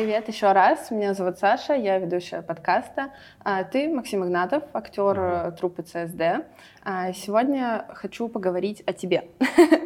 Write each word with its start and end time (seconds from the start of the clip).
Привет 0.00 0.28
еще 0.28 0.52
раз. 0.52 0.90
Меня 0.90 1.12
зовут 1.12 1.38
Саша, 1.38 1.74
я 1.74 1.98
ведущая 1.98 2.40
подкаста. 2.40 3.10
А, 3.44 3.64
ты 3.64 3.86
Максим 3.86 4.24
Игнатов, 4.24 4.62
актер 4.72 5.02
mm-hmm. 5.02 5.56
труппы 5.58 5.82
ЦСД. 5.82 6.46
А, 6.82 7.12
сегодня 7.12 7.84
хочу 7.90 8.28
поговорить 8.28 8.82
о 8.86 8.94
тебе. 8.94 9.24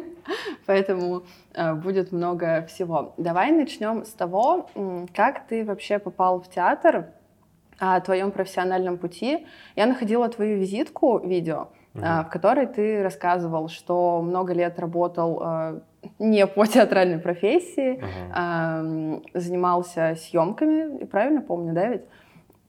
Поэтому 0.67 1.23
а, 1.53 1.75
будет 1.75 2.13
много 2.13 2.65
всего. 2.69 3.13
Давай 3.17 3.51
начнем 3.51 4.05
с 4.05 4.13
того, 4.13 4.69
как 5.13 5.47
ты 5.47 5.65
вообще 5.65 5.99
попал 5.99 6.39
в 6.39 6.49
театр, 6.49 7.07
о 7.77 7.99
твоем 7.99 8.31
профессиональном 8.31 8.97
пути. 8.97 9.45
Я 9.75 9.85
находила 9.85 10.29
твою 10.29 10.57
визитку, 10.59 11.19
видео, 11.19 11.67
mm-hmm. 11.93 12.23
в 12.23 12.29
которой 12.29 12.67
ты 12.67 13.03
рассказывал, 13.03 13.67
что 13.67 14.21
много 14.21 14.53
лет 14.53 14.79
работал 14.79 15.81
не 16.19 16.45
по 16.47 16.65
театральной 16.65 17.19
профессии, 17.19 17.99
uh-huh. 17.99 18.31
а, 18.33 19.19
занимался 19.33 20.15
съемками, 20.17 21.05
правильно 21.05 21.41
помню, 21.41 21.73
да, 21.73 21.87
ведь? 21.87 22.03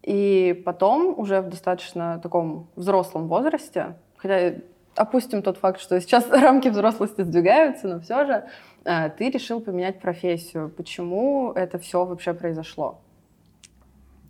И 0.02 0.62
потом, 0.64 1.18
уже 1.18 1.40
в 1.40 1.48
достаточно 1.48 2.20
таком 2.22 2.68
взрослом 2.76 3.26
возрасте, 3.26 3.96
хотя 4.16 4.54
опустим 4.94 5.42
тот 5.42 5.58
факт, 5.58 5.80
что 5.80 6.00
сейчас 6.00 6.28
рамки 6.30 6.68
взрослости 6.68 7.22
сдвигаются, 7.22 7.88
но 7.88 8.00
все 8.00 8.24
же 8.24 8.44
а, 8.84 9.08
ты 9.08 9.30
решил 9.30 9.60
поменять 9.60 10.00
профессию. 10.00 10.70
Почему 10.70 11.52
это 11.52 11.78
все 11.78 12.04
вообще 12.04 12.34
произошло? 12.34 13.00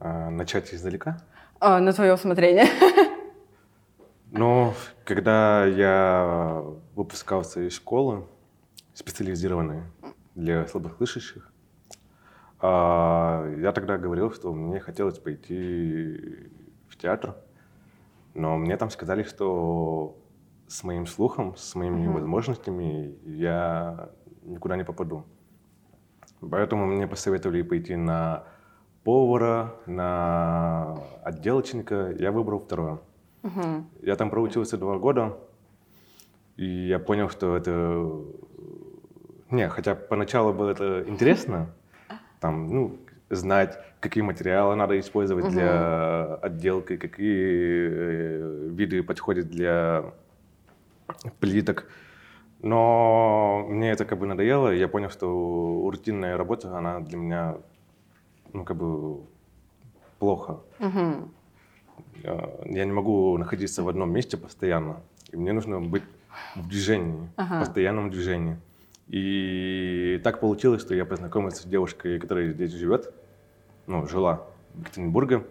А, 0.00 0.30
начать 0.30 0.72
издалека? 0.72 1.18
А, 1.60 1.78
на 1.80 1.92
твое 1.92 2.14
усмотрение. 2.14 2.66
Ну, 4.32 4.74
когда 5.04 5.64
я 5.64 6.62
выпускался 6.94 7.60
из 7.60 7.74
школы, 7.74 8.24
специализированные 8.96 9.84
для 10.34 10.66
слабослышащих. 10.66 11.52
А, 12.60 13.46
я 13.58 13.72
тогда 13.72 13.98
говорил, 13.98 14.32
что 14.32 14.54
мне 14.54 14.80
хотелось 14.80 15.18
пойти 15.18 16.50
в 16.88 16.96
театр, 16.96 17.36
но 18.34 18.56
мне 18.56 18.76
там 18.78 18.88
сказали, 18.88 19.22
что 19.22 20.16
с 20.66 20.82
моим 20.82 21.06
слухом, 21.06 21.54
с 21.56 21.74
моими 21.74 22.06
mm-hmm. 22.06 22.12
возможностями 22.12 23.18
я 23.24 24.08
никуда 24.42 24.76
не 24.76 24.84
попаду. 24.84 25.24
Поэтому 26.40 26.86
мне 26.86 27.06
посоветовали 27.06 27.60
пойти 27.62 27.96
на 27.96 28.44
повара, 29.04 29.74
на 29.86 30.98
отделочника. 31.22 32.14
Я 32.18 32.32
выбрал 32.32 32.60
второе. 32.60 33.00
Mm-hmm. 33.42 33.84
Я 34.02 34.16
там 34.16 34.30
проучился 34.30 34.78
два 34.78 34.98
года, 34.98 35.38
и 36.56 36.64
я 36.64 36.98
понял, 36.98 37.28
что 37.28 37.56
это 37.56 38.24
не, 39.50 39.68
хотя 39.68 39.94
поначалу 39.94 40.52
было 40.52 40.70
это 40.70 41.04
интересно, 41.06 41.68
там, 42.40 42.66
ну, 42.68 42.98
знать, 43.30 43.78
какие 44.00 44.22
материалы 44.22 44.76
надо 44.76 44.98
использовать 44.98 45.46
угу. 45.46 45.52
для 45.52 46.34
отделки, 46.36 46.96
какие 46.96 47.88
э, 47.90 48.68
виды 48.70 49.02
подходят 49.02 49.48
для 49.48 50.04
плиток. 51.40 51.86
Но 52.62 53.66
мне 53.68 53.90
это 53.90 54.04
как 54.04 54.18
бы 54.18 54.26
надоело, 54.26 54.72
и 54.72 54.78
я 54.78 54.88
понял, 54.88 55.10
что 55.10 55.88
рутинная 55.90 56.36
работа, 56.36 56.76
она 56.76 57.00
для 57.00 57.18
меня, 57.18 57.56
ну, 58.52 58.64
как 58.64 58.76
бы 58.76 59.20
плохо. 60.18 60.60
Угу. 60.80 61.30
Я 62.22 62.84
не 62.84 62.92
могу 62.92 63.36
находиться 63.38 63.82
в 63.82 63.88
одном 63.88 64.12
месте 64.12 64.36
постоянно. 64.36 65.00
И 65.30 65.36
мне 65.36 65.52
нужно 65.52 65.80
быть 65.80 66.02
в 66.54 66.68
движении, 66.68 67.28
ага. 67.36 67.56
в 67.56 67.60
постоянном 67.60 68.10
движении. 68.10 68.56
И 69.08 70.20
так 70.24 70.40
получилось, 70.40 70.82
что 70.82 70.94
я 70.94 71.04
познакомился 71.04 71.62
с 71.62 71.66
девушкой, 71.66 72.18
которая 72.18 72.52
здесь 72.52 72.72
живет, 72.72 73.12
ну, 73.86 74.06
жила 74.06 74.46
в 74.74 74.80
Екатеринбурге. 74.80 75.44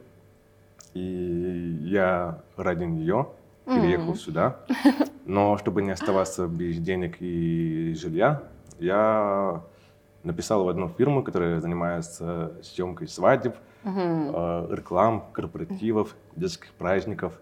И 0.94 1.78
я 1.82 2.42
ради 2.58 2.84
нее 2.84 3.30
переехал 3.66 4.14
mm. 4.14 4.18
сюда. 4.18 4.60
Но 5.26 5.58
чтобы 5.58 5.82
не 5.82 5.92
оставаться 5.92 6.48
без 6.48 6.78
денег 6.80 7.18
и 7.20 7.94
жилья, 7.98 8.44
я 8.80 9.64
написал 10.24 10.64
в 10.64 10.70
одну 10.70 10.90
фирму, 10.90 11.24
которая 11.24 11.62
занимается 11.62 12.54
съемкой 12.62 13.08
свадеб, 13.08 13.56
mm-hmm. 13.84 14.70
э, 14.72 14.76
реклам, 14.76 15.26
корпоративов, 15.32 16.16
детских 16.36 16.72
праздников. 16.74 17.40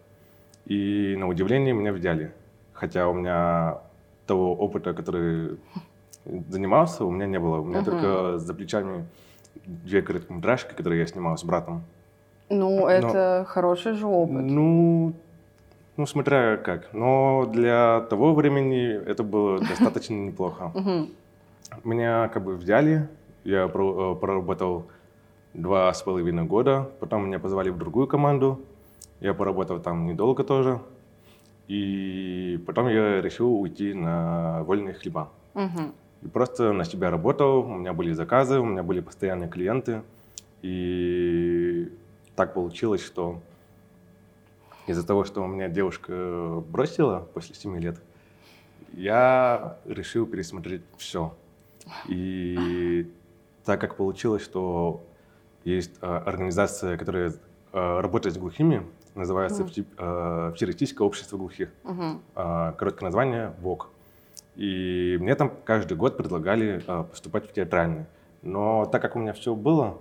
И 0.66 1.16
на 1.18 1.28
удивление 1.28 1.74
меня 1.74 1.92
взяли. 1.92 2.34
Хотя 2.74 3.08
у 3.08 3.14
меня 3.14 3.80
того 4.28 4.56
опыта, 4.56 4.94
который 4.94 5.58
занимался, 6.26 7.06
у 7.06 7.12
меня 7.12 7.28
не 7.28 7.40
было. 7.40 7.58
У 7.58 7.66
меня 7.66 7.80
uh-huh. 7.80 7.86
только 7.86 8.38
за 8.40 8.54
плечами 8.54 9.06
две 9.66 10.02
короткометражки, 10.02 10.74
которые 10.74 11.02
я 11.02 11.08
снимал 11.08 11.38
с 11.38 11.44
братом. 11.44 11.84
Ну, 12.50 12.82
Но, 12.82 12.90
это 12.90 13.46
хороший 13.48 13.94
же 13.94 14.06
опыт. 14.06 14.44
Ну, 14.44 15.14
ну, 15.98 16.06
смотря 16.06 16.58
как. 16.58 16.94
Но 16.94 17.46
для 17.52 18.02
того 18.10 18.34
времени 18.34 18.94
это 19.06 19.24
было 19.24 19.60
достаточно 19.70 20.14
неплохо. 20.14 20.72
Меня 21.84 22.28
как 22.28 22.44
бы 22.44 22.56
взяли, 22.56 23.08
я 23.44 23.66
э, 23.66 23.68
проработал 23.68 24.86
два 25.54 25.92
с 25.92 26.02
половиной 26.02 26.44
года, 26.44 26.90
потом 27.00 27.26
меня 27.26 27.40
позвали 27.40 27.70
в 27.70 27.78
другую 27.78 28.08
команду, 28.08 28.62
я 29.22 29.34
поработал 29.34 29.80
там 29.80 30.06
недолго 30.06 30.44
тоже, 30.44 30.80
и 31.68 32.62
потом 32.68 32.90
я 32.90 33.22
решил 33.22 33.60
уйти 33.60 33.94
на 33.94 34.64
вольные 34.64 34.94
хлеба. 34.94 35.30
Угу. 35.56 35.94
И 36.24 36.28
просто 36.28 36.72
на 36.72 36.86
себя 36.86 37.10
работал, 37.10 37.60
у 37.60 37.76
меня 37.76 37.94
были 37.94 38.14
заказы, 38.14 38.60
у 38.60 38.66
меня 38.66 38.84
были 38.84 39.02
постоянные 39.02 39.50
клиенты. 39.50 40.04
И 40.62 41.92
так 42.36 42.54
получилось, 42.54 43.04
что 43.04 43.42
из-за 44.88 45.06
того, 45.06 45.26
что 45.26 45.44
у 45.44 45.48
меня 45.48 45.68
девушка 45.68 46.64
бросила 46.70 47.28
после 47.34 47.56
7 47.56 47.78
лет, 47.80 48.02
я 48.94 49.78
решил 49.86 50.26
пересмотреть 50.26 50.84
все. 50.98 51.36
И 52.08 53.12
так 53.66 53.82
как 53.82 53.96
получилось, 53.96 54.44
что 54.44 55.04
есть 55.66 55.92
а, 56.02 56.20
организация, 56.20 56.98
которая 56.98 57.34
а, 57.72 58.02
работает 58.02 58.36
с 58.36 58.38
глухими, 58.38 58.86
называется 59.16 59.64
uh-huh. 59.64 60.54
Всероссийское 60.56 61.06
общество 61.06 61.38
глухих. 61.38 61.70
Uh-huh. 61.84 62.76
Короткое 62.76 63.06
название 63.06 63.54
ВОК. 63.60 63.90
И 64.56 65.18
мне 65.20 65.36
там 65.36 65.52
каждый 65.64 65.98
год 65.98 66.18
предлагали 66.18 66.84
э, 66.86 67.04
поступать 67.04 67.50
в 67.50 67.54
театральный. 67.54 68.06
Но 68.42 68.86
так 68.86 69.02
как 69.02 69.16
у 69.16 69.20
меня 69.20 69.34
все 69.34 69.56
было, 69.56 69.98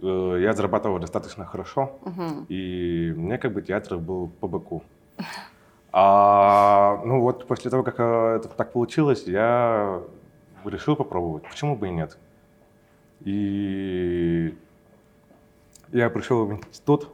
э, 0.00 0.38
я 0.40 0.52
зарабатывал 0.52 0.98
достаточно 0.98 1.44
хорошо, 1.44 1.98
угу. 2.02 2.46
и 2.48 3.12
мне 3.16 3.38
как 3.38 3.52
бы 3.52 3.62
театр 3.62 3.98
был 3.98 4.28
по 4.40 4.48
боку. 4.48 4.82
А, 5.90 7.00
ну 7.06 7.22
вот 7.22 7.46
после 7.46 7.70
того, 7.70 7.82
как 7.82 7.98
э, 7.98 8.36
это 8.36 8.48
так 8.48 8.72
получилось, 8.72 9.24
я 9.26 10.02
решил 10.66 10.96
попробовать. 10.96 11.44
Почему 11.48 11.76
бы 11.76 11.88
и 11.88 11.90
нет? 11.90 12.18
И 13.20 14.54
я 15.90 16.10
пришел 16.10 16.44
в 16.44 16.52
институт, 16.52 17.08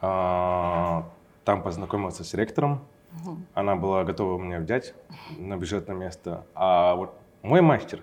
а, 0.00 1.08
там 1.44 1.62
познакомился 1.62 2.24
с 2.24 2.34
ректором, 2.34 2.80
Угу. 3.12 3.38
Она 3.54 3.76
была 3.76 4.04
готова 4.04 4.40
меня 4.40 4.60
взять 4.60 4.94
на 5.36 5.56
бюджетное 5.56 5.96
место. 5.96 6.44
А 6.54 6.94
вот 6.94 7.14
мой 7.42 7.60
мастер, 7.60 8.02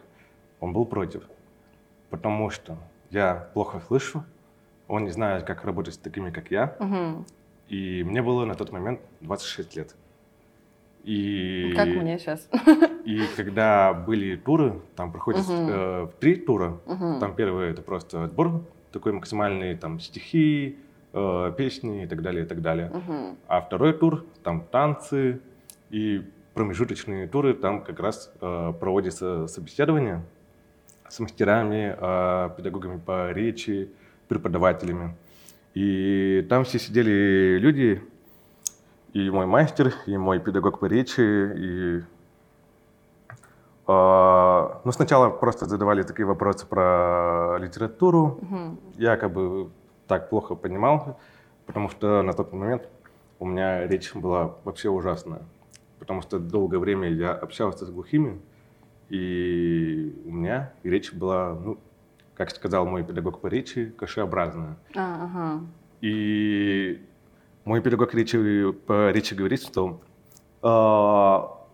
он 0.59 0.73
был 0.73 0.85
против. 0.85 1.23
Потому 2.09 2.49
что 2.49 2.77
я 3.09 3.49
плохо 3.53 3.81
слышу, 3.87 4.23
он 4.87 5.05
не 5.05 5.11
знает, 5.11 5.43
как 5.43 5.65
работать 5.65 5.95
с 5.95 5.97
такими, 5.97 6.31
как 6.31 6.51
я. 6.51 6.75
Угу. 6.79 7.25
И 7.69 8.03
мне 8.03 8.21
было 8.21 8.45
на 8.45 8.55
тот 8.55 8.71
момент 8.71 8.99
26 9.21 9.75
лет. 9.75 9.95
И, 11.03 11.73
как 11.75 11.87
мне 11.87 12.17
сейчас. 12.17 12.49
И 13.05 13.21
когда 13.35 13.93
были 13.93 14.35
туры, 14.35 14.81
там 14.95 15.11
проходят 15.11 15.47
угу. 15.47 15.53
э, 15.53 16.07
три 16.19 16.35
тура. 16.35 16.79
Угу. 16.85 17.19
Там 17.19 17.35
первый 17.35 17.69
это 17.69 17.81
просто 17.83 18.23
отбор, 18.23 18.63
такой 18.91 19.11
максимальный, 19.11 19.75
там 19.75 19.99
стихи, 19.99 20.79
э, 21.15 21.53
песни 21.57 22.03
и 22.03 22.07
так 22.07 22.21
далее, 22.21 22.45
и 22.45 22.47
так 22.47 22.61
далее. 22.61 22.91
Угу. 22.93 23.37
А 23.47 23.61
второй 23.61 23.93
тур, 23.93 24.25
там 24.43 24.61
танцы 24.71 25.41
и 25.89 26.23
промежуточные 26.53 27.27
туры, 27.27 27.53
там 27.53 27.83
как 27.83 27.99
раз 27.99 28.31
э, 28.41 28.73
проводится 28.79 29.47
собеседование 29.47 30.23
с 31.07 31.19
мастерами, 31.19 31.95
э, 31.97 32.49
педагогами 32.57 32.99
по 32.99 33.31
речи, 33.31 33.89
преподавателями. 34.27 35.15
И 35.73 36.45
там 36.49 36.63
все 36.63 36.79
сидели 36.79 37.57
люди, 37.59 38.01
и 39.13 39.29
мой 39.29 39.45
мастер, 39.45 39.93
и 40.07 40.17
мой 40.17 40.39
педагог 40.39 40.79
по 40.79 40.85
речи, 40.85 41.21
и 41.21 42.03
э, 43.87 44.79
ну, 44.85 44.91
сначала 44.91 45.29
просто 45.29 45.65
задавали 45.65 46.03
такие 46.03 46.25
вопросы 46.25 46.65
про 46.65 47.57
литературу. 47.59 48.39
Угу. 48.41 48.77
Я 48.97 49.17
как 49.17 49.31
бы 49.31 49.69
так 50.07 50.29
плохо 50.29 50.55
понимал, 50.55 51.19
потому 51.65 51.89
что 51.89 52.21
на 52.21 52.33
тот 52.33 52.53
момент 52.53 52.89
у 53.39 53.45
меня 53.45 53.87
речь 53.87 54.13
была 54.13 54.55
вообще 54.63 54.89
ужасная. 54.89 55.41
Потому 55.99 56.21
что 56.21 56.39
долгое 56.39 56.79
время 56.79 57.09
я 57.09 57.31
общался 57.31 57.85
с 57.85 57.89
глухими, 57.89 58.39
и 59.09 60.13
у 60.25 60.31
меня 60.31 60.73
речь 60.83 61.13
была 61.13 61.53
ну, 61.53 61.79
как 62.35 62.51
сказал 62.51 62.85
мой 62.85 63.03
педагог 63.03 63.39
по 63.39 63.47
речи, 63.47 63.93
кашеобразная. 63.97 64.77
А, 64.95 65.23
ага. 65.23 65.65
И 66.01 67.01
мой 67.63 67.81
педагог 67.81 68.13
речи, 68.13 68.71
по 68.71 69.11
речи 69.11 69.33
говорит, 69.33 69.61
что 69.61 70.01
э, 70.61 70.67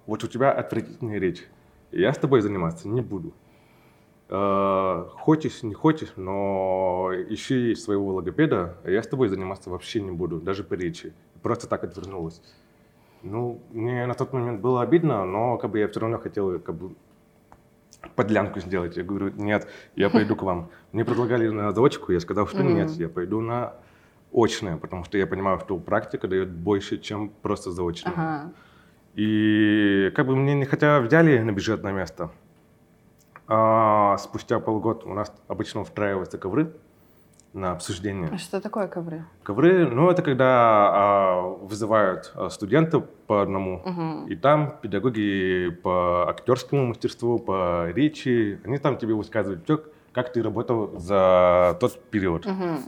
вот 0.05 0.23
у 0.23 0.27
тебя 0.27 0.51
отвратительная 0.51 1.19
речь, 1.19 1.43
я 1.91 2.13
с 2.13 2.17
тобой 2.17 2.41
заниматься 2.41 2.87
не 2.87 3.01
буду. 3.01 3.33
Э, 4.33 5.07
хочешь, 5.09 5.61
не 5.61 5.73
хочешь, 5.73 6.13
но 6.15 7.09
ищи 7.27 7.75
своего 7.75 8.13
логопеда, 8.13 8.77
а 8.85 8.89
я 8.89 9.03
с 9.03 9.07
тобой 9.07 9.27
заниматься 9.27 9.69
вообще 9.69 10.01
не 10.01 10.11
буду, 10.11 10.39
даже 10.39 10.63
по 10.63 10.73
речи. 10.75 11.11
Просто 11.41 11.67
так 11.67 11.83
отвернулась. 11.83 12.41
Ну, 13.23 13.61
мне 13.71 14.05
на 14.05 14.13
тот 14.13 14.31
момент 14.31 14.61
было 14.61 14.81
обидно, 14.81 15.25
но 15.25 15.57
как 15.57 15.71
бы 15.71 15.79
я 15.79 15.87
все 15.89 15.99
равно 15.99 16.17
хотел 16.17 16.59
как 16.61 16.75
бы 16.75 16.95
подлянку 18.15 18.61
сделать. 18.61 18.95
Я 18.95 19.03
говорю, 19.03 19.33
нет, 19.35 19.67
я 19.97 20.09
пойду 20.17 20.37
к 20.37 20.43
вам. 20.43 20.69
Мне 20.93 21.03
предлагали 21.03 21.49
на 21.49 21.73
заочку, 21.73 22.13
я 22.13 22.21
сказал, 22.21 22.47
что 22.47 22.63
нет, 22.63 22.89
я 22.91 23.09
пойду 23.09 23.41
на 23.41 23.73
очное, 24.33 24.77
потому 24.77 25.03
что 25.03 25.17
я 25.17 25.27
понимаю, 25.27 25.59
что 25.59 25.77
практика 25.77 26.29
дает 26.29 26.49
больше, 26.49 26.99
чем 26.99 27.31
просто 27.41 27.71
заочное. 27.71 28.13
Ага. 28.13 28.53
И 29.15 30.09
как 30.15 30.25
бы 30.25 30.37
мне 30.37 30.55
не 30.55 30.63
хотя 30.63 31.01
взяли 31.01 31.37
на 31.39 31.51
бюджетное 31.51 31.91
место, 31.91 32.31
а 33.47 34.17
спустя 34.17 34.59
полгода 34.59 35.05
у 35.05 35.13
нас 35.13 35.33
обычно 35.47 35.81
устраиваются 35.81 36.37
ковры 36.37 36.73
на 37.53 37.71
обсуждение. 37.73 38.29
А 38.31 38.37
что 38.37 38.61
такое 38.61 38.87
ковры? 38.87 39.25
Ковры, 39.43 39.85
ну 39.85 40.09
это 40.09 40.21
когда 40.21 40.47
а, 40.47 41.41
вызывают 41.41 42.31
а, 42.35 42.49
студентов 42.49 43.03
по 43.27 43.41
одному, 43.41 43.81
Мгм. 43.85 44.27
и 44.27 44.35
там 44.35 44.77
педагоги 44.81 45.69
по 45.83 46.29
актерскому 46.29 46.85
мастерству, 46.87 47.39
по 47.39 47.89
речи, 47.93 48.59
они 48.63 48.77
там 48.77 48.97
тебе 48.97 49.15
высказывают 49.15 49.63
все, 49.65 49.83
как 50.13 50.31
ты 50.31 50.41
работал 50.41 50.97
за 50.97 51.75
тот 51.81 52.01
период. 52.09 52.45
Мгм. 52.45 52.79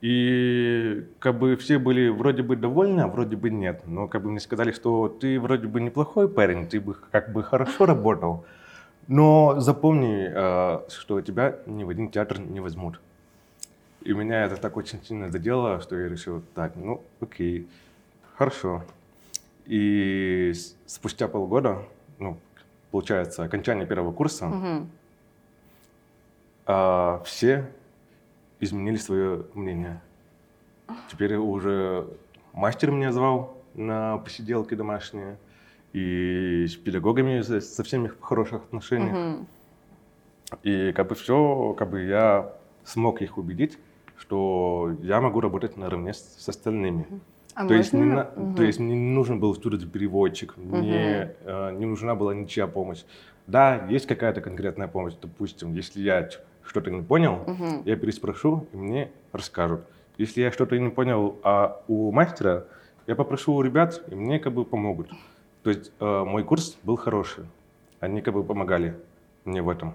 И 0.00 1.06
как 1.18 1.38
бы 1.38 1.56
все 1.56 1.78
были 1.78 2.08
вроде 2.08 2.42
бы 2.42 2.56
довольны, 2.56 3.00
а 3.00 3.06
вроде 3.06 3.36
бы 3.36 3.48
нет. 3.48 3.84
Но 3.86 4.06
как 4.06 4.22
бы 4.22 4.30
мне 4.30 4.40
сказали, 4.40 4.70
что 4.72 5.08
ты 5.08 5.40
вроде 5.40 5.66
бы 5.66 5.80
неплохой 5.80 6.28
парень, 6.28 6.66
ты 6.68 6.78
бы 6.80 6.94
как 7.10 7.32
бы 7.32 7.42
хорошо 7.42 7.86
работал. 7.86 8.44
Но 9.06 9.60
запомни, 9.60 10.30
э, 10.32 10.88
что 10.88 11.20
тебя 11.20 11.56
ни 11.66 11.84
в 11.84 11.90
один 11.90 12.08
театр 12.08 12.40
не 12.40 12.60
возьмут. 12.60 13.00
И 14.02 14.12
меня 14.12 14.44
это 14.44 14.56
так 14.56 14.76
очень 14.76 15.02
сильно 15.02 15.30
задело, 15.30 15.80
что 15.80 15.96
я 15.96 16.08
решил, 16.08 16.42
так, 16.54 16.76
ну 16.76 17.02
окей, 17.20 17.66
хорошо. 18.36 18.82
И 19.66 20.52
спустя 20.86 21.26
полгода, 21.26 21.82
ну, 22.18 22.38
получается, 22.90 23.44
окончание 23.44 23.86
первого 23.86 24.12
курса, 24.12 24.52
а, 26.66 27.22
все 27.24 27.70
изменили 28.60 28.96
свое 28.96 29.46
мнение. 29.54 30.00
Теперь 31.10 31.36
уже 31.36 32.06
мастер 32.52 32.90
меня 32.90 33.10
звал 33.10 33.56
на 33.74 34.18
посиделки 34.18 34.74
домашние, 34.74 35.38
и 35.94 36.66
с 36.68 36.74
педагогами 36.74 37.40
со- 37.40 37.82
всеми 37.84 38.08
в 38.08 38.20
хороших 38.20 38.64
отношениях. 38.64 39.16
Мгм. 39.16 39.46
И 40.62 40.92
как 40.92 41.08
бы 41.08 41.14
все, 41.14 41.74
как 41.78 41.90
бы 41.90 42.02
я 42.02 42.52
смог 42.84 43.22
их 43.22 43.38
убедить, 43.38 43.78
что 44.18 44.92
я 45.02 45.20
могу 45.20 45.40
работать 45.40 45.76
наравне 45.76 46.12
с, 46.12 46.18
с 46.18 46.48
остальными. 46.48 47.06
А 47.54 47.66
то, 47.66 47.74
есть 47.74 47.92
не 47.92 48.02
Мгм. 48.02 48.56
то 48.56 48.62
есть 48.64 48.80
мне 48.80 48.96
не 48.96 49.14
нужен 49.14 49.38
был 49.38 49.54
студент-переводчик, 49.54 50.56
мне 50.56 51.34
э, 51.44 51.70
не 51.76 51.86
нужна 51.86 52.16
была 52.16 52.34
ничья 52.34 52.66
помощь. 52.66 53.04
Да, 53.46 53.86
есть 53.88 54.06
какая-то 54.06 54.40
конкретная 54.40 54.88
помощь, 54.88 55.14
допустим, 55.22 55.72
если 55.74 56.00
я 56.00 56.28
что-то 56.64 56.90
не 56.90 57.02
понял, 57.02 57.44
Мгм. 57.46 57.82
я 57.84 57.94
переспрошу, 57.96 58.66
и 58.72 58.76
мне 58.76 59.10
расскажут. 59.32 59.82
Если 60.18 60.40
я 60.42 60.50
что-то 60.50 60.76
не 60.78 60.90
понял 60.90 61.38
а 61.44 61.80
у 61.86 62.10
мастера, 62.10 62.66
я 63.06 63.14
попрошу 63.14 63.54
у 63.54 63.62
ребят, 63.62 64.02
и 64.10 64.14
мне 64.16 64.40
как 64.40 64.52
бы 64.52 64.64
помогут. 64.64 65.10
То 65.64 65.70
есть 65.70 65.90
э, 65.98 66.24
мой 66.24 66.44
курс 66.44 66.76
был 66.82 66.96
хороший. 66.96 67.44
Они 67.98 68.20
как 68.20 68.34
бы 68.34 68.44
помогали 68.44 68.94
мне 69.46 69.62
в 69.62 69.68
этом. 69.70 69.94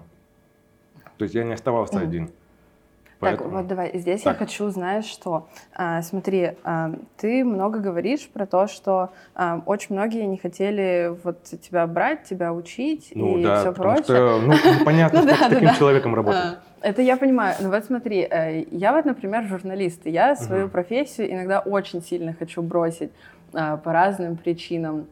То 1.16 1.22
есть 1.24 1.34
я 1.34 1.44
не 1.44 1.52
оставался 1.52 1.94
Мгм. 1.96 2.02
один. 2.08 2.26
Так, 2.26 3.38
Поэтому- 3.38 3.50
вот 3.50 3.66
давай, 3.68 3.98
здесь 3.98 4.20
я 4.24 4.30
Так. 4.32 4.38
хочу, 4.38 4.68
знаешь, 4.70 5.04
что, 5.04 5.46
А, 5.74 6.00
смотри, 6.02 6.52
а, 6.64 6.92
ты 7.18 7.44
много 7.44 7.78
говоришь 7.78 8.26
про 8.28 8.46
то, 8.46 8.66
что 8.66 9.10
а, 9.34 9.62
очень 9.66 9.94
многие 9.94 10.24
не 10.26 10.38
хотели 10.38 11.14
вот 11.22 11.42
тебя 11.44 11.86
брать, 11.86 12.24
тебя 12.24 12.52
учить 12.52 13.12
Ну 13.14 13.38
и 13.38 13.44
да, 13.44 13.60
все 13.60 13.72
прочее. 13.72 14.02
что 14.04 14.40
ну, 14.40 14.54
Ну 14.54 14.84
как 14.84 15.12
да, 15.12 15.22
с 15.22 15.26
да, 15.26 15.48
таким 15.50 15.74
человеком 15.74 16.14
работать. 16.14 16.58
Это 16.80 17.02
я 17.02 17.16
понимаю. 17.18 17.54
Ну 17.60 17.68
вот 17.68 17.84
смотри, 17.84 18.26
э, 18.28 18.64
я 18.70 18.92
вот, 18.94 19.04
например, 19.04 19.44
журналист, 19.44 20.06
и 20.06 20.10
я 20.10 20.34
свою 20.34 20.68
профессию 20.70 21.30
иногда 21.30 21.60
очень 21.60 22.02
сильно 22.02 22.34
хочу 22.36 22.62
бросить 22.62 23.12
по 23.52 23.80
разным 23.84 24.36
причинам. 24.36 25.06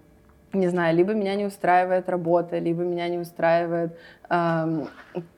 Не 0.52 0.68
знаю, 0.68 0.96
либо 0.96 1.12
меня 1.12 1.34
не 1.34 1.44
устраивает 1.44 2.08
работа, 2.08 2.58
либо 2.58 2.82
меня 2.82 3.08
не 3.08 3.18
устраивает 3.18 3.98
ам, 4.28 4.88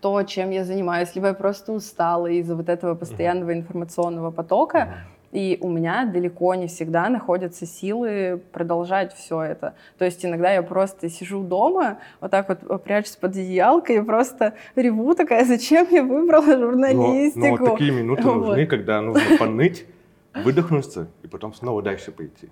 то, 0.01 0.23
чем 0.23 0.51
я 0.51 0.65
занимаюсь, 0.65 1.15
либо 1.17 1.29
я 1.29 1.35
просто 1.35 1.73
устала 1.73 2.29
из-за 2.29 2.55
вот 2.55 2.69
этого 2.69 2.95
постоянного 2.95 3.53
информационного 3.53 4.31
потока. 4.31 4.95
И 5.33 5.59
у 5.61 5.69
меня 5.69 6.07
далеко 6.07 6.55
не 6.57 6.67
всегда 6.67 7.09
находятся 7.09 7.65
силы 7.65 8.43
продолжать 8.53 9.15
все 9.15 9.41
это. 9.43 9.75
То 9.97 10.05
есть 10.05 10.25
иногда 10.25 10.53
я 10.53 10.63
просто 10.63 11.09
сижу 11.09 11.43
дома, 11.45 11.99
вот 12.21 12.33
так 12.33 12.49
вот 12.49 12.83
прячусь 12.83 13.15
под 13.15 13.33
одеялкой 13.33 13.97
и 13.97 14.01
просто 14.01 14.55
реву 14.75 15.15
такая, 15.15 15.45
зачем 15.45 15.87
я 15.91 16.03
выбрала 16.03 16.57
Но, 16.57 16.71
журналистику? 16.71 17.65
но 17.65 17.71
такие 17.71 17.93
минуты 17.93 18.23
Вот. 18.23 18.47
нужны, 18.47 18.67
когда 18.67 19.01
нужно 19.01 19.39
поныть, 19.39 19.87
выдохнуться 20.35 21.07
и 21.23 21.29
потом 21.29 21.55
снова 21.55 21.81
дальше 21.81 22.11
пойти. 22.11 22.49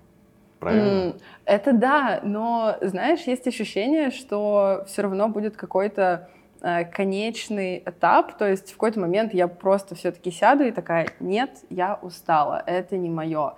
Правильно? 0.59 1.15
Это 1.45 1.73
да, 1.73 2.21
но 2.23 2.77
знаешь, 2.81 3.21
есть 3.23 3.47
ощущение, 3.47 4.11
что 4.11 4.85
все 4.87 5.03
равно 5.03 5.29
будет 5.29 5.57
какой-то 5.57 6.29
э, 6.61 6.85
конечный 6.85 7.83
этап, 7.87 8.37
то 8.37 8.49
есть 8.49 8.71
в 8.71 8.73
какой-то 8.73 9.01
момент 9.01 9.35
я 9.35 9.47
просто 9.49 9.95
все-таки 9.95 10.31
сяду 10.31 10.65
и 10.65 10.73
такая, 10.73 11.09
нет, 11.21 11.51
я 11.71 11.99
устала, 12.03 12.63
это 12.67 12.97
не 12.97 13.09
мое. 13.09 13.55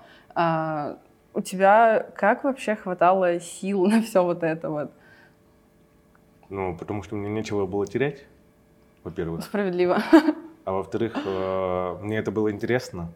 у 1.32 1.40
тебя 1.40 2.06
как 2.14 2.44
вообще 2.44 2.76
хватало 2.76 3.40
сил 3.40 3.86
на 3.90 4.02
все 4.02 4.22
вот 4.22 4.42
это 4.42 4.68
вот? 4.70 4.92
Ну, 6.50 6.76
потому 6.76 7.02
что 7.04 7.14
мне 7.14 7.30
нечего 7.30 7.64
было 7.64 7.86
терять, 7.86 8.24
во-первых. 9.04 9.44
Справедливо. 9.44 10.02
А 10.64 10.72
во-вторых, 10.72 11.16
э, 11.24 11.96
мне 12.02 12.18
это 12.18 12.30
было 12.30 12.50
интересно. 12.50 13.12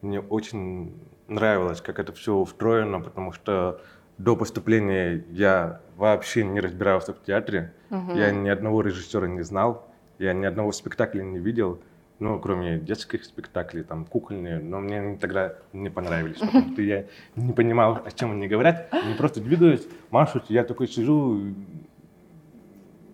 Мне 0.00 0.20
очень 0.20 0.94
нравилось, 1.28 1.80
как 1.80 1.98
это 1.98 2.12
все 2.12 2.34
устроено, 2.34 3.00
потому 3.00 3.32
что 3.32 3.80
до 4.18 4.36
поступления 4.36 5.24
я 5.30 5.80
вообще 5.96 6.44
не 6.44 6.60
разбирался 6.60 7.12
в 7.12 7.22
театре. 7.22 7.72
Мгм. 7.90 8.14
Я 8.14 8.30
ни 8.30 8.48
одного 8.48 8.82
режиссера 8.82 9.26
не 9.26 9.42
знал, 9.42 9.88
я 10.18 10.32
ни 10.32 10.44
одного 10.44 10.72
спектакля 10.72 11.22
не 11.22 11.38
видел, 11.38 11.80
ну, 12.20 12.38
кроме 12.38 12.78
детских 12.78 13.24
спектаклей, 13.24 13.82
там, 13.82 14.04
кукольные, 14.04 14.58
но 14.60 14.80
мне 14.80 15.00
они 15.00 15.16
тогда 15.16 15.54
не 15.72 15.90
понравились, 15.90 16.38
потому 16.38 16.68
что 16.72 16.82
я 16.82 17.06
не 17.36 17.52
понимал, 17.52 18.00
о 18.04 18.10
чем 18.12 18.32
они 18.32 18.46
говорят. 18.46 18.88
Они 18.92 19.14
просто 19.14 19.40
двигаются, 19.40 19.88
машут, 20.10 20.44
я 20.48 20.64
такой 20.64 20.86
сижу, 20.86 21.40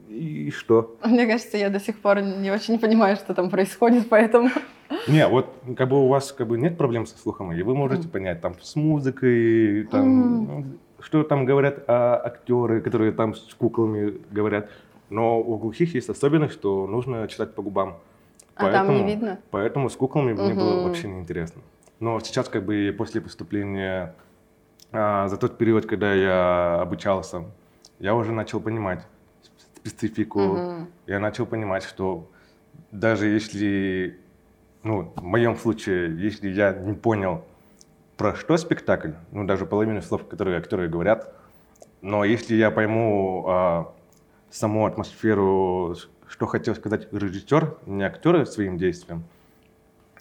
и 0.08 0.50
что? 0.50 0.98
Мне 1.04 1.26
кажется, 1.26 1.56
я 1.56 1.70
до 1.70 1.80
сих 1.80 2.00
пор 2.00 2.20
не 2.20 2.50
очень 2.50 2.78
понимаю, 2.78 3.16
что 3.16 3.32
там 3.32 3.48
происходит, 3.48 4.08
поэтому... 4.08 4.50
Не, 5.08 5.26
вот 5.28 5.52
как 5.76 5.88
бы 5.88 6.04
у 6.04 6.08
вас 6.08 6.32
как 6.32 6.48
бы 6.48 6.58
нет 6.58 6.76
проблем 6.76 7.06
со 7.06 7.16
слухом, 7.18 7.52
и 7.52 7.62
вы 7.62 7.74
можете 7.74 8.08
понять 8.08 8.40
там 8.40 8.54
с 8.60 8.76
музыкой, 8.76 9.84
там, 9.84 10.44
ну, 10.44 10.64
что 11.00 11.22
там 11.22 11.44
говорят 11.44 11.84
а, 11.86 12.20
актеры, 12.24 12.80
которые 12.80 13.12
там 13.12 13.34
с 13.34 13.54
куклами 13.54 14.18
говорят. 14.30 14.70
Но 15.08 15.40
у 15.40 15.56
глухих 15.56 15.94
есть 15.94 16.08
особенность, 16.08 16.54
что 16.54 16.86
нужно 16.86 17.26
читать 17.28 17.54
по 17.54 17.62
губам. 17.62 17.96
А 18.54 18.70
там 18.70 18.94
не 18.94 19.04
видно? 19.04 19.38
Поэтому 19.50 19.88
с 19.88 19.96
куклами 19.96 20.32
мне 20.32 20.54
было 20.54 20.82
вообще 20.82 21.08
неинтересно. 21.08 21.62
Но 21.98 22.18
сейчас 22.20 22.48
как 22.48 22.64
бы 22.64 22.94
после 22.96 23.20
поступления, 23.20 24.14
а, 24.92 25.28
за 25.28 25.36
тот 25.36 25.58
период, 25.58 25.86
когда 25.86 26.14
я 26.14 26.80
обучался, 26.80 27.44
я 27.98 28.14
уже 28.14 28.32
начал 28.32 28.60
понимать 28.60 29.06
специфику. 29.76 30.40
Мгм. 30.40 30.88
Я 31.06 31.20
начал 31.20 31.46
понимать, 31.46 31.82
что 31.84 32.28
даже 32.90 33.26
если, 33.28 34.18
ну, 34.82 35.12
в 35.16 35.22
моем 35.22 35.56
случае, 35.56 36.16
если 36.18 36.48
я 36.48 36.72
не 36.72 36.94
понял, 36.94 37.44
про 38.16 38.34
что 38.34 38.56
спектакль, 38.56 39.12
ну, 39.32 39.44
даже 39.44 39.66
половину 39.66 40.02
слов, 40.02 40.26
которые 40.26 40.58
актеры 40.58 40.88
говорят, 40.88 41.34
но 42.02 42.24
если 42.24 42.54
я 42.54 42.70
пойму 42.70 43.44
а, 43.48 43.92
саму 44.50 44.86
атмосферу, 44.86 45.96
что 46.28 46.46
хотел 46.46 46.74
сказать 46.74 47.12
режиссер, 47.12 47.78
не 47.86 48.04
актеры 48.04 48.46
своим 48.46 48.78
действием, 48.78 49.24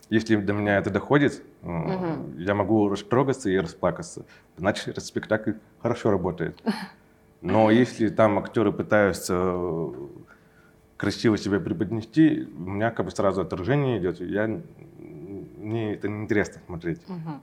если 0.10 0.36
до 0.38 0.54
меня 0.54 0.78
это 0.78 0.90
доходит, 0.90 1.44
Мгм. 1.62 2.38
я 2.40 2.56
могу 2.56 2.90
растрогаться 2.90 3.50
и 3.50 3.58
расплакаться. 3.58 4.26
Значит, 4.58 4.88
этот 4.88 5.06
спектакль 5.06 5.54
хорошо 5.82 6.10
работает. 6.10 6.60
Но 7.42 7.70
если 7.70 8.10
там 8.10 8.40
актеры 8.40 8.72
пытаются 8.72 9.36
красиво 11.00 11.38
себя 11.38 11.62
преподнести, 11.62 12.46
у 12.58 12.72
меня 12.72 12.92
как 12.92 13.06
бы 13.06 13.12
сразу 13.12 13.40
отражение 13.40 14.00
идет. 14.00 14.20
Я, 14.20 14.48
мне 14.98 15.94
это 15.94 16.10
неинтересно 16.10 16.62
смотреть. 16.66 17.00
Мгм. 17.08 17.42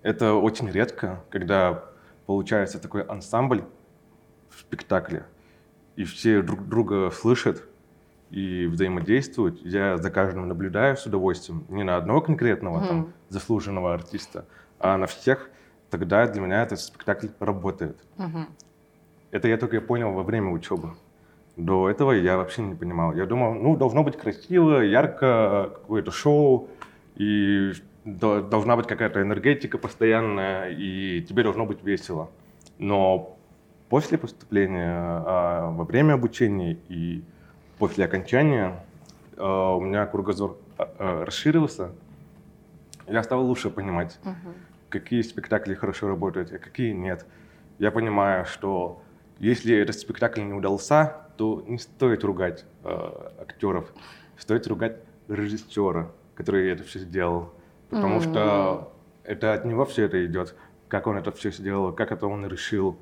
Это 0.00 0.32
очень 0.32 0.70
редко, 0.70 1.22
когда 1.28 1.84
получается 2.24 2.78
такой 2.78 3.02
ансамбль 3.02 3.62
в 4.48 4.58
спектакле, 4.60 5.26
и 5.96 6.04
все 6.04 6.40
друг 6.40 6.66
друга 6.66 7.10
слышат 7.10 7.62
и 8.30 8.64
взаимодействуют. 8.66 9.60
Я 9.60 9.98
за 9.98 10.10
каждым 10.10 10.48
наблюдаю 10.48 10.96
с 10.96 11.04
удовольствием. 11.04 11.66
Не 11.68 11.84
на 11.84 11.96
одного 11.98 12.22
конкретного 12.22 12.80
там, 12.80 12.98
Мгм. 13.00 13.12
заслуженного 13.28 13.92
артиста, 13.92 14.46
а 14.78 14.96
на 14.96 15.06
всех. 15.06 15.50
Тогда 15.90 16.26
для 16.26 16.40
меня 16.40 16.62
этот 16.62 16.80
спектакль 16.80 17.28
работает. 17.38 17.98
Мгм. 18.16 18.48
Это 19.30 19.46
я 19.46 19.58
только 19.58 19.82
понял 19.82 20.12
во 20.12 20.22
время 20.22 20.50
учебы. 20.52 20.94
До 21.56 21.88
этого 21.88 22.12
я 22.12 22.36
вообще 22.36 22.62
не 22.62 22.74
понимал. 22.74 23.14
Я 23.14 23.24
думал, 23.24 23.54
ну, 23.54 23.76
должно 23.76 24.04
быть 24.04 24.16
красиво, 24.18 24.80
ярко, 24.80 25.70
какое-то 25.74 26.10
шоу, 26.10 26.68
и 27.16 27.72
до- 28.04 28.42
должна 28.42 28.76
быть 28.76 28.86
какая-то 28.86 29.22
энергетика 29.22 29.78
постоянная, 29.78 30.68
и 30.70 31.22
тебе 31.22 31.42
должно 31.42 31.64
быть 31.64 31.82
весело. 31.82 32.30
Но 32.78 33.38
после 33.88 34.18
поступления, 34.18 34.92
а, 34.98 35.70
во 35.70 35.84
время 35.84 36.12
обучения 36.14 36.76
и 36.90 37.24
после 37.78 38.04
окончания 38.04 38.84
а, 39.38 39.76
у 39.76 39.80
меня 39.80 40.04
кругозор 40.04 40.58
а, 40.78 41.24
расширился. 41.24 41.92
Я 43.06 43.22
стал 43.22 43.42
лучше 43.46 43.70
понимать, 43.70 44.18
Мгм. 44.24 44.54
какие 44.90 45.22
спектакли 45.22 45.72
хорошо 45.74 46.08
работают, 46.08 46.52
а 46.52 46.58
какие 46.58 46.92
нет. 46.92 47.24
Я 47.78 47.90
понимаю, 47.90 48.44
что 48.44 49.00
если 49.38 49.74
этот 49.74 49.96
спектакль 49.96 50.42
не 50.42 50.52
удался, 50.52 51.25
то 51.36 51.62
не 51.66 51.78
стоит 51.78 52.24
ругать 52.24 52.64
э, 52.84 53.30
актеров, 53.40 53.92
стоит 54.38 54.66
ругать 54.66 54.96
режиссера, 55.28 56.10
который 56.34 56.70
это 56.70 56.84
все 56.84 57.00
сделал. 57.00 57.52
Потому 57.90 58.20
что 58.20 58.92
это 59.24 59.54
от 59.54 59.64
него 59.64 59.84
все 59.84 60.04
это 60.04 60.24
идет, 60.26 60.54
как 60.88 61.06
он 61.06 61.16
это 61.16 61.30
все 61.32 61.50
сделал, 61.50 61.92
как 61.92 62.12
это 62.12 62.26
он 62.26 62.46
решил. 62.46 62.96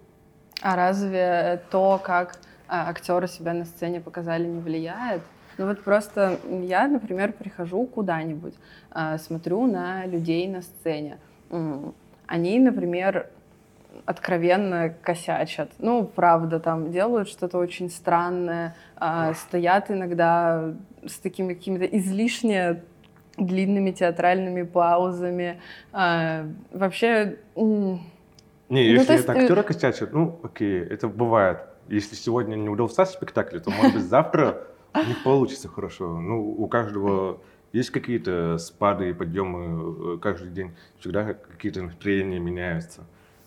А 0.62 0.76
разве 0.76 1.62
то, 1.70 2.00
как 2.02 2.38
а, 2.68 2.88
актеры 2.88 3.28
себя 3.28 3.52
на 3.52 3.64
сцене 3.64 4.00
показали, 4.00 4.46
не 4.46 4.60
влияет? 4.60 5.22
Ну 5.58 5.66
вот 5.66 5.82
просто 5.82 6.38
я, 6.62 6.88
например, 6.88 7.32
прихожу 7.32 7.86
куда-нибудь, 7.86 8.54
а, 8.90 9.18
смотрю 9.18 9.66
на 9.66 10.06
людей 10.06 10.48
на 10.48 10.62
сцене. 10.62 11.18
Они, 12.26 12.58
например, 12.58 13.28
откровенно 14.04 14.94
косячат. 15.02 15.70
Ну, 15.78 16.04
правда, 16.04 16.60
там 16.60 16.90
делают 16.90 17.28
что-то 17.28 17.58
очень 17.58 17.90
странное, 17.90 18.76
а, 18.96 19.34
стоят 19.34 19.90
иногда 19.90 20.74
с 21.06 21.18
такими 21.18 21.54
какими-то 21.54 21.84
излишне 21.84 22.82
длинными 23.36 23.90
театральными 23.90 24.62
паузами. 24.62 25.60
А, 25.92 26.46
Вообще, 26.70 27.38
Не, 27.56 27.94
Ну, 28.68 28.78
если 28.78 29.12
есть, 29.12 29.24
это 29.24 29.32
э, 29.32 29.42
актеры 29.42 29.62
косячат, 29.62 30.12
ну 30.12 30.40
окей, 30.42 30.80
это 30.80 31.08
бывает. 31.08 31.58
Если 31.88 32.14
сегодня 32.14 32.56
не 32.56 32.68
удался 32.68 33.04
спектакль, 33.04 33.58
то 33.58 33.70
может 33.70 33.94
быть 33.94 34.04
завтра 34.04 34.64
не 34.94 35.14
получится 35.24 35.68
хорошо. 35.68 36.18
Ну, 36.18 36.50
у 36.50 36.66
каждого 36.66 37.40
есть 37.72 37.90
какие-то 37.90 38.56
спады 38.58 39.10
и 39.10 39.12
подъемы 39.12 40.14
э, 40.14 40.18
каждый 40.18 40.50
день. 40.50 40.72
Всегда 40.98 41.34
какие-то 41.34 41.82
настроения 41.82 42.38
меняются. 42.38 43.02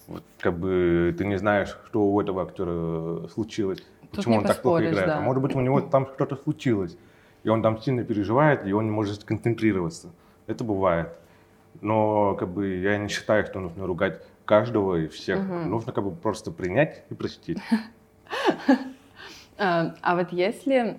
Вот 0.08 0.24
как 0.40 0.58
бы 0.58 1.14
ты 1.18 1.26
не 1.26 1.38
знаешь, 1.38 1.78
что 1.88 2.04
у 2.08 2.22
этого 2.22 2.44
актера 2.44 3.28
случилось, 3.28 3.84
почему 4.12 4.36
не 4.36 4.40
он 4.40 4.46
так 4.46 4.62
плохо 4.62 4.90
играет. 4.90 5.08
да. 5.08 5.18
А 5.18 5.22
может 5.22 5.42
быть 5.42 5.56
у 5.56 5.62
него 5.62 5.82
там 5.82 6.08
что-то 6.16 6.36
случилось, 6.38 6.98
и 7.44 7.50
он 7.50 7.62
там 7.62 7.80
сильно 7.80 8.04
переживает, 8.04 8.66
и 8.66 8.74
он 8.74 8.86
не 8.86 8.92
может 8.92 9.22
сконцентрироваться. 9.22 10.10
Это 10.48 10.64
бывает. 10.64 11.10
Но 11.82 12.36
как 12.36 12.50
бы 12.50 12.76
я 12.76 12.98
не 12.98 13.10
считаю, 13.10 13.46
что 13.46 13.60
нужно 13.60 13.86
ругать 13.86 14.22
каждого 14.46 14.96
и 14.96 15.08
всех. 15.08 15.40
Мгм. 15.40 15.70
Нужно 15.70 15.92
как 15.92 16.04
бы 16.04 16.12
просто 16.12 16.52
принять 16.52 17.04
и 17.10 17.14
простить. 17.14 17.60
А, 19.60 19.96
а 20.04 20.16
вот 20.16 20.32
если... 20.32 20.98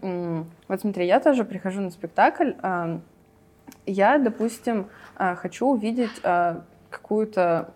Вот 0.66 0.80
смотри, 0.80 1.06
я 1.06 1.20
тоже 1.20 1.44
прихожу 1.44 1.80
на 1.80 1.90
спектакль, 1.92 2.54
а, 2.60 3.00
я, 3.86 4.18
допустим, 4.18 4.88
а, 5.14 5.36
хочу 5.36 5.68
увидеть 5.68 6.20
а, 6.24 6.64
какую-то... 6.90 7.72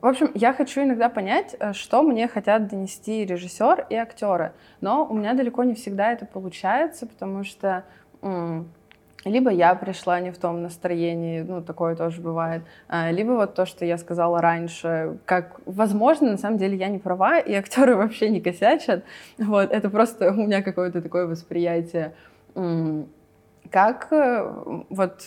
В 0.00 0.06
общем, 0.06 0.30
я 0.34 0.52
хочу 0.52 0.82
иногда 0.82 1.08
понять, 1.08 1.54
а, 1.58 1.74
что 1.74 2.02
мне 2.02 2.26
хотят 2.26 2.68
донести 2.68 3.24
режиссер 3.24 3.86
и 3.90 3.94
актеры. 3.94 4.52
Но 4.80 5.06
у 5.06 5.14
меня 5.14 5.34
далеко 5.34 5.64
не 5.64 5.74
всегда 5.74 6.12
это 6.12 6.26
получается, 6.26 7.06
потому 7.06 7.44
что 7.44 7.84
либо 9.24 9.50
я 9.50 9.74
пришла 9.74 10.20
не 10.20 10.30
в 10.30 10.38
том 10.38 10.62
настроении, 10.62 11.42
ну, 11.42 11.62
такое 11.62 11.94
тоже 11.94 12.20
бывает, 12.20 12.62
а, 12.88 13.10
либо 13.10 13.32
вот 13.32 13.54
то, 13.54 13.66
что 13.66 13.84
я 13.84 13.98
сказала 13.98 14.40
раньше, 14.40 15.18
как, 15.26 15.60
возможно, 15.66 16.30
на 16.30 16.38
самом 16.38 16.58
деле 16.58 16.76
я 16.76 16.88
не 16.88 16.98
права, 16.98 17.38
и 17.38 17.52
актеры 17.54 17.96
вообще 17.96 18.30
не 18.30 18.40
косячат, 18.40 19.04
вот, 19.38 19.70
это 19.70 19.90
просто 19.90 20.30
у 20.30 20.36
меня 20.36 20.62
какое-то 20.62 21.02
такое 21.02 21.26
восприятие. 21.26 22.14
Как 23.70 24.08
э, 24.10 24.52
вот 24.88 25.20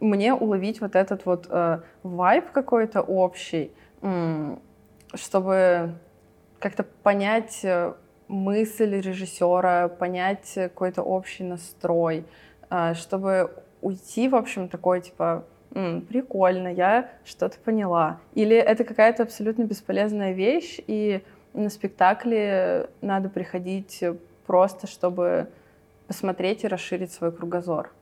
мне 0.00 0.34
уловить 0.34 0.80
вот 0.80 0.94
этот 0.96 1.26
вот 1.26 1.46
э, 1.48 1.80
вайб 2.02 2.50
какой-то 2.50 3.02
общий, 3.02 3.70
чтобы 5.14 5.94
как-то 6.58 6.84
понять 7.02 7.60
э, 7.64 7.94
мысль 8.28 9.00
режиссера, 9.00 9.88
понять 9.88 10.52
э, 10.56 10.68
какой-то 10.68 11.02
общий 11.02 11.44
настрой, 11.44 12.24
а, 12.68 12.94
чтобы 12.94 13.52
уйти, 13.82 14.28
в 14.28 14.34
общем, 14.34 14.68
такой, 14.68 15.00
типа, 15.00 15.44
«М, 15.74 16.00
прикольно, 16.00 16.68
я 16.68 17.10
что-то 17.24 17.58
поняла. 17.58 18.18
Или 18.34 18.56
это 18.56 18.84
какая-то 18.84 19.22
абсолютно 19.22 19.64
бесполезная 19.64 20.32
вещь, 20.32 20.80
и 20.86 21.22
на 21.52 21.68
спектакле 21.70 22.88
надо 23.00 23.28
приходить 23.28 24.02
просто, 24.46 24.86
чтобы 24.86 25.48
посмотреть 26.06 26.64
и 26.64 26.68
расширить 26.68 27.12
свой 27.12 27.32
кругозор. 27.32 27.92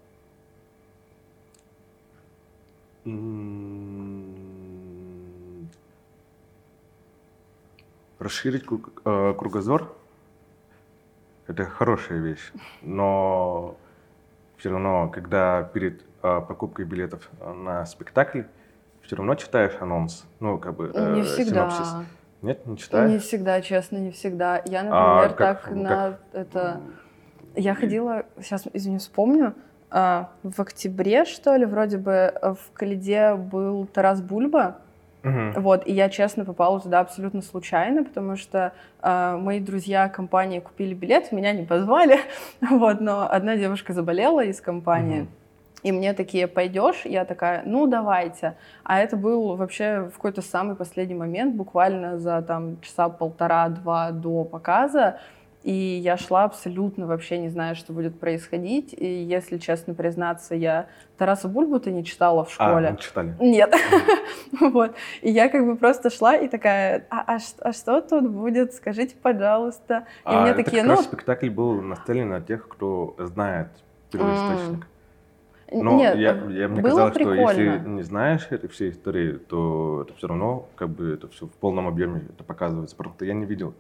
Расширить 8.19 8.65
э, 9.05 9.35
кругозор– 9.37 9.95
это 11.47 11.65
хорошая 11.67 12.21
вещь, 12.21 12.53
но 12.83 13.77
все 14.57 14.71
равно, 14.71 15.09
когда 15.11 15.63
перед 15.63 16.01
э, 16.23 16.41
покупкой 16.49 16.87
билетов 16.87 17.29
на 17.41 17.85
спектакль, 17.87 18.43
все 19.03 19.17
равно 19.17 19.35
читаешь 19.35 19.75
анонс, 19.81 20.25
ну, 20.41 20.59
как 20.59 20.75
бы 20.77 20.91
э, 20.95 21.15
не 21.17 21.23
всегда. 21.23 21.69
синопсис. 21.71 22.09
Нет, 22.41 22.67
не 22.67 22.79
читаешь? 22.79 23.11
Не 23.11 23.19
всегда, 23.19 23.61
честно, 23.61 23.97
не 23.99 24.11
всегда. 24.11 24.63
Я, 24.65 24.81
А 24.81 25.17
например, 25.25 25.37
как- 25.37 25.63
так 25.63 25.71
на 25.75 25.89
как? 25.89 26.21
это... 26.33 26.81
Я 27.57 27.75
ходила, 27.75 28.25
сейчас, 28.41 28.67
извини, 28.73 28.99
вспомню, 28.99 29.49
а, 29.49 29.55
в 30.43 30.61
октябре, 30.61 31.25
что 31.25 31.55
ли, 31.57 31.65
вроде 31.67 31.99
бы 31.99 32.11
э, 32.11 32.55
в 32.55 32.73
Калиде 32.75 33.35
был 33.35 33.87
Тарас 33.87 34.21
Бульба, 34.21 34.79
Мгм. 35.23 35.53
вот, 35.57 35.87
и 35.87 35.93
я, 35.93 36.09
честно, 36.11 36.45
попала 36.45 36.81
туда 36.81 37.01
абсолютно 37.01 37.41
случайно, 37.43 38.03
потому 38.05 38.37
что 38.37 38.73
э, 39.03 39.37
мои 39.41 39.61
друзья 39.61 40.09
компании 40.09 40.59
купили 40.61 40.95
билет, 40.95 41.31
меня 41.33 41.53
не 41.53 41.63
позвали, 41.65 42.19
вот, 42.61 43.01
но 43.01 43.27
одна 43.31 43.57
девушка 43.57 43.93
заболела 43.93 44.45
из 44.45 44.61
компании, 44.61 45.21
Мгм. 45.21 45.29
и 45.85 45.93
мне 45.93 46.13
такие, 46.13 46.47
пойдешь? 46.49 47.03
Я 47.05 47.25
такая, 47.25 47.63
ну, 47.65 47.87
давайте. 47.87 48.55
А 48.83 48.99
это 48.99 49.17
был 49.17 49.55
вообще 49.57 50.11
в 50.13 50.17
какой-то 50.17 50.43
самый 50.43 50.75
последний 50.77 51.15
момент, 51.15 51.55
буквально 51.55 52.19
за 52.19 52.43
там 52.43 52.81
часа 52.81 53.09
полтора-два 53.09 54.11
до 54.11 54.45
показа, 54.45 55.19
и 55.65 55.73
я 55.73 56.19
шла 56.19 56.45
абсолютно 56.45 57.07
вообще 57.07 57.39
не 57.39 57.49
зная, 57.49 57.75
что 57.75 57.95
будет 57.95 58.21
происходить. 58.21 58.93
И, 58.93 59.07
если 59.07 59.57
честно 59.57 59.95
признаться, 59.95 60.55
я 60.55 60.89
Тараса 61.17 61.49
Бульбу-то 61.49 61.91
не 61.91 62.05
читала 62.05 62.45
в 62.45 62.49
А, 62.59 62.69
школе. 62.69 62.91
не 62.91 62.99
читали. 62.99 63.35
Нет. 63.41 63.75
вот. 64.61 64.95
И 65.23 65.31
я 65.31 65.49
как 65.49 65.65
бы 65.65 65.77
просто 65.77 66.11
шла 66.11 66.37
и 66.37 66.49
такая, 66.49 67.07
а, 67.09 67.37
а 67.37 67.39
а 67.61 67.73
что 67.73 68.03
тут 68.03 68.29
будет? 68.29 68.75
Скажите, 68.75 69.17
пожалуйста. 69.21 70.07
И 70.19 70.21
А 70.25 70.43
мне 70.43 70.51
это 70.51 70.63
такие, 70.65 70.83
как 70.83 70.91
ну, 70.91 70.97
раз 70.97 71.05
спектакль 71.07 71.49
был 71.49 71.81
нацелен 71.81 72.29
на 72.29 72.43
тех, 72.43 72.69
кто 72.69 73.17
знает 73.19 73.69
первоисточник. 74.11 74.87
Но 75.73 75.97
нет, 75.97 76.17
я, 76.17 76.35
я- 76.51 76.69
мне 76.69 76.83
было 76.83 76.91
казалось, 76.91 77.15
что 77.15 77.33
если 77.35 77.69
прикольно. 77.71 77.89
не 77.89 78.03
знаешь 78.03 78.47
этой 78.51 78.69
всей 78.69 78.91
истории, 78.91 79.33
то 79.39 80.05
это 80.07 80.15
все 80.19 80.27
равно 80.29 80.69
как 80.77 80.91
бы 80.91 81.15
это 81.15 81.27
все 81.29 81.47
в 81.47 81.53
полном 81.53 81.89
объеме 81.89 82.23
это 82.29 82.45
показывается. 82.45 82.95
Просто 82.95 83.25
я 83.25 83.33
не 83.33 83.47
видел 83.47 83.73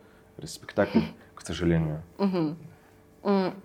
спектакль, 0.46 1.00
к 1.34 1.40
сожалению. 1.42 2.02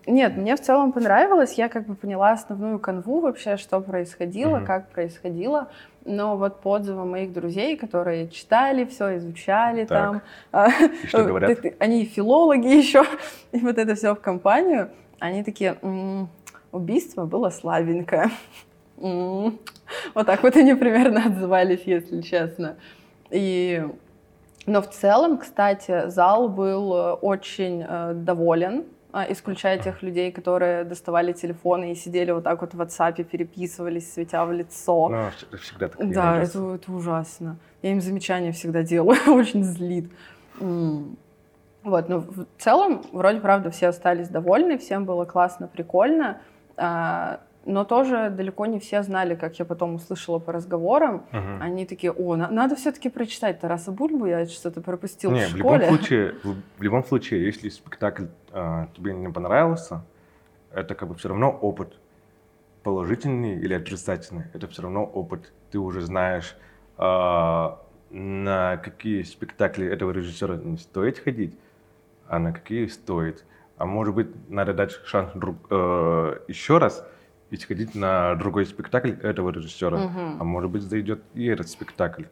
Нет, 0.08 0.38
мне 0.38 0.56
в 0.56 0.62
целом 0.62 0.94
понравилось. 0.94 1.54
Я 1.54 1.68
как 1.68 1.86
бы 1.86 1.94
поняла 1.94 2.32
основную 2.32 2.80
канву 2.80 3.20
вообще, 3.20 3.58
что 3.58 3.82
происходило, 3.82 4.58
угу. 4.58 4.66
как 4.66 4.90
происходило. 4.90 5.70
Но 6.06 6.38
вот 6.38 6.62
по 6.62 6.72
отзывам 6.72 7.12
моих 7.12 7.34
друзей, 7.34 7.76
которые 7.76 8.30
читали 8.30 8.86
все, 8.86 9.18
изучали 9.18 9.84
так. 9.84 9.90
там, 9.90 10.22
а, 10.54 10.70
и 10.70 11.08
что 11.08 11.24
говорят? 11.26 11.60
они 11.80 12.06
филологи 12.06 12.68
еще, 12.78 13.04
и 13.52 13.60
вот 13.60 13.78
это 13.78 13.96
все 13.96 14.16
в 14.16 14.22
компанию, 14.22 14.92
они 15.20 15.44
такие, 15.44 15.78
м-м, 15.82 16.30
убийство 16.72 17.26
было 17.26 17.50
слабенькое. 17.50 18.32
М-м". 18.98 19.60
Вот 20.14 20.26
так 20.26 20.42
вот 20.42 20.56
они 20.56 20.74
примерно 20.74 21.26
отзывались, 21.26 21.82
если 21.86 22.22
честно. 22.22 22.78
И 23.30 23.86
но 24.66 24.82
в 24.82 24.90
целом, 24.90 25.38
кстати, 25.38 26.10
зал 26.10 26.50
был 26.50 26.96
э, 26.96 27.14
очень 27.14 27.84
э, 27.88 28.14
доволен 28.14 28.86
а, 29.12 29.26
исключая 29.32 29.80
тех 29.80 30.04
людей, 30.04 30.32
которые 30.32 30.84
доставали 30.84 31.34
телефоны 31.34 31.94
и 31.94 31.96
сидели 31.96 32.30
вот 32.30 32.44
так 32.44 32.62
вот 32.62 32.76
в 32.76 32.82
WhatsApp, 32.82 33.24
переписывались, 33.24 34.14
светя 34.14 34.46
в 34.46 34.52
лицо. 34.52 35.10
Ну, 35.10 35.58
всегда 35.58 35.88
так 35.88 36.12
Да, 36.12 36.44
это, 36.44 36.76
это 36.76 36.92
ужасно. 36.92 37.58
Я 37.82 37.92
им 37.92 38.02
замечания 38.02 38.52
всегда 38.52 38.84
делаю, 38.84 39.18
очень 39.28 39.64
злит. 39.64 40.12
Вот, 40.60 42.10
но 42.10 42.20
в 42.20 42.46
целом, 42.60 43.04
вроде, 43.12 43.40
правда, 43.40 43.72
все 43.72 43.88
остались 43.88 44.28
довольны, 44.28 44.78
всем 44.78 45.06
было 45.06 45.26
классно, 45.26 45.68
прикольно. 45.68 46.42
Но 47.66 47.84
тоже 47.84 48.30
далеко 48.30 48.66
не 48.66 48.80
все 48.80 49.04
знали, 49.04 49.36
как 49.36 49.60
я 49.60 49.66
потом 49.66 49.96
услышала 49.96 50.40
по 50.40 50.54
разговорам. 50.54 51.26
Угу. 51.32 51.62
Они 51.62 51.86
такие, 51.86 52.12
о, 52.12 52.36
на- 52.36 52.50
надо 52.50 52.76
все-таки 52.76 53.10
прочитать 53.10 53.60
Тараса 53.60 53.92
Бульбу, 53.92 54.26
я 54.26 54.46
что-то 54.46 54.82
пропустил 54.82 55.32
не, 55.32 55.46
в 55.46 55.50
школе. 55.50 55.60
В 55.60 55.82
любом 55.82 55.82
случае, 55.98 56.36
в, 56.44 56.56
в 56.78 56.82
любом 56.82 57.04
случае, 57.04 57.46
если 57.46 57.70
спектакль 57.70 58.26
э, 58.54 58.88
тебе 58.96 59.14
не 59.14 59.30
понравился, 59.30 60.04
это 60.72 60.96
как 60.96 61.10
бы 61.10 61.16
все 61.16 61.30
равно 61.30 61.52
опыт 61.52 62.00
положительный 62.84 63.60
или 63.60 63.74
отрицательный. 63.74 64.46
Это 64.54 64.68
все 64.68 64.84
равно 64.84 65.04
опыт. 65.04 65.52
Ты 65.70 65.80
уже 65.80 66.02
знаешь, 66.02 66.56
э, 66.98 67.02
на 68.10 68.78
какие 68.78 69.24
спектакли 69.24 69.86
этого 69.86 70.12
режиссера 70.12 70.56
не 70.56 70.78
стоит 70.78 71.20
ходить, 71.20 71.60
а 72.28 72.40
на 72.40 72.54
какие 72.54 72.88
стоит. 72.88 73.44
А 73.78 73.86
может 73.86 74.16
быть, 74.16 74.50
надо 74.50 74.74
дать 74.74 74.92
шанс 75.04 75.32
друг, 75.36 75.58
э, 75.70 76.40
еще 76.48 76.78
раз– 76.78 77.06
и 77.52 77.58
сходить 77.58 77.96
на 77.96 78.36
другой 78.36 78.66
спектакль 78.66 79.12
этого 79.24 79.50
режиссера, 79.50 79.98
угу. 79.98 80.20
а 80.40 80.44
может 80.44 80.70
быть 80.72 80.84
зайдет 80.84 81.22
и 81.34 81.46
этот 81.46 81.70
спектакль. 81.70 82.26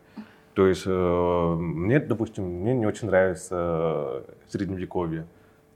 То 0.53 0.67
есть 0.67 0.83
э, 0.85 1.55
мне, 1.59 1.99
допустим, 1.99 2.45
мне 2.45 2.73
не 2.73 2.85
очень 2.85 3.07
нравится 3.07 4.23
э, 4.27 4.31
средневековье, 4.47 5.27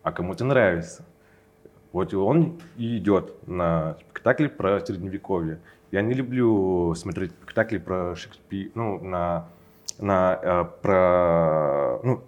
а 0.04 0.12
кому-то 0.12 0.44
нравится. 0.44 1.06
Вот 1.92 2.14
он 2.14 2.60
и 2.78 2.98
идет 2.98 3.48
на 3.48 3.98
спектакль 4.10 4.48
про 4.48 4.80
средневековье. 4.80 5.60
Я 5.92 6.02
не 6.02 6.14
люблю 6.14 6.94
смотреть 6.96 7.32
спектакли 7.32 7.78
про 7.78 8.16
Шекспира, 8.16 8.72
ну, 8.76 9.00
на, 9.04 9.50
на 10.00 10.40
э, 10.42 10.66
про, 10.82 12.00
ну, 12.04 12.24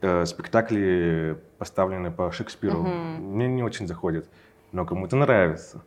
э, 0.00 0.24
спектакли, 0.24 1.36
поставленные 1.58 2.12
по 2.12 2.30
Шекспиру. 2.30 2.80
Угу. 2.80 2.88
Мне 2.88 3.48
не 3.48 3.62
очень 3.62 3.86
заходит, 3.86 4.28
но 4.72 4.86
кому-то 4.86 5.16
нравится. 5.16 5.82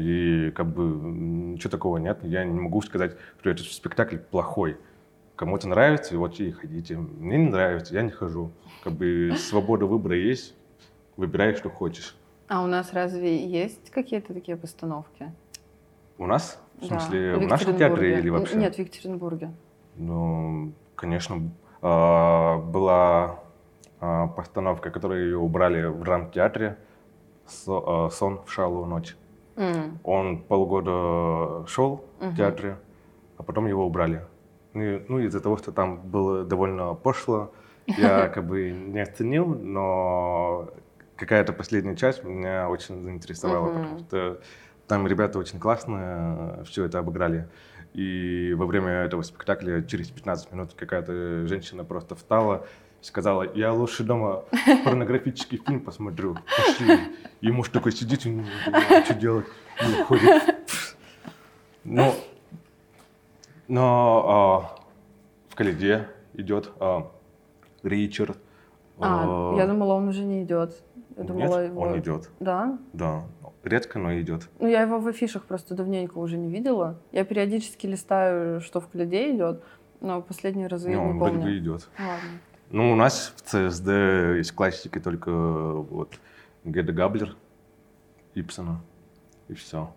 И 0.00 0.50
как 0.52 0.66
бы 0.66 0.82
ничего 0.84 1.70
такого 1.70 1.98
нет. 1.98 2.18
Я 2.22 2.44
не 2.44 2.58
могу 2.58 2.80
сказать, 2.82 3.16
что 3.40 3.50
этот 3.50 3.66
спектакль 3.66 4.16
плохой. 4.16 4.76
Кому-то 5.36 5.68
нравится, 5.68 6.18
вот 6.18 6.38
и 6.40 6.50
ходите. 6.50 6.96
Мне 6.96 7.38
не 7.38 7.48
нравится, 7.48 7.94
я 7.94 8.02
не 8.02 8.10
хожу. 8.10 8.50
Как 8.84 8.92
бы 8.92 9.34
свобода 9.38 9.86
выбора 9.86 10.16
есть, 10.16 10.54
выбирай, 11.16 11.54
что 11.54 11.70
хочешь. 11.70 12.16
А 12.48 12.62
у 12.62 12.66
нас 12.66 12.92
разве 12.92 13.46
есть 13.46 13.90
какие-то 13.90 14.34
такие 14.34 14.56
постановки? 14.56 15.32
У 16.18 16.26
нас? 16.26 16.60
В 16.80 16.86
смысле, 16.86 17.32
да. 17.32 17.38
в, 17.38 17.44
в 17.44 17.46
нашем 17.46 17.76
театре 17.78 18.18
или 18.18 18.28
вообще? 18.28 18.56
Нет, 18.56 18.74
в 18.74 18.78
Екатеринбурге. 18.78 19.52
Ну, 19.96 20.72
конечно, 20.94 21.50
а, 21.82 22.58
была 22.58 23.40
а, 24.00 24.28
постановка, 24.28 24.90
которую 24.90 25.40
убрали 25.40 25.86
в 25.86 26.02
драмтеатре 26.02 26.76
а, 27.66 28.08
«Сон 28.10 28.42
в 28.44 28.50
шалую 28.50 28.86
ночь». 28.86 29.16
Mm. 29.60 29.98
Он 30.04 30.38
полгода 30.38 31.66
шел 31.66 32.02
mm-hmm. 32.18 32.30
в 32.30 32.36
театре, 32.36 32.78
а 33.36 33.42
потом 33.42 33.66
его 33.66 33.84
убрали. 33.84 34.24
Ну, 34.72 35.02
ну 35.08 35.18
из-за 35.18 35.40
того, 35.40 35.58
что 35.58 35.70
там 35.70 36.00
было 36.00 36.44
довольно 36.44 36.94
пошло, 36.94 37.52
я 37.86 38.28
как 38.34 38.46
бы 38.46 38.70
не 38.70 39.00
оценил, 39.00 39.46
но 39.46 40.70
какая-то 41.16 41.52
последняя 41.52 41.94
часть 41.94 42.24
меня 42.24 42.70
очень 42.70 43.02
заинтересовала, 43.02 43.68
mm-hmm. 43.68 43.82
потому 43.82 43.98
что 43.98 44.40
там 44.86 45.06
ребята 45.06 45.38
очень 45.38 45.60
классно 45.60 46.64
все 46.66 46.86
это 46.86 46.98
обыграли. 46.98 47.46
И 47.92 48.54
во 48.56 48.64
время 48.64 48.90
этого 48.90 49.20
спектакля 49.20 49.82
через 49.82 50.08
15 50.08 50.52
минут 50.52 50.72
какая-то 50.74 51.46
женщина 51.46 51.84
просто 51.84 52.14
встала 52.14 52.66
сказала, 53.00 53.46
я 53.54 53.72
лучше 53.72 54.04
дома 54.04 54.44
порнографический 54.84 55.58
фильм 55.58 55.80
посмотрю. 55.80 56.36
Пошли. 56.56 56.98
И 57.40 57.50
муж 57.50 57.68
такой 57.70 57.92
сидит, 57.92 58.26
и 58.26 58.44
что 59.04 59.14
делать, 59.14 59.46
и 59.80 60.00
уходит. 60.00 60.56
Ну, 61.84 62.14
но 63.68 64.24
а, 64.26 64.80
в 65.48 65.54
Каледе 65.54 66.08
идет 66.34 66.70
а, 66.78 67.10
Ричард. 67.82 68.36
А, 68.98 69.54
а, 69.54 69.56
я 69.56 69.66
думала, 69.66 69.94
он 69.94 70.08
уже 70.08 70.24
не 70.24 70.42
идет. 70.42 70.82
Я 71.16 71.24
думала, 71.24 71.62
Нет, 71.62 71.70
его... 71.70 71.80
он 71.80 71.98
идет. 71.98 72.30
Да? 72.40 72.78
Да. 72.92 73.24
Редко, 73.62 73.98
но 73.98 74.18
идет. 74.20 74.48
Ну, 74.58 74.66
я 74.68 74.82
его 74.82 74.98
в 74.98 75.06
афишах 75.06 75.44
просто 75.44 75.74
давненько 75.74 76.18
уже 76.18 76.36
не 76.36 76.50
видела. 76.50 76.98
Я 77.12 77.24
периодически 77.24 77.86
листаю, 77.86 78.60
что 78.60 78.80
в 78.80 78.88
Каледе 78.88 79.34
идет, 79.34 79.62
но 80.00 80.22
последние 80.22 80.66
разы 80.66 80.88
не, 80.88 80.94
я 80.94 81.00
не 81.02 81.10
он 81.10 81.18
помню. 81.18 81.34
вроде 81.34 81.46
бы 81.46 81.58
идет. 81.58 81.88
Ладно. 81.98 82.40
Ну, 82.70 82.92
у 82.92 82.94
нас 82.94 83.34
в 83.36 83.40
ЦСД 83.42 83.88
из 84.38 84.52
классики 84.52 85.00
только 85.00 85.30
вот 85.30 86.14
Геда 86.64 86.92
Габлер, 86.92 87.34
Ипсона 88.34 88.80
и 89.48 89.54
все. 89.54 89.92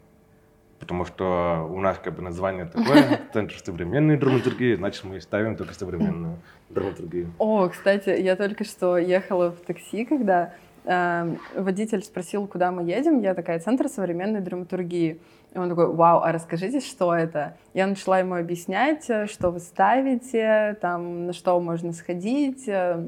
Потому 0.80 1.06
что 1.06 1.68
у 1.70 1.80
нас 1.80 2.00
как 2.04 2.16
бы 2.16 2.24
название 2.24 2.66
такое, 2.66 3.22
Центр 3.34 3.56
современной 3.64 4.18
драматургии, 4.18 4.74
значит, 4.74 5.04
мы 5.04 5.22
ставим 5.22 5.56
только 5.56 5.76
современную 5.76 6.40
драматургию. 6.70 7.32
О, 7.38 7.70
кстати, 7.70 8.10
я 8.10 8.36
только 8.36 8.64
что 8.64 8.98
ехала 8.98 9.52
в 9.52 9.62
такси, 9.62 10.04
когда 10.04 10.56
э, 10.86 11.36
водитель 11.56 12.04
спросил, 12.04 12.48
куда 12.48 12.72
мы 12.72 12.84
едем. 12.84 13.22
Я 13.22 13.34
такая, 13.34 13.60
Центр 13.60 13.90
современной 13.90 14.42
драматургии. 14.42 15.20
И 15.54 15.58
он 15.58 15.70
такой, 15.70 15.94
вау, 15.94 16.22
а 16.22 16.32
расскажите, 16.32 16.80
что 16.80 17.14
это? 17.14 17.56
Я 17.74 17.86
начала 17.86 18.20
ему 18.20 18.36
объяснять, 18.36 19.10
э, 19.10 19.28
что 19.28 19.52
вы 19.52 19.60
ставите, 19.60 20.78
там, 20.82 21.28
на 21.28 21.34
что 21.34 21.60
можно 21.60 21.94
сходить, 21.94 22.68
э, 22.68 23.06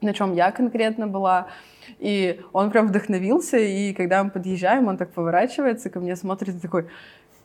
на 0.00 0.14
чем 0.14 0.34
я 0.34 0.52
конкретно 0.52 1.06
была. 1.06 1.48
И 1.98 2.40
он 2.52 2.70
прям 2.70 2.86
вдохновился, 2.86 3.58
и 3.58 3.92
когда 3.92 4.22
мы 4.22 4.30
подъезжаем, 4.30 4.88
он 4.88 4.96
так 4.96 5.10
поворачивается 5.10 5.90
ко 5.90 6.00
мне, 6.00 6.16
смотрит 6.16 6.56
и 6.56 6.60
такой, 6.60 6.86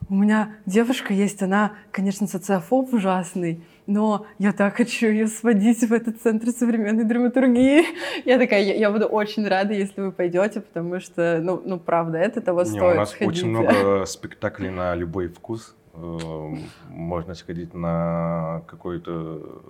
у 0.10 0.16
меня 0.16 0.56
девушка 0.66 1.14
есть, 1.14 1.42
она, 1.42 1.74
конечно, 1.92 2.28
социофоб 2.28 2.94
ужасный, 2.94 3.64
но 3.88 4.26
я 4.40 4.52
так 4.52 4.76
хочу 4.76 5.08
ее 5.08 5.28
сводить 5.28 5.82
в 5.84 5.94
этот 5.94 6.22
центр 6.22 6.50
современной 6.50 7.04
драматургии. 7.04 7.84
Я 8.26 8.38
такая, 8.40 8.64
я, 8.64 8.74
я 8.76 8.92
буду 8.92 9.06
очень 9.06 9.48
рада, 9.48 9.74
если 9.74 10.02
вы 10.02 10.12
пойдете, 10.12 10.62
потому 10.62 11.00
что, 11.00 11.40
ну, 11.42 11.62
ну 11.64 11.80
правда, 11.80 12.18
это 12.18 12.42
того 12.42 12.62
Не, 12.62 12.66
стоит. 12.66 12.94
У 12.94 12.98
нас 12.98 13.12
сходить. 13.12 13.38
очень 13.38 13.50
много 13.50 14.06
спектаклей 14.08 14.70
на 14.70 14.96
любой 14.96 15.28
вкус. 15.28 15.76
Эм, 15.94 16.60
можно 16.90 17.36
сходить 17.36 17.74
на 17.74 18.64
какой-то 18.68 19.62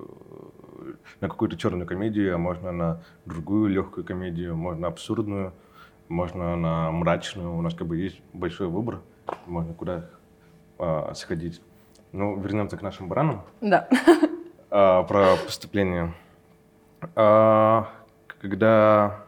на 1.21 1.29
какую-то 1.29 1.57
черную 1.57 1.87
комедию, 1.87 2.35
а 2.35 2.37
можно 2.37 2.71
на 2.71 3.01
другую 3.25 3.69
легкую 3.69 4.05
комедию, 4.05 4.55
можно 4.55 4.87
абсурдную, 4.87 5.53
можно 6.09 6.55
на 6.55 6.91
мрачную. 6.91 7.55
У 7.55 7.61
нас 7.61 7.73
как 7.73 7.87
бы 7.87 7.97
есть 7.97 8.21
большой 8.33 8.67
выбор, 8.67 9.01
можно 9.45 9.73
куда 9.73 10.09
а, 10.77 11.13
сходить. 11.13 11.61
Ну, 12.15 12.39
вернемся 12.39 12.77
к 12.77 12.81
нашим 12.81 13.09
баранам. 13.09 13.43
Да. 13.61 13.87
А, 14.71 15.03
про 15.03 15.37
поступление. 15.37 16.13
А, 17.15 17.87
когда 18.41 19.21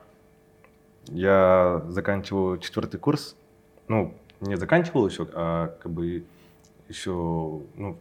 я 1.06 1.84
заканчивал 1.88 2.58
четвертый 2.58 3.00
курс, 3.00 3.38
ну, 3.88 4.13
не 4.41 4.58
заканчивал 4.58 5.08
еще, 5.08 5.26
а 5.34 5.67
как 5.82 5.91
бы 5.91 6.26
еще, 6.89 7.12
ну, 7.76 7.97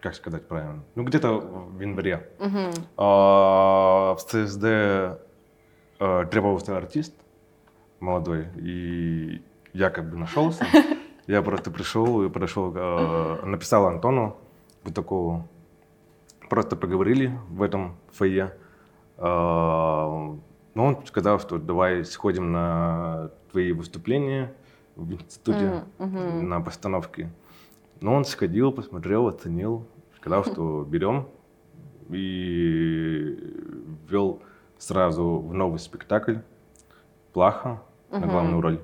как 0.00 0.14
сказать 0.14 0.46
правильно, 0.46 0.82
ну, 0.94 1.04
где-то 1.04 1.32
в 1.32 1.80
январе. 1.80 2.30
Uh-huh. 2.38 2.86
А, 2.96 4.14
в 4.14 4.22
ЦСД 4.22 4.64
а, 5.98 6.24
требовался 6.30 6.76
артист 6.76 7.14
молодой, 8.00 8.46
и 8.56 9.42
я 9.74 9.90
как 9.90 10.08
бы 10.08 10.16
нашелся. 10.16 10.64
Я 11.32 11.40
просто 11.40 11.70
пришел 11.70 12.22
и 12.22 12.28
подошел, 12.28 12.74
э, 12.76 13.46
написал 13.46 13.86
Антону 13.86 14.36
вот 14.84 14.94
такого. 14.94 15.48
Просто 16.50 16.76
поговорили 16.76 17.32
в 17.48 17.62
этом 17.62 17.96
фойе. 18.12 18.54
Э, 19.16 19.22
но 19.24 20.38
он 20.74 20.96
он 20.96 21.06
сказал, 21.06 21.40
что 21.40 21.56
давай 21.56 22.04
сходим 22.04 22.52
на 22.52 23.30
твои 23.50 23.72
выступления 23.72 24.52
в 24.94 25.10
институте, 25.10 25.84
Mm, 25.98 26.06
мгм. 26.06 26.48
на 26.50 26.60
постановке. 26.60 27.30
Но 28.02 28.12
он 28.12 28.26
сходил, 28.26 28.70
посмотрел, 28.70 29.26
оценил, 29.26 29.86
сказал, 30.16 30.44
что 30.44 30.84
берем. 30.90 31.28
И 32.10 33.38
ввел 34.06 34.42
сразу 34.76 35.38
в 35.38 35.54
новый 35.54 35.78
спектакль 35.78 36.36
Плаха 37.32 37.80
на 38.10 38.26
главную 38.26 38.60
роль. 38.60 38.80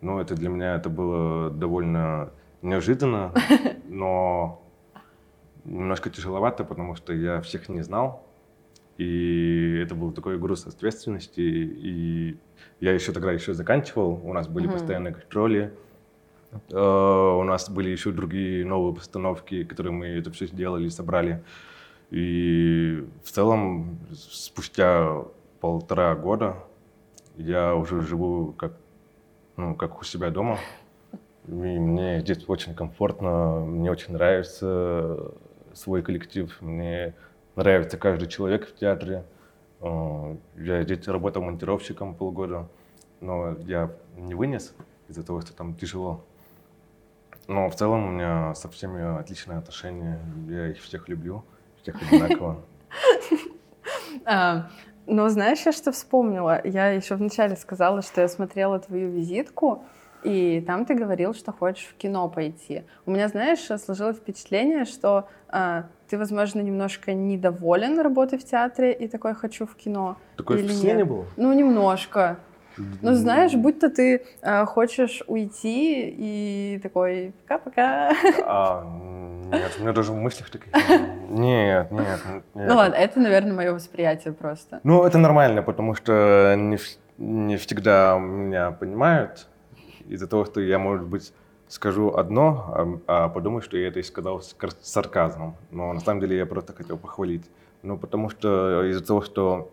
Ну, 0.00 0.18
это 0.18 0.34
для 0.34 0.48
меня 0.48 0.76
это 0.76 0.88
было 0.88 1.50
довольно 1.50 2.30
неожиданно, 2.62 3.34
но 3.88 4.62
немножко 5.64 6.10
тяжеловато, 6.10 6.64
потому 6.64 6.94
что 6.94 7.12
я 7.12 7.40
всех 7.40 7.68
не 7.68 7.82
знал. 7.82 8.26
И 8.98 9.80
это 9.82 9.94
был 9.94 10.12
такой 10.12 10.38
груз 10.38 10.66
ответственности. 10.66 11.40
И 11.40 12.36
я 12.80 12.92
еще 12.92 13.12
тогда 13.12 13.32
еще 13.32 13.54
заканчивал, 13.54 14.20
у 14.22 14.32
нас 14.32 14.46
были 14.48 14.66
Мгм. 14.66 14.74
постоянные 14.74 15.14
контроли. 15.14 15.72
Э, 16.70 17.36
У 17.40 17.44
нас 17.44 17.70
были 17.70 17.88
еще 17.90 18.10
другие 18.10 18.64
новые 18.66 18.94
постановки, 18.94 19.64
которые 19.64 19.92
мы 19.92 20.06
это 20.06 20.30
все 20.32 20.46
сделали, 20.46 20.88
собрали. 20.88 21.42
И 22.10 23.06
в 23.24 23.30
целом 23.30 23.98
спустя 24.12 25.22
полтора 25.60 26.14
года 26.16 26.56
я 27.36 27.74
уже 27.74 28.00
живу 28.02 28.52
как, 28.58 28.72
ну, 29.56 29.74
как 29.74 30.00
у 30.00 30.04
себя 30.04 30.30
дома. 30.30 30.58
И 31.46 31.52
мне 31.52 32.20
здесь 32.20 32.48
очень 32.48 32.74
комфортно, 32.74 33.60
мне 33.60 33.90
очень 33.90 34.12
нравится 34.12 35.32
свой 35.72 36.02
коллектив, 36.02 36.54
мне 36.60 37.14
нравится 37.56 37.98
каждый 37.98 38.28
человек 38.28 38.68
в 38.68 38.74
театре. 38.74 39.24
Э, 39.80 40.36
Я 40.56 40.82
здесь 40.82 41.06
работал 41.08 41.42
монтировщиком 41.42 42.14
полгода, 42.14 42.68
но 43.20 43.56
я 43.60 43.90
не 44.16 44.34
вынес 44.34 44.74
из-за 45.08 45.24
того, 45.24 45.40
что 45.40 45.54
там 45.54 45.74
тяжело. 45.74 46.24
Но 47.48 47.68
в 47.68 47.74
целом 47.74 48.06
у 48.06 48.10
меня 48.10 48.54
со 48.54 48.68
всеми 48.68 49.18
отличные 49.18 49.58
отношения, 49.58 50.20
я 50.48 50.68
их 50.68 50.78
всех 50.78 51.08
люблю, 51.08 51.42
всех 51.82 52.00
одинаково. 52.00 52.62
Но 55.10 55.28
знаешь, 55.28 55.66
я 55.66 55.72
что 55.72 55.90
вспомнила? 55.90 56.60
Я 56.62 56.90
еще 56.90 57.16
вначале 57.16 57.56
сказала, 57.56 58.00
что 58.00 58.20
я 58.20 58.28
смотрела 58.28 58.78
твою 58.78 59.10
визитку, 59.10 59.82
и 60.22 60.62
там 60.64 60.84
ты 60.84 60.94
говорил, 60.94 61.34
что 61.34 61.50
хочешь 61.50 61.86
в 61.86 61.96
кино 61.96 62.28
пойти. 62.28 62.84
У 63.06 63.10
меня, 63.10 63.26
знаешь, 63.26 63.58
сложилось 63.84 64.18
впечатление, 64.18 64.84
что 64.84 65.28
а, 65.48 65.86
ты, 66.08 66.16
возможно, 66.16 66.60
немножко 66.60 67.12
недоволен 67.12 67.98
работой 67.98 68.38
в 68.38 68.44
театре 68.44 68.92
и 68.92 69.08
такой 69.08 69.34
хочу 69.34 69.66
в 69.66 69.74
кино. 69.74 70.16
Такое 70.36 70.58
Или 70.58 70.66
впечатление 70.68 70.98
нет? 70.98 71.08
было? 71.08 71.26
Ну, 71.36 71.52
немножко. 71.54 72.38
Ну, 72.76 73.14
знаешь, 73.14 73.54
будто 73.54 73.90
ты 73.90 74.24
а, 74.42 74.64
хочешь 74.64 75.24
уйти 75.26 76.08
и 76.08 76.78
такой 76.80 77.34
пока-пока. 77.42 78.12
А, 78.44 78.84
нет, 79.50 79.72
у 79.78 79.82
меня 79.82 79.92
даже 79.92 80.12
в 80.12 80.16
мыслях 80.16 80.50
таких... 80.50 80.72
Нет, 81.30 81.92
нет, 81.92 82.20
нет. 82.26 82.42
Ну 82.54 82.74
ладно, 82.74 82.96
это, 82.96 83.20
наверное, 83.20 83.52
мое 83.52 83.72
восприятие 83.72 84.32
просто. 84.32 84.80
Ну, 84.82 85.04
это 85.04 85.16
нормально, 85.16 85.62
потому 85.62 85.94
что 85.94 86.56
не, 86.58 86.76
не 87.18 87.56
всегда 87.56 88.18
меня 88.18 88.72
понимают 88.72 89.46
из-за 90.08 90.26
того, 90.26 90.44
что 90.44 90.60
я, 90.60 90.80
может 90.80 91.06
быть, 91.06 91.32
скажу 91.68 92.12
одно, 92.16 93.00
а, 93.06 93.24
а 93.24 93.28
подумаю, 93.28 93.62
что 93.62 93.76
я 93.76 93.88
это 93.88 94.00
и 94.00 94.02
сказал 94.02 94.42
с 94.42 94.56
сарказмом. 94.82 95.56
Но 95.70 95.92
на 95.92 96.00
самом 96.00 96.20
деле 96.20 96.36
я 96.36 96.46
просто 96.46 96.72
хотел 96.72 96.98
похвалить. 96.98 97.48
Ну, 97.82 97.96
потому 97.96 98.28
что 98.28 98.84
из-за 98.86 99.06
того, 99.06 99.22
что 99.22 99.70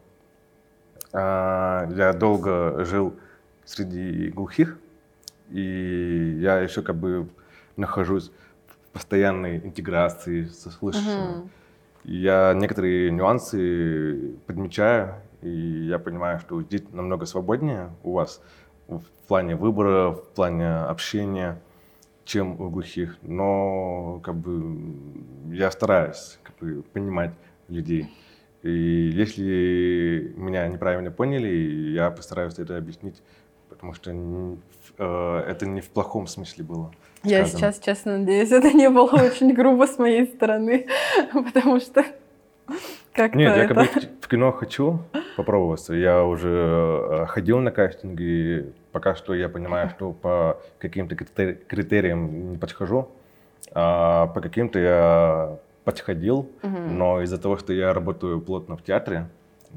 а, 1.12 1.90
я 1.90 2.13
долго 2.13 2.86
жил 2.86 3.16
среди 3.66 4.30
глухих, 4.30 4.78
и 5.50 6.38
я 6.40 6.60
еще 6.60 6.84
как 6.84 6.96
бы 6.96 7.28
нахожусь 7.76 8.32
постоянной 8.98 9.58
интеграции 9.58 10.46
со 10.46 10.72
слышащими. 10.72 11.50
И 12.04 12.16
Я 12.16 12.54
некоторые 12.56 13.12
нюансы 13.12 14.34
подмечаю, 14.48 15.16
и 15.42 15.50
я 15.50 16.00
понимаю, 16.00 16.40
что 16.40 16.64
здесь 16.64 16.82
намного 16.92 17.28
свободнее 17.28 17.92
у 18.04 18.14
вас 18.14 18.42
в 18.88 19.04
плане 19.28 19.56
выбора, 19.56 20.12
в 20.12 20.30
плане 20.34 20.68
общения, 20.68 21.62
чем 22.26 22.60
у 22.60 22.70
глухих. 22.70 23.18
Но 23.22 24.20
как 24.24 24.36
бы 24.36 24.96
я 25.54 25.70
стараюсь 25.70 26.40
как 26.42 26.58
бы, 26.58 26.82
понимать 26.82 27.34
людей. 27.68 28.10
И 28.64 29.12
если 29.14 30.34
меня 30.36 30.68
неправильно 30.68 31.12
поняли, 31.12 31.50
я 31.92 32.10
постараюсь 32.10 32.58
это 32.58 32.78
объяснить, 32.78 33.22
потому 33.70 33.94
что 33.94 34.12
э, 34.98 35.44
это 35.48 35.68
не 35.68 35.82
в 35.82 35.90
плохом 35.90 36.26
смысле 36.26 36.64
было. 36.64 36.92
Я 37.23 37.45
сказано. 37.45 37.60
сейчас, 37.60 37.80
честно, 37.80 38.17
надеюсь, 38.19 38.51
это 38.51 38.71
не 38.73 38.89
было 38.89 39.10
очень 39.10 39.53
грубо 39.53 39.86
с 39.88 39.97
моей 39.97 40.25
стороны, 40.27 40.88
потому 41.34 41.80
что 41.80 42.03
как-то 43.13 43.38
Нет, 43.38 43.56
я 43.56 43.63
это... 43.63 43.73
как 43.73 43.93
бы 43.93 43.99
в- 44.21 44.27
кино 44.27 44.51
хочу 44.51 44.99
попробоваться. 45.38 45.93
Я 45.93 46.23
уже 46.23 46.49
э, 46.49 47.25
ходил 47.27 47.60
на 47.60 47.71
кастинги, 47.71 48.73
пока 48.91 49.15
что 49.15 49.34
я 49.34 49.49
понимаю, 49.49 49.89
что 49.89 50.12
по 50.12 50.60
каким-то 50.80 51.15
критери- 51.15 51.58
критериям 51.67 52.51
не 52.51 52.58
подхожу, 52.58 53.10
а 53.73 54.27
по 54.27 54.41
каким-то 54.41 54.80
я 54.80 55.60
подходил, 55.86 56.49
но 56.63 57.21
из-за 57.21 57.38
того, 57.38 57.58
что 57.58 57.71
я 57.71 57.93
работаю 57.93 58.41
плотно 58.41 58.75
в 58.75 58.84
театре, 58.84 59.30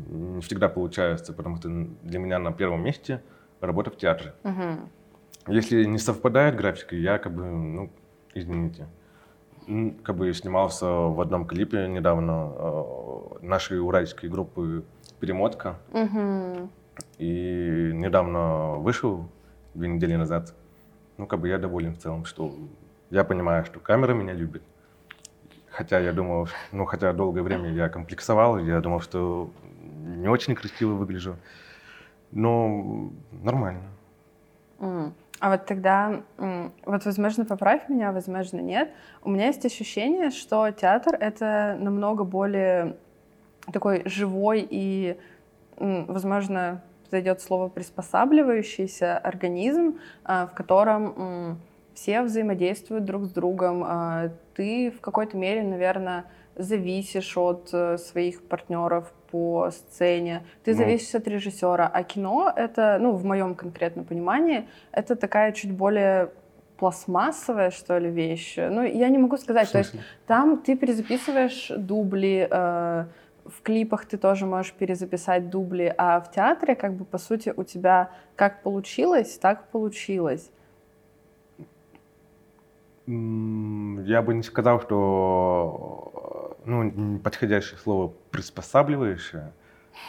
не 0.08 0.40
всегда 0.40 0.68
получается, 0.68 1.32
потому 1.32 1.56
что 1.56 1.68
для 2.02 2.18
меня 2.18 2.38
на 2.38 2.52
первом 2.52 2.82
месте 2.82 3.22
работа 3.60 3.90
в 3.90 3.96
театре. 3.96 4.32
Если 5.46 5.84
не 5.84 5.98
совпадает 5.98 6.56
графика, 6.56 6.94
я 6.94 7.18
как 7.18 7.34
бы, 7.34 7.44
ну, 7.44 7.90
извините. 8.34 8.86
Как 10.02 10.16
бы 10.16 10.32
снимался 10.34 10.86
в 10.86 11.20
одном 11.20 11.46
клипе 11.46 11.86
недавно 11.86 12.52
э, 12.54 13.22
нашей 13.42 13.80
уральской 13.80 14.28
группы 14.28 14.84
«Перемотка». 15.20 15.78
Мгм. 15.92 16.70
И 17.18 17.90
недавно 17.94 18.74
вышел, 18.76 19.28
две 19.74 19.88
недели 19.88 20.16
назад. 20.16 20.54
Ну, 21.16 21.26
как 21.26 21.40
бы 21.40 21.48
я 21.48 21.58
доволен 21.58 21.94
в 21.94 21.98
целом, 21.98 22.24
что 22.24 22.54
я 23.10 23.24
понимаю, 23.24 23.64
что 23.64 23.80
камера 23.80 24.14
меня 24.14 24.32
любит. 24.32 24.62
Хотя 25.70 25.98
я 26.00 26.12
думал, 26.12 26.48
ну, 26.72 26.84
хотя 26.84 27.12
долгое 27.12 27.42
время 27.42 27.72
я 27.72 27.88
комплексовал, 27.88 28.58
я 28.58 28.80
думал, 28.80 29.00
что 29.00 29.50
не 30.16 30.28
очень 30.28 30.54
красиво 30.54 30.94
выгляжу. 30.94 31.36
Но 32.32 33.10
нормально. 33.30 33.88
М. 34.80 35.14
А 35.40 35.50
вот 35.50 35.64
тогда, 35.66 36.22
вот, 36.36 37.04
возможно, 37.04 37.46
поправь 37.46 37.88
меня, 37.88 38.12
возможно, 38.12 38.60
нет. 38.60 38.90
У 39.24 39.30
меня 39.30 39.46
есть 39.46 39.64
ощущение, 39.64 40.30
что 40.30 40.70
театр— 40.70 41.16
это 41.20 41.76
намного 41.80 42.24
более 42.24 42.96
такой 43.72 44.02
живой 44.04 44.66
и, 44.68 45.18
возможно, 45.78 46.82
зайдет 47.10 47.40
слово 47.40 47.68
приспосабливающийся 47.68 49.18
организм, 49.18 49.98
а, 50.24 50.46
в 50.46 50.54
котором 50.54 51.58
все 51.94 52.22
взаимодействуют 52.22 53.04
друг 53.04 53.24
с 53.24 53.30
другом. 53.30 53.82
А, 53.84 54.30
Ты 54.54 54.90
в 54.90 55.00
какой-то 55.00 55.36
мере, 55.36 55.62
наверное, 55.62 56.24
зависишь 56.56 57.36
от 57.36 57.70
э, 57.72 57.96
своих 57.96 58.42
партнеров 58.42 59.12
по 59.30 59.70
сцене, 59.70 60.42
ты 60.64 60.72
Ну. 60.72 60.76
зависишь 60.78 61.14
от 61.14 61.28
режиссера, 61.28 61.90
а 61.92 62.02
кино 62.02 62.52
это, 62.54 62.98
ну, 63.00 63.12
в 63.12 63.24
моем 63.24 63.54
конкретном 63.54 64.04
понимании, 64.04 64.68
это 64.92 65.16
такая 65.16 65.52
чуть 65.52 65.72
более 65.72 66.30
пластмассовая, 66.78 67.70
что 67.70 67.98
ли, 67.98 68.10
вещь. 68.10 68.56
Ну, 68.56 68.82
я 68.82 69.08
не 69.08 69.18
могу 69.18 69.36
сказать, 69.36 69.70
то 69.70 69.78
есть 69.78 69.94
там 70.26 70.58
ты 70.58 70.76
перезаписываешь 70.76 71.70
дубли, 71.76 72.48
э, 72.50 73.04
в 73.44 73.62
клипах 73.62 74.06
ты 74.06 74.16
тоже 74.16 74.46
можешь 74.46 74.72
перезаписать 74.72 75.50
дубли, 75.50 75.94
а 75.98 76.20
в 76.20 76.30
театре, 76.30 76.74
как 76.74 76.94
бы, 76.94 77.04
по 77.04 77.18
сути, 77.18 77.52
у 77.56 77.64
тебя 77.64 78.10
как 78.36 78.62
получилось, 78.62 79.38
так 79.38 79.68
получилось. 79.70 80.50
Я 83.06 84.22
бы 84.22 84.34
не 84.34 84.42
сказал, 84.42 84.80
что 84.80 86.56
ну, 86.64 87.18
подходящее 87.18 87.78
слово 87.78 88.12
приспосабливающее. 88.30 89.52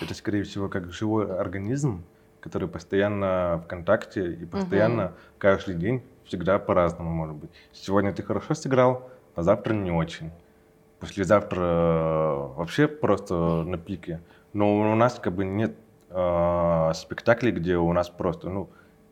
Это, 0.01 0.13
скорее 0.13 0.43
всего, 0.43 0.69
как 0.69 0.91
живой 0.91 1.35
организм, 1.37 2.03
который 2.39 2.67
постоянно 2.67 3.61
в 3.63 3.67
контакте 3.67 4.33
и 4.33 4.45
постоянно 4.45 5.13
каждый 5.37 5.75
день 5.75 6.03
всегда 6.25 6.59
по-разному 6.59 7.11
может 7.11 7.35
быть. 7.35 7.51
Сегодня 7.73 8.13
ты 8.13 8.23
хорошо 8.23 8.53
сыграл, 8.53 9.09
а 9.35 9.43
завтра 9.43 9.73
не 9.73 9.91
очень. 9.91 10.31
Послезавтра 10.99 11.61
э, 11.61 12.53
вообще 12.55 12.87
просто 12.87 13.63
на 13.63 13.77
пике. 13.77 14.21
Но 14.53 14.79
у 14.79 14.95
нас 14.95 15.19
как 15.19 15.33
бы 15.33 15.45
нет 15.45 15.75
э, 16.09 16.91
спектаклей, 16.93 17.51
где 17.51 17.77
у 17.77 17.91
нас 17.91 18.09
просто 18.09 18.49
ну, 18.49 18.69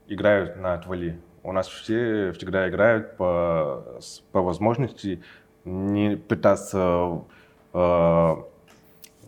играют 0.08 0.58
на 0.58 0.74
отвали. 0.74 1.20
У 1.44 1.52
нас 1.52 1.68
все 1.68 2.32
всегда 2.34 2.68
играют 2.70 3.18
по, 3.18 4.00
по 4.32 4.42
возможности 4.42 5.22
не 5.66 6.16
пытаться 6.18 7.22
э, 7.74 8.36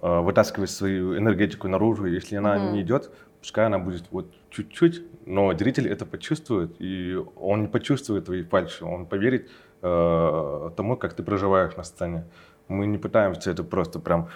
э, 0.02 0.20
вытаскивать 0.22 0.70
свою 0.70 1.18
энергетику 1.18 1.68
наружу. 1.68 2.06
Если 2.06 2.36
она 2.36 2.58
Мгм. 2.58 2.72
не 2.72 2.82
идет, 2.82 3.12
пускай 3.40 3.66
она 3.66 3.80
будет 3.80 4.06
вот 4.12 4.34
чуть-чуть, 4.50 5.04
но 5.26 5.54
зритель 5.54 5.88
это 5.88 6.06
почувствует, 6.06 6.76
и 6.80 7.18
он 7.36 7.62
не 7.62 7.68
почувствует 7.68 8.26
твои 8.26 8.44
фальши, 8.44 8.86
он 8.86 9.06
поверит 9.06 9.50
э, 9.82 10.70
тому, 10.76 10.98
как 10.98 11.14
ты 11.14 11.24
проживаешь 11.24 11.76
на 11.76 11.84
сцене. 11.84 12.26
Мы 12.68 12.86
не 12.88 12.98
пытаемся 12.98 13.52
это 13.52 13.64
просто 13.64 14.00
прям 14.00 14.30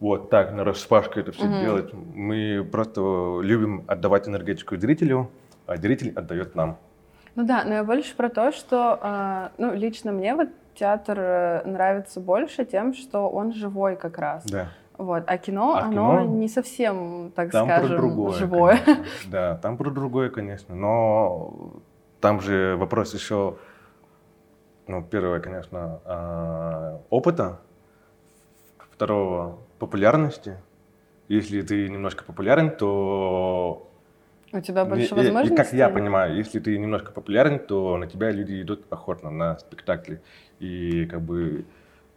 вот 0.00 0.30
так 0.30 0.52
на 0.52 0.64
распашку 0.64 1.20
это 1.20 1.32
все 1.32 1.46
Мгм. 1.46 1.58
делать. 1.58 1.92
Мы 1.92 2.68
просто 2.70 3.40
любим 3.42 3.84
отдавать 3.86 4.28
энергетику 4.28 4.76
зрителю, 4.76 5.30
а 5.66 5.76
зритель 5.76 6.12
отдает 6.14 6.54
нам. 6.54 6.78
Ну 7.34 7.44
да, 7.46 7.64
но 7.64 7.74
я 7.74 7.84
больше 7.84 8.14
про 8.14 8.28
то, 8.28 8.52
что, 8.52 8.98
а, 9.00 9.52
ну, 9.58 9.72
лично 9.74 10.12
мне 10.12 10.34
вот 10.34 10.48
театр 10.74 11.18
э, 11.18 11.62
нравится 11.64 12.20
больше 12.20 12.64
тем, 12.64 12.94
что 12.94 13.28
он 13.28 13.52
живой 13.52 13.96
как 13.96 14.18
раз. 14.18 14.44
Да. 14.44 14.68
Вот, 14.98 15.24
а 15.26 15.38
кино, 15.38 15.74
А 15.74 15.80
оно 15.84 16.20
кино, 16.20 16.20
не 16.36 16.48
совсем, 16.48 17.32
так 17.34 17.50
Там 17.50 17.66
скажем, 17.66 17.88
про 17.88 17.96
другое. 17.96 18.32
живое. 18.38 18.78
конечно. 18.84 19.04
Да, 19.28 19.56
там 19.56 19.76
про 19.76 19.90
другое, 19.90 20.30
конечно. 20.30 20.74
Но 20.74 21.72
там 22.20 22.40
же 22.40 22.76
вопрос 22.78 23.14
еще, 23.14 23.56
ну, 24.86 25.02
первое, 25.02 25.40
конечно, 25.40 26.00
а, 26.04 27.00
опыта, 27.10 27.60
второго 28.90 29.58
популярности. 29.78 30.58
Если 31.28 31.62
ты 31.62 31.88
немножко 31.88 32.24
популярен, 32.24 32.70
то 32.70 33.90
У 34.52 34.60
тебя 34.60 34.84
больше 34.84 35.04
и- 35.04 35.08
и 35.08 35.14
возможностей. 35.14 35.56
как 35.56 35.72
я 35.72 35.88
понимаю, 35.88 36.36
если 36.36 36.60
ты 36.60 36.76
немножко 36.78 37.10
популярен, 37.12 37.58
то 37.58 37.96
на 37.96 38.06
тебя 38.06 38.30
люди 38.30 38.60
идут 38.62 38.84
охотно 38.90 39.30
на 39.30 39.58
спектакли. 39.58 40.20
И 40.60 41.06
как 41.06 41.20
бы 41.22 41.64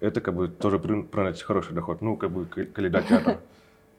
это 0.02 0.20
как 0.22 0.34
бы 0.36 0.48
тоже 0.50 0.78
при- 0.80 1.02
приносит 1.04 1.44
хороший 1.44 1.74
доход. 1.74 2.02
Ну, 2.02 2.18
как 2.18 2.32
бы 2.32 2.46
Каледа 2.46 3.02
театр. 3.02 3.40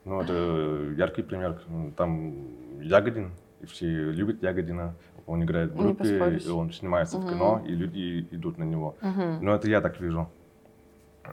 Ну, 0.05 0.20
это 0.20 0.92
яркий 0.96 1.22
пример. 1.22 1.61
Там 1.96 2.35
Ягодин, 2.81 3.33
и 3.62 3.66
все 3.66 3.87
любят 3.87 4.42
Ягодина. 4.42 4.94
Он 5.27 5.42
играет 5.42 5.72
в 5.72 5.77
группе, 5.77 6.38
и 6.38 6.49
он 6.49 6.72
снимается 6.72 7.16
в 7.18 7.20
Мгм. 7.25 7.31
кино, 7.31 7.62
и 7.66 7.72
люди 7.75 8.29
идут 8.31 8.59
на 8.59 8.64
него. 8.64 8.94
Мгм. 9.01 9.38
Ну, 9.44 9.53
это 9.53 9.68
я 9.68 9.81
так 9.81 10.01
вижу. 10.01 10.29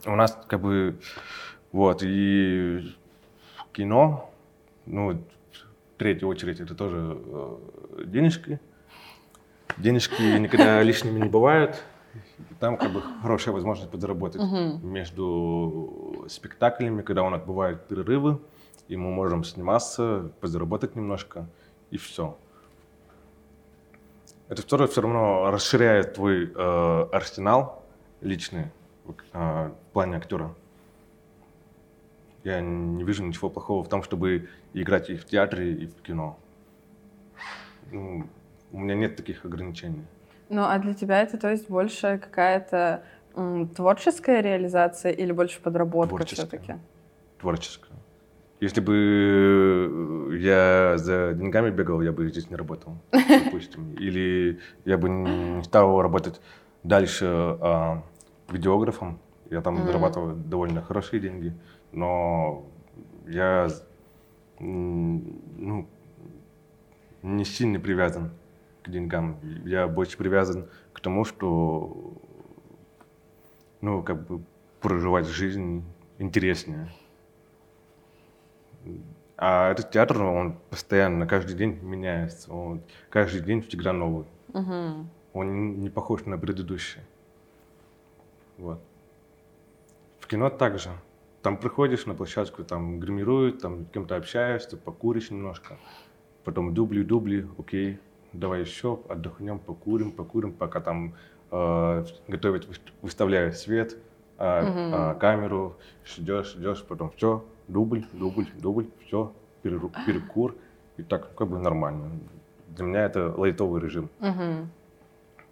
У 0.07 0.15
нас 0.15 0.39
как 0.47 0.61
бы 0.61 0.95
вот, 1.71 2.01
и 2.01 2.95
кино, 3.73 4.31
ну, 4.85 5.11
в 5.11 5.42
третью 6.03 6.27
очередь, 6.27 6.59
это 6.59 6.75
тоже 6.75 7.17
э, 7.17 8.03
денежки. 8.07 8.59
Денежки 9.77 10.21
никогда 10.37 10.83
лишними 10.89 11.19
не 11.21 11.29
бывают. 11.29 11.81
И 12.49 12.53
Там 12.59 12.75
как 12.77 12.91
бы 12.91 13.01
хорошая 13.21 13.53
возможность 13.53 13.89
подзаработать 13.89 14.41
Мгм. 14.41 14.85
между 14.85 16.25
спектаклями, 16.27 17.01
когда 17.03 17.23
у 17.23 17.29
нас 17.29 17.41
бывают 17.41 17.87
перерывы, 17.87 18.39
и 18.89 18.97
мы 18.97 19.11
можем 19.11 19.45
сниматься, 19.45 20.31
подзаработать 20.41 20.95
немножко, 20.97 21.47
и 21.89 21.97
все. 21.97 22.37
Это 24.49 24.61
второе 24.61 24.87
все 24.89 25.01
равно 25.01 25.49
расширяет 25.51 26.15
твой 26.15 26.51
э, 26.53 27.07
арсенал 27.13 27.81
личный 28.21 28.65
э, 29.33 29.69
в 29.89 29.93
плане 29.93 30.17
актера. 30.17 30.53
Я 32.43 32.59
не 32.61 33.03
вижу 33.03 33.23
ничего 33.23 33.49
плохого 33.49 33.83
в 33.83 33.89
том, 33.89 34.03
чтобы 34.03 34.49
играть 34.73 35.09
и 35.09 35.15
в 35.15 35.25
театре, 35.25 35.73
и 35.73 35.87
в 35.87 36.01
кино. 36.01 36.37
Ну, 37.91 38.25
у 38.71 38.79
меня 38.79 38.95
нет 38.95 39.15
таких 39.15 39.45
ограничений. 39.45 40.03
Ну, 40.49 40.63
а 40.63 40.77
для 40.79 40.93
тебя 40.93 41.21
это, 41.21 41.37
то 41.37 41.49
есть, 41.49 41.69
больше 41.69 42.19
какая-то 42.21 43.03
творческая 43.75 44.41
реализация 44.41 45.11
или 45.11 45.31
больше 45.31 45.61
подработка 45.61 46.15
Творческая. 46.17 46.45
все-таки? 46.45 46.73
Творческое. 47.39 47.93
Если 48.59 48.79
бы 48.79 50.29
э, 50.31 50.37
я 50.37 50.97
за 50.97 51.33
деньгами 51.33 51.69
бегал, 51.71 52.01
я 52.01 52.11
бы 52.11 52.29
здесь 52.29 52.49
не 52.49 52.55
работал, 52.55 52.97
допустим. 53.11 53.93
Или 53.99 54.59
я 54.85 54.97
бы 54.97 55.09
не 55.09 55.63
стал 55.63 56.01
работать 56.01 56.39
дальше 56.83 57.25
а, 57.25 58.03
видеографом. 58.49 59.19
Я 59.49 59.61
там 59.61 59.75
Мгм. 59.75 59.85
зарабатываю 59.85 60.35
довольно 60.35 60.81
хорошие 60.81 61.19
деньги. 61.19 61.53
Но 61.93 62.65
я 63.27 63.69
ну, 64.59 65.87
не 67.21 67.45
сильно 67.45 67.79
привязан 67.79 68.31
к 68.83 68.89
деньгам. 68.89 69.39
Я 69.65 69.87
больше 69.87 70.17
привязан 70.17 70.67
к 70.91 70.99
тому, 70.99 71.23
что 71.23 72.13
ну, 73.81 74.03
как 74.03 74.27
бы 74.27 74.43
проживать 74.81 75.27
жизнь 75.27 75.83
интереснее. 76.17 76.89
А 79.37 79.71
этот 79.71 79.91
театр, 79.91 80.23
он 80.23 80.57
постоянно, 80.69 81.27
каждый 81.27 81.55
день 81.55 81.79
меняется. 81.81 82.53
Он 82.53 82.81
каждый 83.09 83.41
день 83.41 83.61
всегда 83.61 83.93
новый. 83.93 84.25
Мгм. 84.53 85.09
Он 85.33 85.79
не 85.79 85.89
похож 85.89 86.25
на 86.25 86.37
предыдущий. 86.37 87.01
Вот. 88.57 88.79
В 90.19 90.27
кино 90.27 90.49
также. 90.49 90.91
Там 91.43 91.57
приходишь 91.57 92.05
на 92.05 92.13
площадку, 92.15 92.63
там 92.63 92.99
гримируют, 93.01 93.61
там 93.61 93.85
с 93.85 93.89
кем-то 93.89 94.15
общаешься, 94.15 94.77
покуришь 94.77 95.29
немножко. 95.29 95.77
Потом 96.45 96.73
дубли, 96.73 97.03
дубли, 97.03 97.45
окей, 97.59 97.99
давай 98.31 98.61
еще 98.61 98.99
отдохнем, 99.09 99.59
покурим, 99.59 100.11
покурим, 100.13 100.53
пока 100.53 100.79
там 100.79 101.15
э, 101.51 102.05
готовят, 102.29 102.65
выс- 102.65 102.91
выставляют 103.01 103.57
свет, 103.57 103.97
а, 104.37 104.63
Мгм. 104.63 104.95
а, 104.95 105.13
камеру, 105.15 105.75
ждешь, 106.05 106.53
ждешь, 106.53 106.83
потом 106.85 107.11
все, 107.17 107.43
дубль, 107.67 108.05
дубль, 108.13 108.47
дубль, 108.61 108.87
все, 109.05 109.33
перекур, 109.61 110.55
и 110.95 111.03
так 111.03 111.35
как 111.35 111.49
бы 111.49 111.59
нормально. 111.59 112.09
Для 112.69 112.85
меня 112.85 113.03
это 113.03 113.33
лайтовый 113.37 113.81
режим. 113.81 114.09
Мгм. 114.19 114.69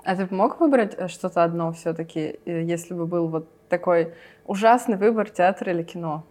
А 0.05 0.15
ты 0.15 0.33
мог 0.33 0.61
выбрать 0.61 0.95
э, 0.97 1.09
что-то 1.09 1.43
одно 1.43 1.73
все-таки, 1.73 2.39
если 2.45 2.93
бы 2.93 3.05
был 3.05 3.27
вот 3.27 3.47
такой 3.71 4.13
ужасный 4.45 4.97
выбор 4.97 5.29
театр 5.29 5.69
или 5.69 5.81
кино? 5.81 6.23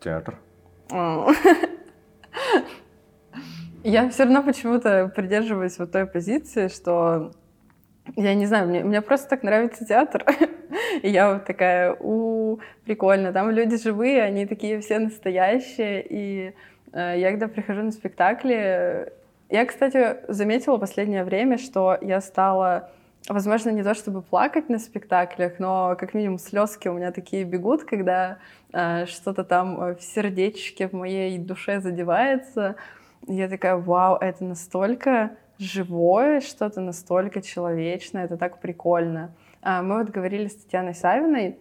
Театр. 0.00 0.38
Я 3.82 4.08
все 4.08 4.24
равно 4.24 4.42
почему-то 4.42 5.12
придерживаюсь 5.14 5.78
вот 5.78 5.92
той 5.92 6.06
позиции, 6.06 6.68
что 6.68 7.32
я 8.16 8.34
не 8.34 8.46
знаю, 8.46 8.68
мне, 8.68 8.84
мне 8.84 9.00
просто 9.02 9.28
так 9.28 9.42
нравится 9.42 9.84
театр. 9.84 10.24
И 11.02 11.08
я 11.08 11.32
вот 11.32 11.44
такая, 11.44 11.96
у, 12.00 12.60
прикольно, 12.84 13.32
там 13.32 13.50
люди 13.50 13.76
живые, 13.76 14.22
они 14.22 14.46
такие 14.46 14.80
все 14.80 14.98
настоящие. 14.98 16.04
И 16.08 16.54
э, 16.92 17.14
я 17.18 17.30
когда 17.30 17.48
прихожу 17.48 17.82
на 17.82 17.92
спектакли, 17.92 19.12
я, 19.50 19.64
кстати, 19.66 20.16
заметила 20.28 20.78
последнее 20.78 21.24
время, 21.24 21.58
что 21.58 21.98
я 22.00 22.20
стала, 22.20 22.90
возможно, 23.28 23.70
не 23.70 23.82
то 23.82 23.94
чтобы 23.94 24.22
плакать 24.22 24.68
на 24.68 24.78
спектаклях, 24.78 25.58
но 25.58 25.96
как 25.98 26.14
минимум 26.14 26.38
слезки 26.38 26.88
у 26.88 26.94
меня 26.94 27.12
такие 27.12 27.44
бегут, 27.44 27.84
когда 27.84 28.38
э, 28.72 29.06
что-то 29.06 29.44
там 29.44 29.80
э, 29.80 29.94
в 29.96 30.02
сердечке, 30.02 30.88
в 30.88 30.92
моей 30.92 31.38
душе 31.38 31.80
задевается. 31.80 32.76
Я 33.26 33.48
такая, 33.48 33.76
вау, 33.76 34.16
это 34.16 34.44
настолько 34.44 35.36
живое, 35.58 36.40
что-то 36.40 36.80
настолько 36.80 37.40
человечное, 37.40 38.24
это 38.24 38.36
так 38.36 38.60
прикольно. 38.60 39.34
А, 39.62 39.82
Мы 39.82 39.98
вот 39.98 40.10
говорили 40.10 40.48
с 40.48 40.56
Татьяной 40.56 40.94
Савиной, 40.94 41.58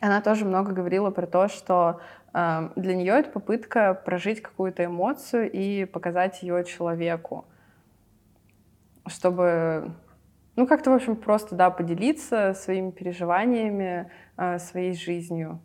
она 0.00 0.20
тоже 0.20 0.44
много 0.44 0.72
говорила 0.72 1.10
про 1.10 1.26
то, 1.26 1.48
что 1.48 2.00
э, 2.32 2.68
для 2.76 2.94
нее 2.94 3.14
это 3.14 3.30
попытка 3.30 3.94
прожить 3.94 4.40
какую-то 4.42 4.84
эмоцию 4.84 5.50
и 5.50 5.84
показать 5.84 6.42
ее 6.42 6.64
человеку, 6.64 7.44
чтобы, 9.06 9.94
ну 10.56 10.66
как-то, 10.66 10.90
в 10.90 10.94
общем, 10.94 11.16
просто, 11.16 11.54
да, 11.54 11.70
поделиться 11.70 12.54
своими 12.54 12.90
переживаниями, 12.90 14.10
э, 14.36 14.58
своей 14.58 14.94
жизнью. 14.94 15.60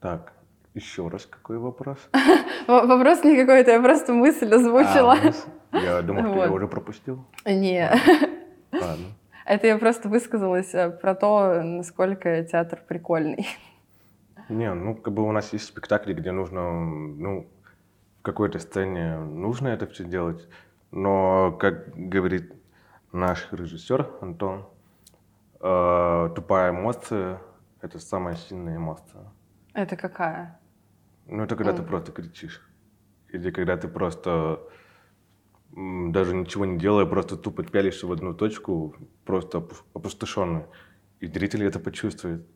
Так, 0.00 0.32
еще 0.74 1.08
раз 1.08 1.26
какой 1.26 1.58
вопрос? 1.58 1.98
Вопрос 2.68 3.24
не 3.24 3.36
какой-то, 3.36 3.72
я 3.72 3.80
просто 3.80 4.12
мысль 4.12 4.52
озвучила. 4.54 5.16
А, 5.72 5.78
я 5.78 6.02
думал, 6.02 6.22
что 6.22 6.36
я 6.36 6.48
Вот. 6.48 6.56
уже 6.56 6.68
пропустил. 6.68 7.24
Не, 7.44 7.90
Ладно. 8.72 9.06
это 9.44 9.66
я 9.66 9.78
просто 9.78 10.08
высказалась 10.08 10.72
э, 10.74 10.90
про 10.90 11.14
то, 11.14 11.62
насколько 11.62 12.44
театр 12.44 12.80
прикольный. 12.86 13.46
Не, 14.48 14.72
ну, 14.72 14.94
как 14.94 15.12
бы 15.14 15.24
у 15.24 15.32
нас 15.32 15.52
есть 15.52 15.64
спектакли, 15.64 16.14
где 16.14 16.30
нужно, 16.30 16.70
ну, 16.70 17.46
в 18.20 18.22
какой-то 18.22 18.58
сцене 18.58 19.18
нужно 19.18 19.68
это 19.68 19.86
все 19.86 20.04
делать. 20.04 20.48
Но, 20.90 21.52
как 21.58 21.88
говорит 21.94 22.52
наш 23.12 23.48
режиссер 23.52 24.10
Антон, 24.20 24.66
э, 25.60 26.30
тупая 26.34 26.70
эмоция– 26.70 27.40
это 27.80 27.98
самая 27.98 28.36
сильная 28.36 28.76
эмоция. 28.76 29.24
Это 29.74 29.96
какая? 29.96 30.58
Ну, 31.26 31.42
это 31.42 31.56
когда 31.56 31.72
ты 31.72 31.82
Мгм. 31.82 31.88
просто 31.88 32.12
кричишь. 32.12 32.60
Или 33.28 33.50
когда 33.50 33.76
ты 33.76 33.88
просто 33.88 34.60
даже 35.70 36.34
ничего 36.34 36.64
не 36.64 36.78
делая, 36.78 37.04
просто 37.06 37.36
тупо 37.36 37.62
пялишься 37.62 38.06
в 38.06 38.12
одну 38.12 38.32
точку, 38.34 38.94
просто 39.24 39.58
опу- 39.58 39.84
опустошенный. 39.94 40.64
И 41.20 41.26
зрители 41.26 41.66
это 41.66 41.78
почувствуют. 41.78 42.46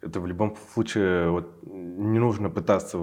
это 0.00 0.20
в 0.20 0.26
любом 0.26 0.54
случае 0.72 1.28
вот, 1.30 1.62
не 1.66 2.18
нужно 2.20 2.50
пытаться 2.50 2.98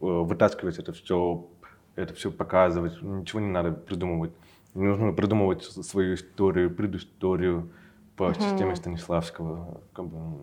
вытаскивать 0.00 0.78
это 0.78 0.92
все, 0.92 1.48
это 1.96 2.12
все 2.14 2.30
показывать, 2.30 3.00
ничего 3.02 3.40
не 3.40 3.48
надо 3.48 3.72
придумывать. 3.72 4.32
Не 4.74 4.86
нужно 4.86 5.12
придумывать 5.12 5.64
свою 5.64 6.14
историю, 6.14 6.74
предысторию 6.74 7.70
по 8.16 8.30
uh-huh. 8.30 8.40
системе 8.40 8.76
Станиславского. 8.76 9.80
Как 9.92 10.06
бы, 10.06 10.40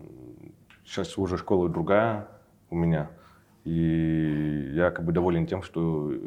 сейчас 0.84 1.18
уже 1.18 1.36
школа 1.36 1.68
другая 1.68 2.28
у 2.70 2.76
меня, 2.76 3.10
и 3.64 4.70
я 4.72 4.90
как 4.90 5.04
бы 5.04 5.12
доволен 5.12 5.46
тем, 5.46 5.62
что 5.62 6.10
э, 6.12 6.18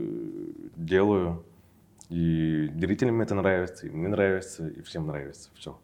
делаю. 0.76 1.44
И 2.10 2.70
зрителям 2.76 3.22
это 3.22 3.34
нравится, 3.36 3.88
и 3.88 3.90
мне 3.90 4.08
нравится, 4.08 4.68
и 4.68 4.82
всем 4.82 5.08
нравится. 5.08 5.50
Все. 5.56 5.80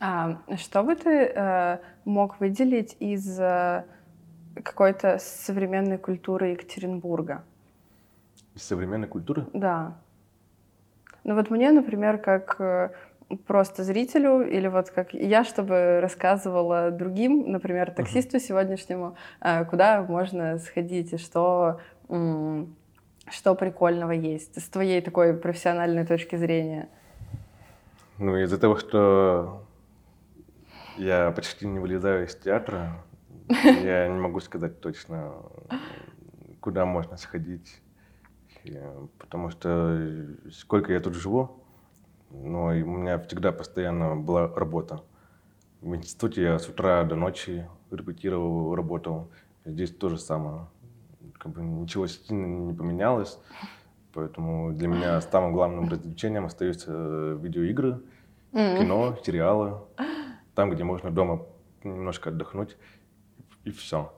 А 0.00 0.40
что 0.56 0.82
бы 0.82 0.96
ты 0.96 1.10
э, 1.10 1.78
мог 2.06 2.40
выделить 2.40 2.96
из 3.00 3.38
э, 3.38 3.84
какой-то 4.64 5.18
современной 5.18 5.98
культуры 5.98 6.48
Екатеринбурга? 6.48 7.44
Из 8.54 8.62
современной 8.62 9.08
культуры? 9.08 9.46
Да. 9.52 9.98
Ну 11.24 11.34
вот 11.34 11.50
мне, 11.50 11.70
например, 11.70 12.18
как 12.18 12.56
э, 12.58 12.90
просто 13.46 13.84
зрителю, 13.84 14.42
или 14.42 14.68
вот 14.68 14.90
как 14.90 15.14
я, 15.14 15.44
чтобы 15.44 16.00
рассказывала 16.00 16.90
другим, 16.90 17.50
например, 17.50 17.90
таксисту 17.90 18.36
uh-huh. 18.36 18.40
сегодняшнему, 18.40 19.16
э, 19.40 19.64
куда 19.64 20.02
можно 20.02 20.58
сходить 20.58 21.12
и 21.12 21.18
что, 21.18 21.80
что 22.08 23.54
прикольного 23.54 24.12
есть 24.12 24.60
с 24.60 24.68
твоей 24.68 25.00
такой 25.00 25.34
профессиональной 25.34 26.06
точки 26.06 26.36
зрения. 26.36 26.88
Ну, 28.18 28.36
из-за 28.36 28.58
того, 28.58 28.76
что 28.76 29.62
я 30.96 31.30
почти 31.30 31.66
не 31.66 31.78
вылезаю 31.78 32.26
из 32.26 32.36
театра. 32.36 33.02
Я 33.48 34.08
не 34.08 34.18
могу 34.18 34.40
сказать 34.40 34.80
точно, 34.80 35.32
куда 36.60 36.84
можно 36.84 37.16
сходить. 37.16 37.80
Потому 39.18 39.50
что 39.50 40.26
сколько 40.52 40.92
я 40.92 41.00
тут 41.00 41.14
живу, 41.14 41.62
но 42.30 42.66
у 42.66 42.72
меня 42.72 43.18
всегда 43.18 43.52
постоянно 43.52 44.16
была 44.16 44.48
работа. 44.54 45.02
В 45.80 45.94
институте 45.94 46.42
я 46.42 46.58
с 46.58 46.68
утра 46.68 47.04
до 47.04 47.16
ночи 47.16 47.66
репетировал, 47.90 48.74
работал. 48.74 49.30
Здесь 49.64 49.90
то 49.90 50.08
же 50.08 50.18
самое. 50.18 50.66
Как 51.38 51.52
бы 51.52 51.62
ничего 51.62 52.06
сильно 52.06 52.46
не 52.46 52.74
поменялось. 52.74 53.38
Поэтому 54.12 54.72
для 54.72 54.88
меня 54.88 55.20
самым 55.20 55.52
главным 55.52 55.88
развлечением 55.88 56.46
остаются 56.46 56.92
видеоигры, 57.40 58.00
кино, 58.52 59.16
сериалы 59.24 59.78
там, 60.54 60.70
где 60.70 60.84
можно 60.84 61.10
дома 61.10 61.46
немножко 61.84 62.30
отдохнуть, 62.30 62.76
и 63.64 63.70
все. 63.70 64.12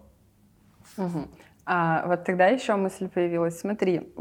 Угу. 0.97 1.29
А 1.65 2.07
вот 2.07 2.25
тогда 2.25 2.47
еще 2.47 2.75
мысль 2.77 3.09
появилась. 3.09 3.61
Смотри, 3.61 4.13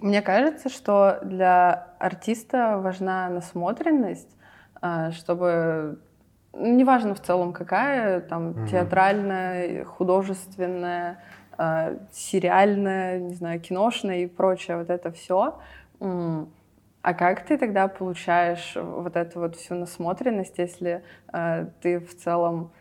мне 0.00 0.22
кажется, 0.22 0.68
что 0.68 1.18
для 1.22 1.88
артиста 1.98 2.78
важна 2.78 3.28
насмотренность, 3.28 4.28
а, 4.80 5.10
чтобы 5.10 5.98
ну, 6.52 6.76
неважно 6.76 7.14
в 7.14 7.20
целом 7.20 7.52
какая, 7.52 8.20
там 8.20 8.50
угу. 8.50 8.66
театральная, 8.66 9.84
художественная, 9.84 11.20
а, 11.56 11.94
сериальная, 12.12 13.18
не 13.18 13.34
знаю, 13.34 13.60
киношная 13.60 14.20
и 14.20 14.26
прочее, 14.26 14.76
вот 14.76 14.90
это 14.90 15.10
все. 15.10 15.58
А 16.00 17.14
как 17.14 17.46
ты 17.46 17.56
тогда 17.56 17.88
получаешь 17.88 18.76
вот 18.76 19.16
эту 19.16 19.40
вот 19.40 19.56
всю 19.56 19.74
насмотренность, 19.74 20.58
если 20.58 21.02
э, 21.32 21.66
ты 21.80 22.00
в 22.00 22.14
целом 22.16 22.72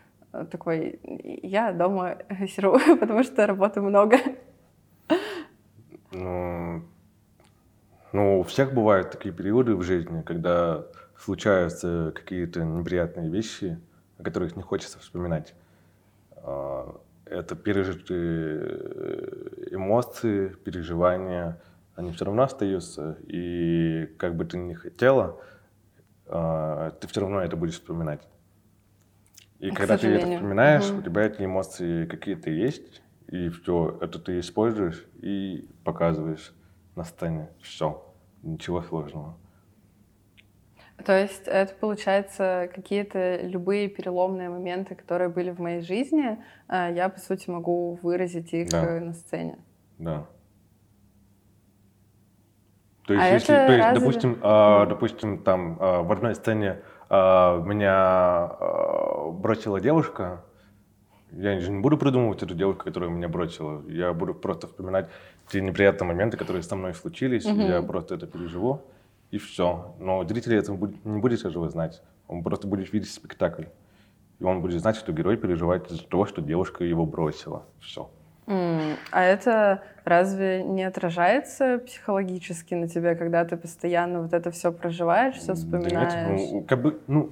такой, 0.45 0.99
я 1.03 1.71
дома 1.71 2.17
сижу, 2.47 2.77
потому 2.99 3.23
что 3.23 3.47
работы 3.47 3.81
много? 3.81 4.17
Ну, 6.11 6.83
ну, 8.13 8.39
у 8.39 8.43
всех 8.43 8.73
бывают 8.73 9.11
такие 9.11 9.33
периоды 9.33 9.75
в 9.75 9.83
жизни, 9.83 10.21
когда 10.21 10.85
случаются 11.17 12.13
какие-то 12.15 12.63
неприятные 12.63 13.29
вещи, 13.29 13.79
о 14.17 14.23
которых 14.23 14.55
не 14.55 14.63
хочется 14.63 14.99
вспоминать. 14.99 15.53
А, 16.37 16.99
это 17.25 17.55
пережитые 17.55 18.59
э, 18.61 19.67
эмоции, 19.71 20.49
переживания, 20.49 21.61
они 21.95 22.11
все 22.11 22.25
равно 22.25 22.43
остаются, 22.43 23.17
и 23.27 24.05
как 24.17 24.35
бы 24.35 24.45
ты 24.45 24.57
ни 24.57 24.73
хотела, 24.73 25.41
а, 26.27 26.91
ты 26.91 27.07
все 27.07 27.21
равно 27.21 27.41
это 27.41 27.57
будешь 27.57 27.73
вспоминать. 27.73 28.21
И 29.59 29.71
К 29.71 29.75
когда 29.75 29.97
сожалению. 29.97 30.21
ты 30.21 30.27
это 30.27 30.35
вспоминаешь, 30.37 30.89
угу. 30.89 30.99
у 30.99 31.01
тебя 31.01 31.21
эти 31.23 31.43
эмоции 31.43 32.05
какие-то 32.05 32.49
есть, 32.49 33.01
и 33.27 33.49
все, 33.49 33.97
это 34.01 34.19
ты 34.19 34.39
используешь 34.39 35.05
и 35.21 35.67
показываешь 35.83 36.53
на 36.95 37.03
сцене. 37.03 37.49
Все, 37.61 38.05
ничего 38.43 38.81
сложного. 38.81 39.37
То 41.05 41.13
есть 41.19 41.43
это, 41.45 41.73
получается, 41.75 42.69
какие-то 42.73 43.41
любые 43.43 43.87
переломные 43.87 44.49
моменты, 44.49 44.95
которые 44.95 45.29
были 45.29 45.51
в 45.51 45.59
моей 45.59 45.81
жизни, 45.81 46.39
а, 46.67 46.89
я, 46.89 47.09
по 47.09 47.19
сути, 47.19 47.49
могу 47.49 47.99
выразить 48.01 48.51
их 48.53 48.69
да. 48.69 48.99
на 48.99 49.13
сцене. 49.13 49.59
Да. 49.99 50.27
То 53.05 53.13
есть, 53.13 53.25
а 53.25 53.29
если, 53.29 53.47
то 53.47 53.67
есть, 53.67 53.83
разве... 53.85 53.99
допустим, 53.99 54.39
э, 54.43 54.85
допустим, 54.89 55.43
там 55.43 55.79
э, 55.79 56.01
в 56.01 56.11
одной 56.11 56.35
сцене 56.35 56.67
э, 56.67 56.81
меня 57.15 58.51
э, 58.59 59.31
бросила 59.31 59.79
девушка, 59.79 60.43
я 61.31 61.59
же 61.59 61.71
не 61.71 61.79
буду 61.79 61.97
придумывать 61.97 62.41
эту 62.41 62.55
девушку, 62.55 62.85
которая 62.85 63.09
меня 63.09 63.27
бросила. 63.27 63.83
Я 63.87 64.13
буду 64.13 64.33
просто 64.33 64.67
вспоминать 64.67 65.09
те 65.47 65.61
неприятные 65.61 66.07
моменты, 66.07 66.37
которые 66.37 66.63
со 66.63 66.75
мной 66.75 66.93
случились. 66.93 67.45
Угу. 67.45 67.59
Я 67.59 67.81
просто 67.81 68.15
это 68.15 68.27
переживу, 68.27 68.81
и 69.31 69.37
все. 69.37 69.95
Но 69.99 70.23
зритель 70.25 70.55
этого 70.55 70.91
не 71.03 71.19
будет 71.19 71.43
этого 71.45 71.69
знать. 71.69 72.01
Он 72.27 72.43
просто 72.43 72.67
будет 72.67 72.91
видеть 72.93 73.11
спектакль. 73.11 73.65
И 74.39 74.43
он 74.43 74.61
будет 74.61 74.79
знать, 74.79 74.95
что 74.95 75.11
герой 75.11 75.37
переживает 75.37 75.91
из-за 75.91 76.07
того, 76.07 76.25
что 76.25 76.41
девушка 76.41 76.83
его 76.83 77.05
бросила. 77.05 77.65
Все. 77.79 78.09
Mm. 78.47 78.95
А 79.11 79.23
это 79.23 79.83
разве 80.05 80.63
не 80.63 80.83
отражается 80.83 81.79
психологически 81.85 82.73
на 82.73 82.87
тебе, 82.87 83.15
когда 83.15 83.43
ты 83.43 83.57
постоянно 83.57 84.21
вот 84.21 84.33
это 84.33 84.51
все 84.51 84.71
проживаешь, 84.71 85.35
все 85.35 85.53
вспоминаешь? 85.53 86.13
Да 86.13 86.29
нет, 86.29 86.51
ну, 86.53 86.63
как 86.63 86.81
бы, 86.81 86.99
ну, 87.07 87.31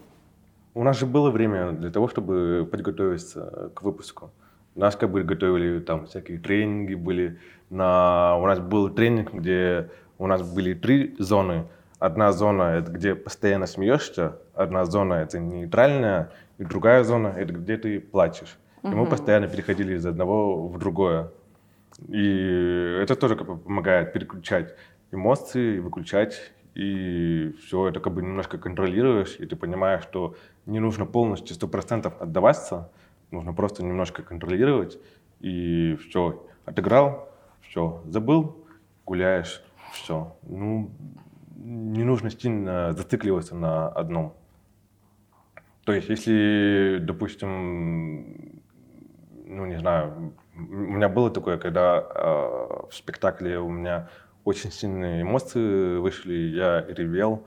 у 0.74 0.84
нас 0.84 1.00
же 1.00 1.06
было 1.06 1.32
время 1.32 1.72
для 1.72 1.90
того, 1.90 2.10
чтобы 2.10 2.68
подготовиться 2.70 3.72
к 3.74 3.82
выпуску. 3.82 4.32
Нас 4.76 4.98
как 4.98 5.10
бы 5.10 5.24
готовили, 5.24 5.80
там 5.80 6.06
всякие 6.06 6.38
тренинги 6.38 6.96
были. 6.96 7.40
На... 7.70 8.38
У 8.38 8.46
нас 8.46 8.60
был 8.60 8.90
тренинг, 8.90 9.34
где 9.34 9.90
у 10.18 10.28
нас 10.28 10.42
были 10.42 10.74
три 10.74 11.16
зоны. 11.18 11.64
Одна 11.98 12.34
зона— 12.34 12.64
это 12.80 12.92
где 12.92 13.16
постоянно 13.16 13.68
смеешься, 13.68 14.38
одна 14.54 14.84
зона— 14.84 15.14
это 15.24 15.40
нейтральная, 15.40 16.30
и 16.58 16.66
другая 16.66 17.06
зона— 17.06 17.34
это 17.38 17.54
где 17.54 17.78
ты 17.78 18.02
плачешь. 18.02 18.58
И 18.92 18.96
мы 18.96 19.06
постоянно 19.08 19.48
переходили 19.48 19.96
из 19.96 20.06
одного 20.06 20.68
в 20.68 20.78
другое. 20.78 21.32
И 22.08 22.98
это 23.02 23.16
тоже 23.16 23.36
как 23.36 23.48
бы 23.48 23.58
помогает 23.58 24.14
переключать 24.14 24.76
эмоции, 25.12 25.80
выключать, 25.80 26.54
и 26.76 27.56
все 27.66 27.88
это 27.88 28.00
как 28.00 28.14
бы 28.14 28.22
немножко 28.22 28.58
контролируешь, 28.58 29.38
и 29.40 29.46
ты 29.46 29.56
понимаешь, 29.56 30.04
что 30.04 30.36
не 30.66 30.80
нужно 30.80 31.06
полностью 31.06 31.56
сто 31.56 31.68
процентов 31.68 32.22
отдаваться, 32.22 32.92
нужно 33.32 33.54
просто 33.54 33.84
немножко 33.84 34.24
контролировать, 34.24 35.00
и 35.40 35.96
все, 35.96 36.46
отыграл, 36.66 37.30
все, 37.62 38.04
забыл, 38.06 38.66
гуляешь, 39.06 39.64
все. 39.94 40.36
Ну, 40.44 40.92
не 41.56 42.04
нужно 42.04 42.30
сильно 42.30 42.94
зацикливаться 42.94 43.56
на 43.56 43.88
одном. 43.88 44.34
То 45.86 45.94
есть, 45.94 46.10
если, 46.10 46.98
допустим, 47.02 48.62
ну, 49.48 49.66
не 49.66 49.78
знаю, 49.78 50.34
у 50.56 50.60
меня 50.60 51.10
было 51.10 51.30
такое, 51.30 51.58
когда 51.58 52.00
э, 52.00 52.88
в 52.90 52.94
спектакле 52.94 53.60
у 53.60 53.70
меня 53.70 54.10
очень 54.44 54.72
сильные 54.72 55.22
эмоции 55.22 55.98
вышли, 55.98 56.34
я 56.34 56.86
ревел, 56.88 57.46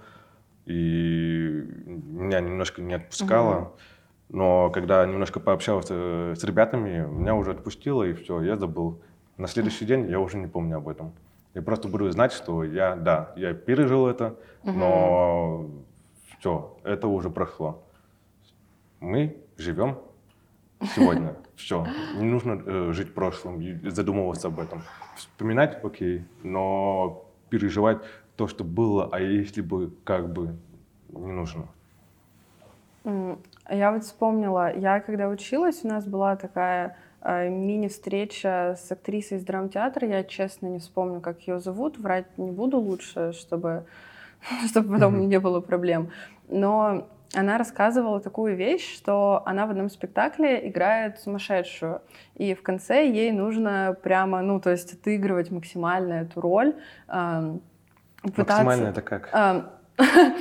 и 0.66 1.64
меня 1.87 2.40
немножко 2.40 2.83
не 2.83 2.94
отпускало. 2.94 3.58
Угу. 3.58 3.73
Но 4.31 4.70
когда 4.70 5.06
немножко 5.06 5.40
пообщался 5.40 6.35
с 6.35 6.44
ребятами, 6.44 7.06
меня 7.06 7.35
уже 7.35 7.52
отпустило, 7.52 8.02
и 8.02 8.12
все, 8.12 8.42
я 8.42 8.56
забыл. 8.56 9.00
На 9.37 9.46
следующий 9.46 9.87
день 9.87 10.08
я 10.10 10.20
уже 10.20 10.37
не 10.37 10.46
помню 10.46 10.79
об 10.79 10.88
этом. 10.88 11.12
Я 11.54 11.62
просто 11.62 11.88
буду 11.88 12.10
знать, 12.10 12.33
что 12.33 12.62
я, 12.62 12.94
да, 12.94 13.33
я 13.37 13.54
пережил 13.54 14.06
это, 14.06 14.37
угу. 14.62 14.73
но 14.73 15.66
все, 16.38 16.77
это 16.85 17.08
уже 17.08 17.31
прошло. 17.31 17.83
Мы 19.00 19.37
живем 19.56 19.98
сегодня. 20.94 21.35
Все. 21.56 21.87
Не 22.14 22.24
нужно 22.26 22.62
э, 22.64 22.92
жить 22.92 23.14
прошлым 23.14 23.60
задумываться 23.90 24.48
об 24.48 24.60
этом. 24.60 24.83
Вспоминать, 25.16 25.83
окей, 25.83 26.24
но 26.42 27.24
переживать 27.50 27.98
то, 28.37 28.46
что 28.46 28.64
было, 28.64 29.08
а 29.10 29.20
если 29.20 29.60
бы, 29.60 29.92
как 30.04 30.33
бы, 30.33 30.54
не 31.08 31.33
нужно. 31.33 31.68
Я 33.04 33.92
вот 33.92 34.04
вспомнила, 34.04 34.76
я 34.76 35.00
когда 35.00 35.29
училась, 35.29 35.81
у 35.83 35.88
нас 35.88 36.06
была 36.06 36.37
такая 36.37 36.96
э, 37.22 37.48
мини-встреча 37.48 38.76
с 38.79 38.92
актрисой 38.92 39.38
из 39.38 39.44
драмтеатра. 39.44 40.06
Я, 40.06 40.24
честно, 40.24 40.66
не 40.66 40.79
вспомню, 40.79 41.20
как 41.20 41.40
ее 41.40 41.58
зовут. 41.58 41.98
Врать 41.98 42.38
не 42.38 42.50
буду 42.50 42.79
лучше, 42.79 43.33
чтобы, 43.33 43.87
чтобы 44.68 44.94
потом 44.94 45.29
не 45.29 45.40
было 45.40 45.60
проблем. 45.60 46.10
Но 46.48 47.08
она 47.35 47.58
рассказывала 47.58 48.20
такую 48.20 48.56
вещь, 48.56 48.96
что 48.96 49.42
она 49.44 49.66
в 49.66 49.70
одном 49.70 49.90
спектакле 49.90 50.68
играет 50.68 51.20
сумасшедшую, 51.20 52.00
и 52.35 52.54
в 52.54 52.62
конце 52.62 53.06
ей 53.06 53.33
нужно 53.33 53.96
прямо, 54.02 54.40
ну, 54.40 54.60
то 54.60 54.70
есть 54.70 54.94
отыгрывать 54.94 55.50
максимально 55.50 56.14
эту 56.22 56.40
роль. 56.40 56.74
Э, 57.08 57.56
пытаться... 58.22 58.64
Максимально 58.64 58.88
это 58.88 59.02
как? 59.02 59.29
Э, 59.33 59.62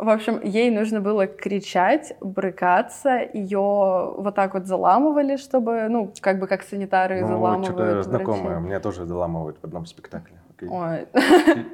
В 0.00 0.08
общем, 0.08 0.40
ей 0.42 0.70
нужно 0.70 1.02
было 1.02 1.26
кричать, 1.26 2.16
брыкаться, 2.22 3.18
ее 3.34 4.14
вот 4.16 4.34
так 4.34 4.54
вот 4.54 4.64
заламывали, 4.66 5.36
чтобы, 5.36 5.88
ну, 5.90 6.10
как 6.22 6.38
бы 6.38 6.46
как 6.46 6.62
санитары 6.62 7.20
ну, 7.20 7.26
заламывают. 7.28 7.66
Что-то 7.66 8.02
знакомое, 8.04 8.60
меня 8.60 8.80
тоже 8.80 9.04
заламывают 9.04 9.58
в 9.60 9.64
одном 9.64 9.84
спектакле. 9.84 10.38
Okay. 10.56 10.68
Ой. 10.70 11.06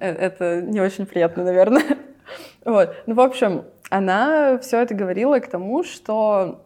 Э, 0.00 0.12
это 0.12 0.62
не 0.62 0.80
очень 0.80 1.06
приятно, 1.06 1.42
наверное. 1.42 1.82
Вот. 2.68 2.94
Ну, 3.06 3.14
в 3.14 3.20
общем, 3.20 3.64
она 3.90 4.58
все 4.58 4.80
это 4.80 4.94
говорила 4.94 5.38
к 5.40 5.48
тому, 5.48 5.82
что 5.82 6.64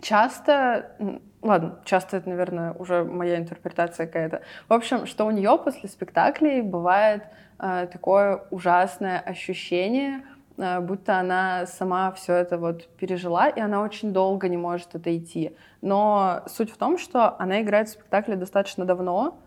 часто, 0.00 0.96
ладно, 1.42 1.78
часто 1.84 2.16
это, 2.16 2.28
наверное, 2.28 2.72
уже 2.72 3.04
моя 3.04 3.36
интерпретация 3.36 4.06
какая-то. 4.06 4.42
В 4.68 4.72
общем, 4.72 5.06
что 5.06 5.26
у 5.26 5.30
нее 5.30 5.58
после 5.62 5.88
спектаклей 5.88 6.62
бывает 6.62 7.24
Э, 7.58 7.86
такое 7.90 8.42
ужасное 8.50 9.20
ощущение, 9.20 10.22
э, 10.56 10.80
будто 10.80 11.18
она 11.18 11.66
сама 11.66 12.10
все 12.12 12.34
это 12.34 12.58
вот 12.58 12.88
пережила, 12.96 13.48
и 13.48 13.60
она 13.60 13.80
очень 13.82 14.12
долго 14.12 14.48
не 14.48 14.56
может 14.56 14.94
отойти. 14.94 15.56
Но 15.80 16.42
суть 16.46 16.70
в 16.70 16.76
том, 16.76 16.98
что 16.98 17.40
она 17.40 17.62
играет 17.62 17.88
в 17.88 17.92
спектакле 17.92 18.36
достаточно 18.36 18.84
давно, 18.84 19.38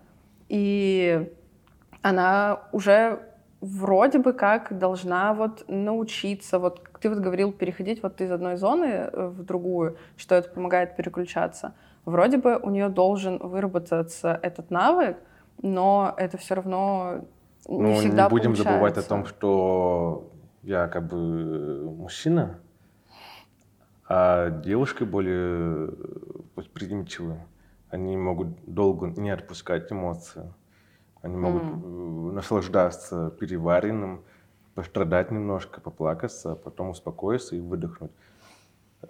и 0.47 1.31
она 2.01 2.61
уже 2.71 3.19
вроде 3.61 4.19
бы 4.19 4.33
как 4.33 4.77
должна 4.77 5.33
вот 5.33 5.65
научиться, 5.67 6.59
вот 6.59 6.81
ты 6.99 7.09
вот 7.09 7.19
говорил, 7.19 7.51
переходить 7.51 8.03
вот 8.03 8.21
из 8.21 8.31
одной 8.31 8.57
зоны 8.57 8.85
э, 8.85 9.27
в 9.27 9.43
другую, 9.43 9.97
что 10.15 10.35
это 10.35 10.49
помогает 10.49 10.95
переключаться. 10.95 11.73
Вроде 12.05 12.37
бы 12.37 12.57
у 12.57 12.69
нее 12.69 12.89
должен 12.89 13.37
выработаться 13.37 14.39
этот 14.41 14.71
навык, 14.71 15.17
но 15.61 16.13
это 16.17 16.37
все 16.37 16.55
равно 16.55 17.25
не 17.67 17.81
ну, 17.81 17.93
всегда 17.95 18.23
не 18.25 18.29
будем 18.29 18.51
получается. 18.51 18.63
забывать 18.63 18.97
о 18.97 19.01
том, 19.03 19.25
что 19.25 20.31
я 20.61 20.87
как 20.87 21.07
бы 21.07 21.89
мужчина, 21.91 22.59
а 24.07 24.49
девушки 24.49 25.03
более 25.03 25.91
восприимчивы. 26.55 27.39
Они 27.89 28.15
могут 28.17 28.49
долго 28.65 29.07
не 29.07 29.29
отпускать 29.29 29.91
эмоции. 29.91 30.53
Они 31.27 31.37
могут 31.37 31.63
mm. 31.63 32.31
наслаждаться 32.31 33.31
переваренным, 33.39 34.21
пострадать 34.75 35.31
немножко, 35.31 35.81
поплакаться, 35.81 36.53
а 36.53 36.55
потом 36.55 36.89
успокоиться 36.89 37.55
и 37.55 37.59
выдохнуть 37.59 38.11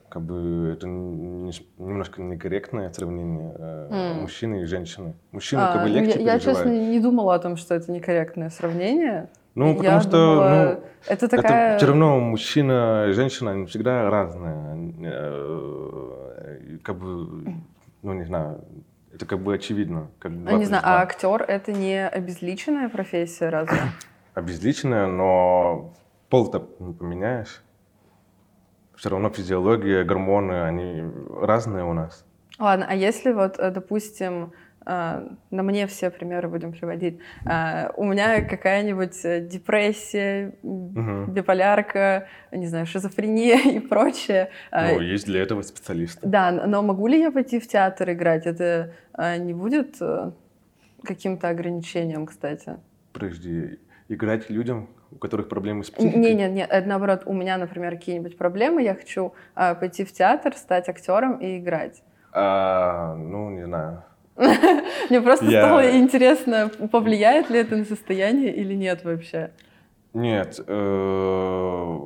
как 0.09 0.21
бы 0.21 0.73
это 0.73 0.87
немножко 0.87 2.21
некорректное 2.21 2.91
сравнение 2.91 3.53
mm. 3.57 4.21
мужчины 4.21 4.61
и 4.61 4.65
женщины. 4.65 5.13
Мужчины 5.31 5.61
а, 5.61 5.73
как 5.73 5.83
бы 5.83 5.89
легче 5.89 6.19
я, 6.19 6.33
я, 6.33 6.39
честно, 6.39 6.69
не 6.69 6.99
думала 6.99 7.35
о 7.35 7.39
том, 7.39 7.55
что 7.57 7.75
это 7.75 7.91
некорректное 7.91 8.49
сравнение. 8.49 9.29
Ну, 9.55 9.75
потому 9.75 9.95
я 9.95 10.01
что 10.01 10.11
думала, 10.11 10.79
ну, 10.79 10.83
это, 11.07 11.27
такая... 11.27 11.69
это 11.69 11.77
все 11.77 11.87
равно 11.87 12.19
мужчина 12.19 13.07
и 13.09 13.13
женщина, 13.13 13.51
они 13.51 13.65
всегда 13.65 14.09
разные. 14.09 14.93
Э, 15.03 16.77
как 16.83 16.97
бы, 16.97 17.55
ну, 18.03 18.13
не 18.13 18.23
знаю, 18.25 18.63
это 19.17 19.25
как 19.25 19.39
бы 19.39 19.53
очевидно. 19.53 20.09
Как 20.19 20.31
а, 20.31 20.53
не 20.53 20.65
знаю, 20.65 20.83
а 20.85 21.01
актер 21.01 21.41
это 21.41 21.73
не 21.73 22.07
обезличенная 22.07 22.87
профессия, 22.87 23.49
разве? 23.49 23.79
Обезличенная, 24.33 25.07
но 25.07 25.93
пол-то 26.29 26.69
не 26.79 26.93
поменяешь 26.93 27.61
все 28.97 29.09
равно 29.09 29.29
физиология, 29.29 30.03
гормоны, 30.03 30.63
они 30.63 31.03
разные 31.39 31.85
у 31.85 31.93
нас. 31.93 32.25
Ладно, 32.59 32.87
а 32.89 32.95
если 32.95 33.31
вот, 33.31 33.59
э, 33.59 33.69
допустим, 33.69 34.53
на 34.87 35.63
мне 35.63 35.85
все 35.87 36.09
примеры 36.09 36.47
будем 36.47 36.71
приводить. 36.71 37.19
Э, 37.45 37.89
у 37.97 38.05
меня 38.05 38.41
какая-нибудь 38.41 39.47
депрессия, 39.49 40.53
угу. 40.63 41.31
биполярка, 41.31 42.27
не 42.51 42.67
знаю, 42.67 42.85
шизофрения 42.85 43.57
и 43.75 43.79
прочее. 43.79 44.49
Ну, 44.71 44.99
есть 45.01 45.25
для 45.25 45.41
этого 45.41 45.61
специалисты. 45.61 46.25
Да, 46.25 46.51
но 46.51 46.81
могу 46.81 47.07
ли 47.07 47.19
я 47.19 47.31
пойти 47.31 47.59
в 47.59 47.67
театр 47.67 48.11
играть? 48.11 48.45
Это 48.45 48.93
не 49.39 49.53
будет 49.53 49.97
каким-то 51.03 51.49
ограничением, 51.49 52.25
кстати? 52.25 52.77
Подожди, 53.13 53.79
играть 54.09 54.49
людям, 54.49 54.89
у 55.11 55.15
которых 55.15 55.49
проблемы 55.49 55.83
с 55.83 55.89
психикой? 55.89 56.19
Нет, 56.19 56.37
нет, 56.37 56.51
нет, 56.51 56.85
наоборот, 56.85 57.23
у 57.25 57.33
меня, 57.33 57.57
например, 57.57 57.95
какие-нибудь 57.97 58.37
проблемы, 58.37 58.83
я 58.83 58.95
хочу 58.95 59.33
а, 59.55 59.75
пойти 59.75 60.03
в 60.03 60.11
театр, 60.11 60.55
стать 60.55 60.89
актером 60.89 61.37
и 61.37 61.57
играть. 61.59 62.03
А, 62.33 63.15
ну, 63.15 63.49
не 63.49 63.65
знаю. 63.65 64.03
Мне 65.09 65.21
просто 65.21 65.45
я... 65.45 65.63
стало 65.63 65.97
интересно, 65.97 66.69
повлияет 66.91 67.49
ли 67.49 67.59
это 67.59 67.75
на 67.75 67.85
состояние 67.85 68.55
или 68.55 68.75
нет 68.75 69.03
вообще. 69.03 69.51
Нет, 70.13 70.59
э, 70.65 71.99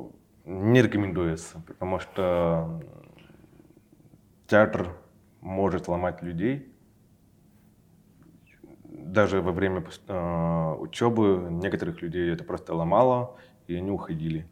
не 0.46 0.82
рекомендуется, 0.82 1.62
потому 1.66 1.98
что 1.98 2.80
театр 4.46 4.96
может 5.40 5.88
ломать 5.88 6.22
людей, 6.22 6.72
даже 8.84 9.42
во 9.42 9.52
время 9.52 9.84
э, 10.08 10.74
учебы 10.78 11.48
некоторых 11.50 12.00
людей 12.00 12.32
это 12.32 12.44
просто 12.44 12.74
ломало, 12.74 13.36
и 13.66 13.74
они 13.74 13.90
уходили. 13.90 14.46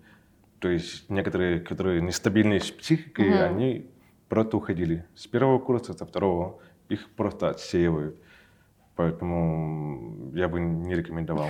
То 0.58 0.68
есть 0.68 1.08
некоторые, 1.08 1.60
которые 1.60 2.02
нестабильные 2.02 2.60
с 2.60 2.70
психикой, 2.70 3.30
угу. 3.30 3.42
они 3.42 3.90
просто 4.28 4.58
уходили. 4.58 5.06
С 5.14 5.26
первого 5.26 5.58
курса, 5.58 5.94
со 5.94 6.04
второго 6.04 6.60
их 6.90 7.08
просто 7.10 7.48
отсеивают. 7.48 8.16
Поэтому 8.96 10.30
я 10.34 10.48
бы 10.48 10.60
не 10.60 10.94
рекомендовал. 10.94 11.48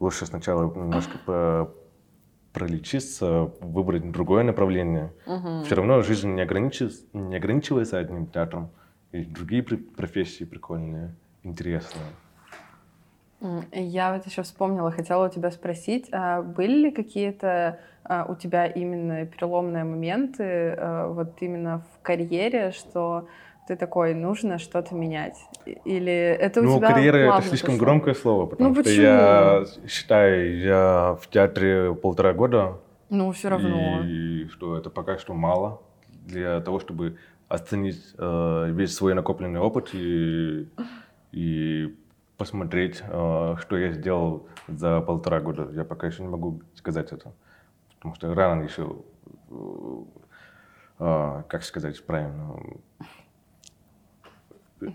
Лучше 0.00 0.26
сначала 0.26 0.72
немножко 0.74 1.18
по 1.26 1.74
пролечиться, 2.54 3.50
выбрать 3.60 4.10
другое 4.12 4.44
направление. 4.44 5.12
Угу. 5.26 5.64
Все 5.64 5.74
равно 5.74 6.02
жизнь 6.02 6.30
не, 6.30 6.40
ограничивается, 6.40 7.04
не 7.12 7.36
ограничивается 7.36 7.98
одним 7.98 8.26
театром. 8.26 8.70
И 9.10 9.24
другие 9.24 9.62
профессии 9.62 10.44
прикольные 10.44 11.14
интересное. 11.42 12.06
Я 13.72 14.14
вот 14.14 14.24
еще 14.24 14.42
вспомнила, 14.42 14.90
хотела 14.90 15.26
у 15.26 15.28
тебя 15.28 15.50
спросить, 15.50 16.08
а 16.12 16.42
были 16.42 16.84
ли 16.84 16.90
какие-то 16.90 17.78
а, 18.04 18.24
у 18.28 18.36
тебя 18.36 18.66
именно 18.66 19.26
переломные 19.26 19.84
моменты 19.84 20.74
а, 20.78 21.08
вот 21.08 21.34
именно 21.40 21.80
в 21.80 22.02
карьере, 22.02 22.70
что 22.70 23.28
ты 23.66 23.76
такой, 23.76 24.14
нужно 24.14 24.58
что-то 24.58 24.94
менять? 24.94 25.36
Или 25.84 26.12
это 26.12 26.60
у 26.60 26.64
ну, 26.64 26.76
тебя 26.78 26.88
карьера 26.88 27.16
это 27.16 27.42
слишком 27.48 27.74
пошло? 27.74 27.86
громкое 27.86 28.14
слово, 28.14 28.46
потому 28.46 28.68
ну, 28.70 28.74
что 28.74 28.84
почему? 28.84 29.02
я 29.02 29.64
считаю, 29.88 30.58
я 30.58 31.18
в 31.20 31.28
театре 31.28 31.94
полтора 31.94 32.32
года. 32.32 32.78
Ну, 33.10 33.32
все 33.32 33.48
равно. 33.48 34.02
И 34.04 34.46
что 34.48 34.76
это 34.76 34.90
пока 34.90 35.18
что 35.18 35.34
мало 35.34 35.80
для 36.26 36.60
того, 36.60 36.80
чтобы 36.80 37.16
оценить 37.48 38.14
э, 38.18 38.66
весь 38.70 38.94
свой 38.94 39.14
накопленный 39.14 39.60
опыт 39.60 39.90
и 39.94 40.68
и 41.32 41.96
посмотреть, 42.36 43.02
э, 43.06 43.56
что 43.60 43.76
я 43.76 43.92
сделал 43.92 44.46
за 44.68 45.00
полтора 45.00 45.40
года. 45.40 45.68
Я 45.72 45.84
пока 45.84 46.06
еще 46.06 46.22
не 46.22 46.28
могу 46.28 46.60
сказать 46.74 47.12
это, 47.12 47.32
потому 47.96 48.14
что 48.14 48.34
рано 48.34 48.62
еще, 48.62 48.96
э, 50.98 51.42
как 51.48 51.64
сказать 51.64 52.04
правильно, 52.04 52.56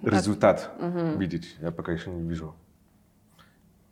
результат 0.03 0.71
угу. 0.79 1.19
видеть. 1.19 1.55
Я 1.59 1.71
пока 1.71 1.91
еще 1.91 2.09
не 2.09 2.27
вижу. 2.27 2.55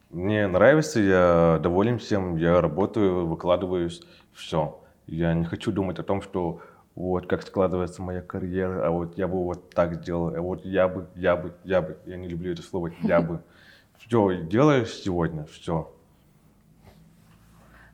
Мне 0.09 0.47
нравится, 0.47 0.99
я 0.99 1.59
доволен 1.61 1.99
всем, 1.99 2.37
я 2.37 2.61
работаю, 2.61 3.25
выкладываюсь, 3.27 4.01
все. 4.33 4.81
Я 5.05 5.33
не 5.33 5.43
хочу 5.43 5.71
думать 5.71 5.99
о 5.99 6.03
том, 6.03 6.21
что 6.21 6.61
вот 6.95 7.27
как 7.27 7.43
складывается 7.43 8.01
моя 8.01 8.21
карьера, 8.21 8.87
а 8.87 8.89
вот 8.89 9.17
я 9.17 9.27
бы 9.27 9.43
вот 9.43 9.69
так 9.69 10.01
сделал, 10.01 10.33
а 10.33 10.41
вот 10.41 10.65
я 10.65 10.87
бы, 10.87 11.07
я 11.15 11.35
бы, 11.35 11.53
я 11.63 11.81
бы, 11.81 11.97
я 12.05 12.17
не 12.17 12.27
люблю 12.27 12.53
это 12.53 12.61
слово, 12.61 12.91
я 13.03 13.21
бы. 13.21 13.41
Все, 13.97 14.43
делаешь 14.43 14.93
сегодня, 14.93 15.45
все. 15.45 15.91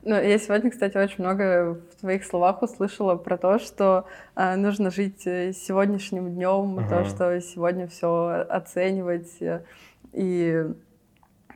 Ну, 0.06 0.16
я 0.16 0.38
сегодня, 0.38 0.70
кстати, 0.70 0.98
очень 0.98 1.24
много 1.24 1.80
в 1.90 2.00
твоих 2.00 2.24
словах 2.26 2.60
услышала 2.60 3.16
про 3.16 3.38
то, 3.38 3.58
что 3.58 4.06
э, 4.36 4.54
нужно 4.54 4.90
жить 4.90 5.26
э, 5.26 5.54
сегодняшним 5.54 6.34
днем, 6.34 6.78
uh-huh. 6.78 6.88
то, 6.90 7.04
что 7.06 7.40
сегодня 7.40 7.88
все 7.88 8.44
оценивать 8.50 9.40
э, 9.40 9.64
и, 10.12 10.66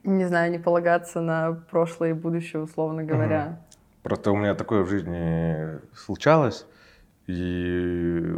не 0.02 0.24
знаю, 0.24 0.50
не 0.50 0.58
полагаться 0.58 1.20
на 1.20 1.62
прошлое 1.70 2.10
и 2.10 2.12
будущее, 2.14 2.62
условно 2.62 3.04
говоря. 3.04 3.58
Uh-huh. 3.60 4.02
Просто 4.02 4.32
у 4.32 4.36
меня 4.36 4.54
такое 4.54 4.82
в 4.82 4.88
жизни 4.88 5.78
случалось, 5.94 6.66
и 7.26 8.34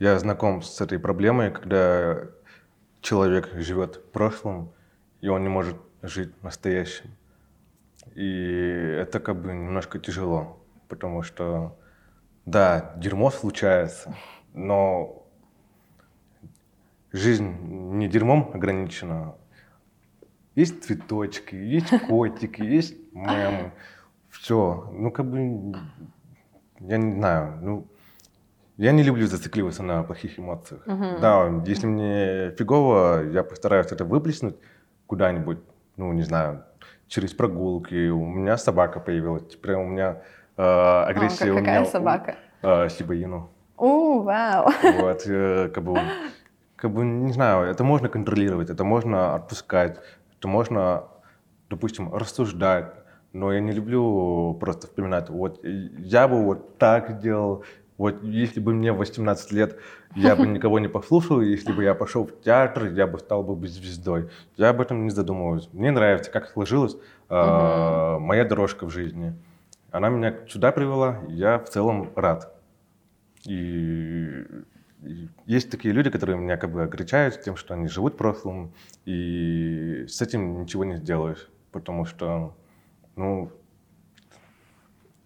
я 0.00 0.18
знаком 0.18 0.60
с 0.60 0.78
этой 0.82 0.98
проблемой, 0.98 1.50
когда 1.50 2.24
человек 3.00 3.54
живет 3.54 3.96
в 3.96 4.10
прошлом, 4.10 4.70
и 5.22 5.28
он 5.28 5.44
не 5.44 5.48
может 5.48 5.76
жить 6.02 6.30
настоящим. 6.42 7.08
И 8.14 8.96
это 9.00 9.20
как 9.20 9.40
бы 9.40 9.52
немножко 9.52 9.98
тяжело, 9.98 10.58
потому 10.88 11.22
что, 11.22 11.78
да, 12.46 12.94
дерьмо 12.96 13.30
случается, 13.30 14.14
но 14.54 15.26
жизнь 17.12 17.56
не 17.96 18.08
дерьмом 18.08 18.50
ограничена. 18.54 19.34
Есть 20.54 20.84
цветочки, 20.84 21.54
есть 21.54 21.90
котики, 22.08 22.62
есть 22.62 22.96
мемы. 23.12 23.72
Все. 24.30 24.90
Ну, 24.92 25.10
как 25.10 25.30
бы, 25.30 25.74
я 26.80 26.96
не 26.96 27.12
знаю, 27.12 27.58
ну, 27.62 27.86
я 28.76 28.92
не 28.92 29.02
люблю 29.02 29.26
зацикливаться 29.26 29.82
на 29.82 30.02
плохих 30.02 30.38
эмоциях. 30.38 30.86
Uh-huh. 30.86 31.20
Да, 31.20 31.62
если 31.66 31.86
мне 31.86 32.50
фигово, 32.56 33.24
я 33.24 33.42
постараюсь 33.42 33.90
это 33.90 34.04
выплеснуть 34.04 34.56
куда-нибудь, 35.06 35.58
ну, 35.96 36.12
не 36.12 36.22
знаю, 36.22 36.64
через 37.08 37.32
прогулки. 37.32 38.10
У 38.10 38.24
меня 38.24 38.56
собака 38.56 39.00
появилась. 39.00 39.46
Теперь 39.48 39.74
у 39.74 39.84
меня 39.84 40.22
э, 40.56 40.62
агрессия. 40.62 41.52
О, 41.52 41.56
какая 41.56 41.78
у 41.78 41.82
меня, 41.82 41.84
собака? 41.84 42.36
Э, 42.62 42.88
Сибаину. 42.88 43.50
О, 43.76 44.22
вау. 44.22 44.70
Вот, 45.00 45.22
э, 45.26 45.68
как 45.68 45.84
бы, 45.84 45.98
как 46.76 46.92
бы, 46.92 47.04
не 47.04 47.32
знаю, 47.32 47.68
это 47.68 47.84
можно 47.84 48.08
контролировать, 48.08 48.70
это 48.70 48.84
можно 48.84 49.34
отпускать, 49.34 50.00
это 50.38 50.48
можно, 50.48 51.04
допустим, 51.70 52.14
рассуждать. 52.14 52.92
Но 53.32 53.52
я 53.52 53.60
не 53.60 53.72
люблю 53.72 54.54
просто 54.58 54.86
вспоминать, 54.86 55.28
вот 55.28 55.60
я 55.62 56.26
бы 56.28 56.42
вот 56.42 56.78
так 56.78 57.10
сделал, 57.10 57.64
вот 57.98 58.22
если 58.22 58.60
бы 58.60 58.72
мне 58.72 58.92
18 58.92 59.52
лет, 59.52 59.78
я 60.14 60.36
бы 60.36 60.46
никого 60.46 60.78
не 60.78 60.88
послушал, 60.88 61.40
если 61.40 61.72
бы 61.72 61.82
я 61.82 61.94
пошел 61.94 62.26
в 62.26 62.40
театр, 62.40 62.86
я 62.92 63.08
бы 63.08 63.18
стал 63.18 63.42
бы 63.42 63.66
звездой. 63.66 64.30
Я 64.56 64.70
об 64.70 64.80
этом 64.80 65.04
не 65.04 65.10
задумываюсь. 65.10 65.68
Мне 65.72 65.90
нравится, 65.90 66.30
как 66.30 66.48
сложилась 66.48 66.96
э, 67.28 68.18
моя 68.20 68.44
дорожка 68.44 68.86
в 68.86 68.90
жизни. 68.90 69.34
Она 69.90 70.10
меня 70.10 70.34
сюда 70.48 70.70
привела, 70.70 71.18
я 71.28 71.58
в 71.58 71.68
целом 71.68 72.12
рад. 72.14 72.54
И, 73.44 74.44
и 75.02 75.28
есть 75.46 75.70
такие 75.70 75.92
люди, 75.92 76.10
которые 76.10 76.38
меня 76.38 76.56
как 76.56 76.70
бы 76.70 76.82
огорчают 76.82 77.42
тем, 77.42 77.56
что 77.56 77.74
они 77.74 77.88
живут 77.88 78.14
в 78.14 78.16
прошлом, 78.16 78.72
и 79.06 80.04
с 80.08 80.22
этим 80.22 80.60
ничего 80.60 80.84
не 80.84 80.96
сделаешь, 80.96 81.48
потому 81.72 82.04
что, 82.04 82.54
ну, 83.16 83.50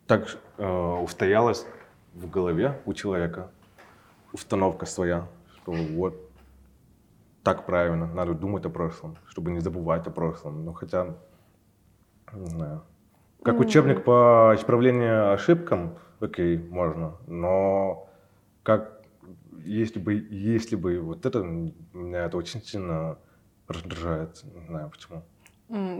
так 0.06 0.38
э, 0.58 0.98
устоялось 1.02 1.66
в 2.14 2.30
голове 2.30 2.80
у 2.86 2.94
человека 2.94 3.50
установка 4.32 4.86
своя, 4.86 5.26
что 5.56 5.72
вот 5.72 6.14
так 7.42 7.66
правильно, 7.66 8.06
надо 8.06 8.34
думать 8.34 8.64
о 8.66 8.70
прошлом, 8.70 9.16
чтобы 9.28 9.50
не 9.50 9.60
забывать 9.60 10.06
о 10.06 10.10
прошлом. 10.10 10.64
Ну, 10.64 10.72
хотя, 10.72 11.16
не 12.32 12.46
знаю. 12.46 12.82
Как 13.42 13.58
учебник 13.58 14.04
по 14.04 14.52
исправлению 14.54 15.32
ошибкам, 15.32 15.98
окей, 16.20 16.56
можно, 16.58 17.16
но 17.26 18.08
как 18.62 19.02
если 19.64 19.98
бы, 19.98 20.14
если 20.30 20.76
бы 20.76 21.00
вот 21.00 21.26
это, 21.26 21.42
меня 21.42 22.24
это 22.26 22.36
очень 22.36 22.62
сильно 22.62 23.18
раздражает, 23.66 24.42
не 24.44 24.64
знаю 24.66 24.90
почему. 24.90 25.22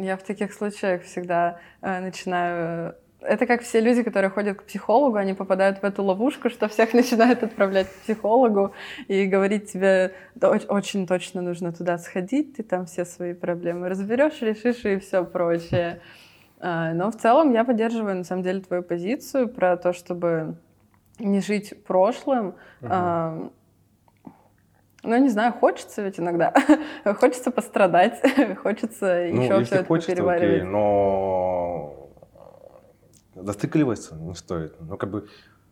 Я 0.03 0.17
в 0.17 0.23
таких 0.23 0.53
случаях 0.53 1.03
всегда 1.03 1.59
э, 1.81 2.01
начинаю 2.01 2.95
это 3.23 3.47
как 3.47 3.63
все 3.63 3.81
люди, 3.81 4.03
которые 4.03 4.31
ходят 4.31 4.59
к 4.59 4.65
психологу, 4.65 5.17
они 5.17 5.35
попадают 5.35 5.79
в 5.79 5.85
эту 5.85 6.03
ловушку, 6.03 6.51
что 6.51 6.69
всех 6.69 6.93
начинают 6.95 7.43
отправлять 7.43 7.89
к 7.89 7.95
психологу 8.03 8.73
и 9.09 9.27
говорить 9.27 9.73
тебе, 9.73 10.15
да, 10.35 10.51
очень 10.51 11.07
точно 11.07 11.43
нужно 11.43 11.73
туда 11.73 11.99
сходить, 11.99 12.57
ты 12.57 12.63
там 12.63 12.87
все 12.87 13.05
свои 13.05 13.35
проблемы 13.35 13.89
разберешь, 13.89 14.41
решишь 14.43 14.85
и 14.85 14.99
все 14.99 15.25
прочее. 15.25 16.01
А, 16.61 16.93
но 16.93 17.11
в 17.11 17.17
целом 17.17 17.53
я 17.53 17.65
поддерживаю, 17.65 18.17
на 18.17 18.25
самом 18.25 18.43
деле, 18.43 18.61
твою 18.61 18.83
позицию 18.83 19.49
про 19.49 19.77
то, 19.77 19.93
чтобы 19.93 20.57
не 21.19 21.41
жить 21.41 21.85
прошлым. 21.85 22.55
Угу. 22.81 23.53
Ну, 25.05 25.17
не 25.17 25.29
знаю, 25.31 25.53
хочется 25.53 26.01
ведь 26.03 26.21
иногда. 26.21 26.55
хочется 27.05 27.51
пострадать, 27.51 28.21
хочется 28.63 29.29
ну, 29.33 29.43
еще 29.43 29.65
все 29.65 29.75
это 29.77 29.85
хочется, 29.85 30.13
переваривать. 30.13 30.59
Окей, 30.59 30.71
но 30.71 32.02
зацикливаться 33.43 34.17
не 34.17 34.35
стоит. 34.35 34.75
Ну, 34.81 34.97
как 34.97 35.11
бы 35.11 35.29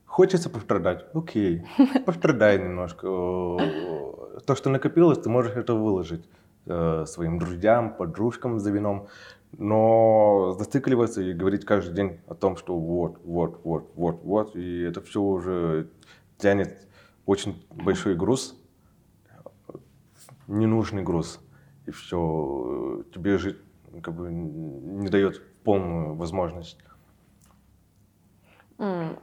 хочется 0.07 0.51
пострадать, 0.51 1.07
окей, 1.15 1.67
пострадай 2.07 2.59
немножко. 2.59 3.07
То, 4.47 4.55
что 4.55 4.71
накопилось, 4.71 5.19
ты 5.19 5.29
можешь 5.29 5.57
это 5.57 5.75
выложить 5.75 6.29
э, 6.67 7.05
своим 7.07 7.39
друзьям, 7.39 7.95
подружкам 7.95 8.59
за 8.59 8.71
вином, 8.71 9.09
но 9.59 10.57
зацикливаться 10.59 11.23
и 11.23 11.33
говорить 11.33 11.65
каждый 11.65 11.95
день 11.95 12.21
о 12.27 12.35
том, 12.35 12.57
что 12.57 12.77
вот, 12.77 13.19
вот, 13.25 13.61
вот, 13.65 13.91
вот, 13.95 14.21
вот, 14.25 14.57
и 14.57 14.83
это 14.83 15.01
все 15.01 15.21
уже 15.21 15.89
тянет 16.39 16.89
очень 17.27 17.65
большой 17.71 18.15
груз, 18.15 18.57
ненужный 20.47 21.03
груз, 21.03 21.41
и 21.87 21.91
все, 21.91 23.05
тебе 23.15 23.39
жить 23.39 23.59
как 24.03 24.15
бы 24.15 24.31
не 24.31 25.09
дает 25.09 25.43
полную 25.65 26.15
возможность 26.15 26.79
Mm. 28.81 29.19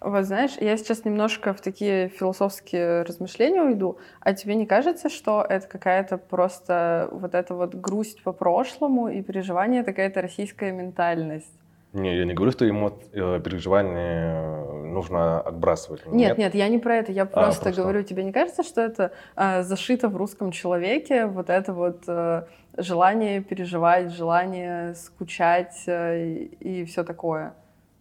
Вот 0.00 0.24
знаешь, 0.26 0.52
я 0.60 0.76
сейчас 0.76 1.04
немножко 1.04 1.52
в 1.52 1.60
такие 1.60 2.08
философские 2.08 3.02
размышления 3.02 3.62
уйду, 3.62 3.98
а 4.20 4.32
тебе 4.32 4.54
не 4.54 4.64
кажется, 4.64 5.08
что 5.08 5.44
это 5.48 5.66
какая-то 5.66 6.18
просто 6.18 7.08
вот 7.10 7.34
эта 7.34 7.54
вот 7.54 7.74
грусть 7.74 8.22
по 8.22 8.32
прошлому 8.32 9.08
и 9.08 9.22
переживание, 9.22 9.80
это 9.80 9.90
какая-то 9.90 10.22
российская 10.22 10.70
ментальность? 10.70 11.52
Не, 11.94 12.16
я 12.16 12.24
не 12.26 12.34
говорю, 12.34 12.52
что 12.52 12.64
ему 12.64 12.92
э, 13.12 13.40
переживания 13.42 14.62
нужно 14.98 15.40
отбрасывать. 15.40 16.06
Нет, 16.06 16.12
нет, 16.12 16.38
нет, 16.38 16.54
я 16.54 16.68
не 16.68 16.78
про 16.78 16.96
это. 16.96 17.12
Я 17.12 17.24
просто, 17.24 17.62
а, 17.62 17.64
просто. 17.64 17.82
говорю, 17.82 18.02
тебе 18.02 18.24
не 18.24 18.32
кажется, 18.32 18.62
что 18.62 18.82
это 18.82 19.12
э, 19.36 19.62
зашито 19.62 20.08
в 20.08 20.16
русском 20.16 20.52
человеке, 20.52 21.26
вот 21.26 21.48
это 21.48 21.72
вот 21.72 22.04
э, 22.06 22.44
желание 22.76 23.42
переживать, 23.42 24.12
желание 24.12 24.94
скучать 24.94 25.82
э, 25.86 26.28
и 26.60 26.84
все 26.84 27.04
такое? 27.04 27.54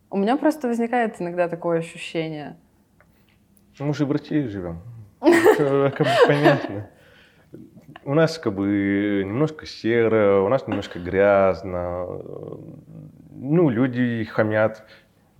У 0.09 0.17
меня 0.17 0.37
просто 0.37 0.67
возникает 0.67 1.21
иногда 1.21 1.47
такое 1.47 1.79
ощущение. 1.79 2.57
Мы 3.79 3.93
же 3.93 4.05
в 4.05 4.11
России 4.11 4.47
живем. 4.47 4.81
Как 5.19 5.99
бы 5.99 6.27
понятно. 6.27 6.89
У 8.05 8.13
нас 8.13 8.39
как 8.39 8.53
бы 8.53 9.23
немножко 9.25 9.65
серо, 9.65 10.41
у 10.41 10.49
нас 10.49 10.65
немножко 10.67 10.99
грязно. 10.99 12.05
Ну, 13.31 13.69
люди 13.69 14.23
хамят. 14.23 14.85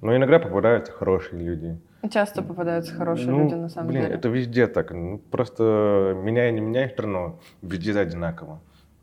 Но 0.02 0.16
иногда 0.16 0.40
попадаются 0.40 0.92
хорошие 0.92 1.42
люди. 1.42 1.80
Часто 2.12 2.44
попадаются 2.44 2.94
хорошие 2.94 3.30
ну, 3.30 3.44
люди, 3.44 3.56
на 3.56 3.70
самом 3.70 3.90
блин, 3.90 4.04
деле. 4.04 4.16
это 4.16 4.30
везде 4.30 4.68
так. 4.68 4.92
Ну, 4.92 5.18
просто 5.18 6.14
меняй, 6.16 6.52
не 6.52 6.62
меняй 6.62 6.90
страну, 6.90 7.40
везде 7.62 7.98
одинаково. 7.98 8.62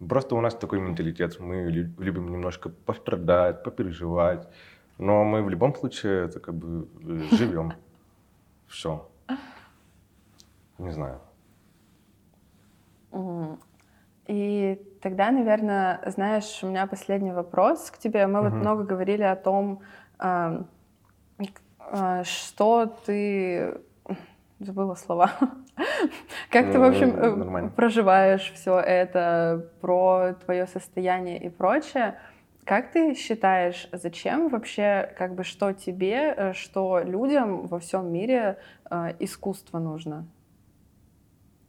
Просто 0.09 0.37
у 0.37 0.41
нас 0.41 0.55
такой 0.55 0.81
менталитет. 0.81 1.41
Мы 1.41 1.65
любим 1.99 2.31
немножко 2.31 2.69
пострадать, 2.69 3.63
попереживать. 3.63 4.47
Но 4.99 5.25
мы 5.25 5.43
в 5.43 5.49
любом 5.49 5.75
случае 5.75 6.27
это 6.27 6.41
как 6.41 6.55
бы 6.55 6.89
э, 7.03 7.37
живем. 7.37 7.73
Все. 8.69 9.09
Не 10.79 10.91
знаю. 10.91 11.21
И 14.27 14.81
тогда, 15.03 15.31
наверное, 15.31 16.01
знаешь, 16.07 16.61
у 16.63 16.69
меня 16.69 16.87
последний 16.87 17.33
вопрос 17.33 17.91
к 17.91 17.99
тебе. 17.99 18.27
Мы 18.27 18.41
угу. 18.41 18.49
вот 18.49 18.57
много 18.57 18.85
говорили 18.85 19.23
о 19.23 19.37
том, 19.37 19.81
а, 20.19 20.65
а, 21.79 22.25
что 22.25 22.87
ты 23.07 23.81
забыла 24.59 24.95
слова. 24.95 25.31
как 26.51 26.73
ты, 26.73 26.79
в 26.79 26.85
общем, 26.85 27.11
э, 27.11 27.35
Нормально. 27.35 27.71
проживаешь 27.71 28.53
все 28.55 28.79
это, 28.79 29.69
про 29.81 30.35
твое 30.45 30.67
состояние 30.67 31.39
и 31.39 31.49
прочее. 31.49 32.19
Как 32.65 32.93
ты 32.93 33.15
считаешь, 33.15 33.89
зачем 33.93 34.49
вообще, 34.49 35.15
как 35.19 35.35
бы, 35.35 35.45
что 35.45 35.73
тебе, 35.73 36.35
э, 36.35 36.53
что 36.55 37.01
людям 37.01 37.67
во 37.67 37.79
всем 37.79 38.11
мире 38.11 38.59
э, 38.91 39.15
искусство 39.19 39.79
нужно? 39.79 40.27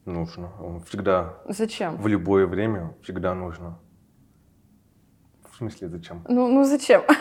Нужно. 0.06 0.52
Всегда. 0.88 1.34
Зачем? 1.50 1.98
В 1.98 2.08
любое 2.08 2.48
время 2.48 2.94
всегда 3.02 3.34
нужно. 3.34 3.78
В 5.52 5.58
смысле, 5.58 5.90
зачем? 5.90 6.24
Ну, 6.30 6.48
ну 6.48 6.64
зачем? 6.64 7.04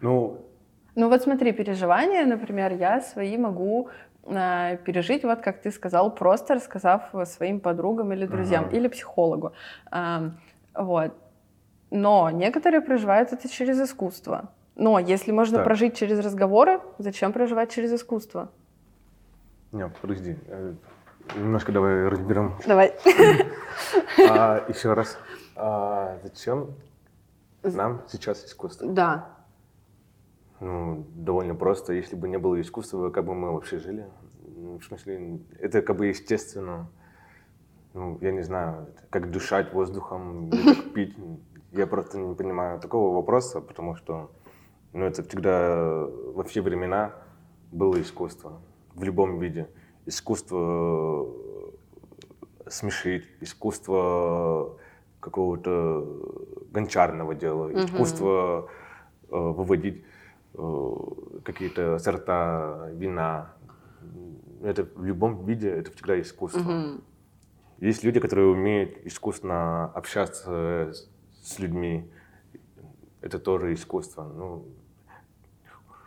Ну, 0.00 0.46
ну 1.08 1.14
вот 1.14 1.22
смотри, 1.22 1.52
переживания, 1.52 2.26
например, 2.26 2.72
я 2.74 3.00
свои 3.00 3.38
могу 3.38 3.88
Э, 4.30 4.76
пережить, 4.84 5.24
вот 5.24 5.40
как 5.40 5.62
ты 5.62 5.70
сказал, 5.70 6.14
просто 6.14 6.54
рассказав 6.54 7.02
своим 7.24 7.60
подругам 7.60 8.12
или 8.12 8.26
друзьям, 8.26 8.64
ага. 8.66 8.76
или 8.76 8.88
психологу. 8.88 9.52
Вот. 10.74 11.12
Но 11.90 12.30
некоторые 12.30 12.82
проживают 12.82 13.32
это 13.32 13.48
через 13.48 13.80
искусство. 13.80 14.50
Но 14.76 14.98
если 14.98 15.32
можно 15.32 15.56
Так. 15.56 15.64
прожить 15.64 15.96
через 15.96 16.20
разговоры, 16.20 16.80
зачем 16.98 17.32
проживать 17.32 17.70
через 17.70 17.92
искусство? 17.92 18.50
Не, 19.72 19.88
подожди. 19.88 20.36
э, 20.46 20.74
Немножко 21.34 21.72
давай 21.72 22.08
разберем. 22.08 22.54
Давай. 22.66 22.92
А, 24.28 24.64
еще 24.68 24.92
раз. 24.92 25.18
А, 25.56 26.18
зачем 26.22 26.74
нам 27.62 28.02
сейчас 28.08 28.44
искусство? 28.44 28.88
Да. 28.88 29.37
Ну, 30.60 31.06
довольно 31.14 31.54
просто. 31.54 31.92
Если 31.92 32.16
бы 32.16 32.28
не 32.28 32.38
было 32.38 32.60
искусства, 32.60 33.10
как 33.10 33.24
бы 33.24 33.34
мы 33.34 33.52
вообще 33.52 33.78
жили? 33.78 34.06
Ну, 34.56 34.78
В 34.78 34.84
смысле, 34.84 35.40
это 35.58 35.82
как 35.82 35.96
бы 35.96 36.06
естественно. 36.06 36.90
Ну, 37.94 38.18
я 38.20 38.32
не 38.32 38.42
знаю, 38.42 38.88
как 39.10 39.30
дышать 39.30 39.72
воздухом, 39.72 40.50
как 40.64 40.92
пить. 40.92 41.16
Я 41.72 41.86
просто 41.86 42.18
не 42.18 42.34
понимаю 42.34 42.80
такого 42.80 43.14
вопроса, 43.14 43.60
потому 43.60 43.94
что 43.94 44.30
ну, 44.92 45.04
это 45.04 45.22
всегда 45.22 46.06
во 46.34 46.42
все 46.44 46.60
времена 46.60 47.14
было 47.70 48.00
искусство. 48.00 48.60
В 48.94 49.04
любом 49.04 49.38
виде. 49.38 49.68
Искусство 50.06 51.28
э, 52.66 52.70
смешить, 52.70 53.24
искусство 53.40 54.76
какого-то 55.20 56.04
гончарного 56.72 57.34
дела, 57.34 57.72
искусство 57.72 58.68
э, 59.30 59.36
выводить 59.36 60.02
э, 60.02 60.17
какие-то 61.44 61.98
сорта 61.98 62.90
вина. 62.92 63.52
Это 64.62 64.88
в 64.94 65.04
любом 65.04 65.44
виде 65.44 65.70
это 65.70 65.90
всегда 65.92 66.20
искусство. 66.20 66.60
Мгм. 66.60 67.02
Есть 67.78 68.02
люди, 68.02 68.18
которые 68.18 68.48
умеют 68.48 68.98
искусственно 69.04 69.86
общаться 69.86 70.92
с 71.40 71.58
людьми. 71.58 72.10
Это 73.20 73.38
тоже 73.38 73.72
искусство. 73.72 74.24
Ну, 74.24 74.66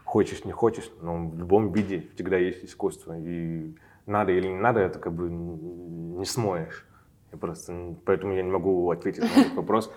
хочешь, 0.03 0.43
не 0.43 0.51
хочешь, 0.51 0.91
но 1.01 1.29
в 1.29 1.37
любом 1.37 1.71
виде 1.71 2.09
всегда 2.13 2.37
есть 2.37 2.65
искусство. 2.65 3.17
И 3.17 3.73
надо 4.05 4.33
или 4.33 4.47
не 4.47 4.59
надо, 4.59 4.81
это 4.81 4.99
как 4.99 5.13
бы 5.13 5.29
не 5.29 6.25
смоешь. 6.25 6.85
Я 7.31 7.37
просто, 7.37 7.95
поэтому 8.05 8.33
я 8.33 8.43
не 8.43 8.51
могу 8.51 8.91
ответить 8.91 9.23
на 9.23 9.41
этот 9.41 9.53
вопрос. 9.53 9.93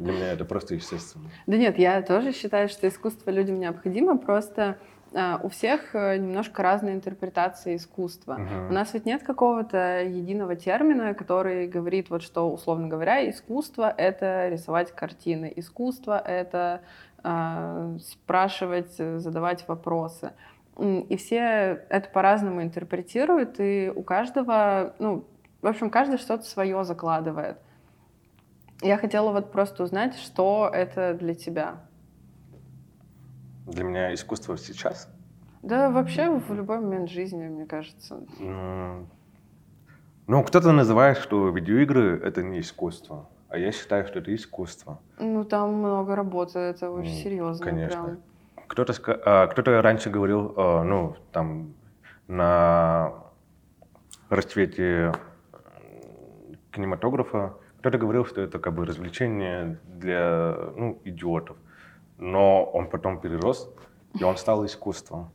Для 0.00 0.12
меня 0.12 0.32
это 0.32 0.44
просто 0.44 0.74
естественно. 0.74 1.30
Да 1.46 1.56
нет, 1.56 1.78
я 1.78 2.02
тоже 2.02 2.32
считаю, 2.32 2.68
что 2.68 2.88
искусство 2.88 3.30
людям 3.30 3.58
необходимо, 3.58 4.18
просто 4.18 4.78
а, 5.12 5.40
у 5.42 5.48
всех 5.48 5.94
э, 5.94 6.18
немножко 6.18 6.62
разные 6.62 6.94
интерпретации 6.94 7.76
искусства. 7.76 8.34
Мгм. 8.34 8.68
У 8.70 8.72
нас 8.72 8.94
ведь 8.94 9.06
нет 9.06 9.22
какого-то 9.22 10.02
единого 10.02 10.54
термина, 10.54 11.14
который 11.14 11.66
говорит, 11.66 12.10
вот 12.10 12.22
что, 12.22 12.50
условно 12.50 12.86
говоря, 12.86 13.28
искусство— 13.28 13.92
это 13.96 14.48
рисовать 14.48 14.92
картины, 14.92 15.52
искусство— 15.56 16.18
это 16.26 16.82
а, 17.22 17.96
спрашивать, 17.98 18.94
э, 18.98 19.18
задавать 19.18 19.66
вопросы. 19.66 20.32
И 20.78 21.16
все 21.16 21.84
это 21.90 22.08
по-разному 22.08 22.62
интерпретируют, 22.62 23.56
и 23.58 23.92
у 23.94 24.02
каждого, 24.02 24.94
ну, 24.98 25.26
в 25.60 25.66
общем, 25.66 25.90
каждый 25.90 26.16
что-то 26.16 26.44
свое 26.44 26.84
закладывает. 26.84 27.58
Я 28.82 28.96
хотела 28.96 29.30
вот 29.32 29.52
просто 29.52 29.82
узнать, 29.84 30.16
что 30.18 30.70
это 30.72 31.14
для 31.14 31.34
тебя. 31.34 31.80
Для 33.66 33.84
меня 33.84 34.14
искусство 34.14 34.56
сейчас 34.56 35.08
Да 35.62 35.90
вообще 35.90 36.30
в 36.30 36.52
любой 36.54 36.80
момент 36.80 37.10
жизни, 37.10 37.46
мне 37.46 37.66
кажется. 37.66 38.20
М, 38.40 39.08
Ну, 40.26 40.44
кто-то 40.44 40.72
называет, 40.72 41.18
что 41.18 41.48
видеоигры— 41.50 42.18
это 42.24 42.42
не 42.42 42.60
искусство, 42.60 43.28
а 43.48 43.58
я 43.58 43.72
считаю, 43.72 44.06
что 44.06 44.20
это 44.20 44.32
искусство. 44.34 45.00
Ну, 45.18 45.44
там 45.44 45.74
много 45.74 46.14
работы, 46.14 46.58
это 46.58 46.90
очень 46.90 47.10
Ну, 47.16 47.22
серьезно. 47.22 47.64
конечно. 47.64 48.02
Прям. 48.02 48.22
Кто-то, 48.68 48.94
а, 49.26 49.46
кто-то 49.48 49.82
раньше 49.82 50.08
говорил, 50.08 50.54
а, 50.56 50.84
ну, 50.84 51.16
там, 51.32 51.74
на 52.28 53.12
расцвете 54.28 55.12
кинематографа, 56.70 57.54
кто-то 57.80 57.96
говорил, 57.96 58.26
что 58.26 58.42
это 58.42 58.58
как 58.58 58.74
бы 58.74 58.84
развлечение 58.84 59.78
для, 59.86 60.54
ну, 60.76 61.00
идиотов. 61.04 61.56
Но 62.18 62.64
он 62.64 62.90
потом 62.90 63.20
перерос, 63.20 63.70
и 64.18 64.22
он 64.22 64.36
стал 64.36 64.66
искусством. 64.66 65.30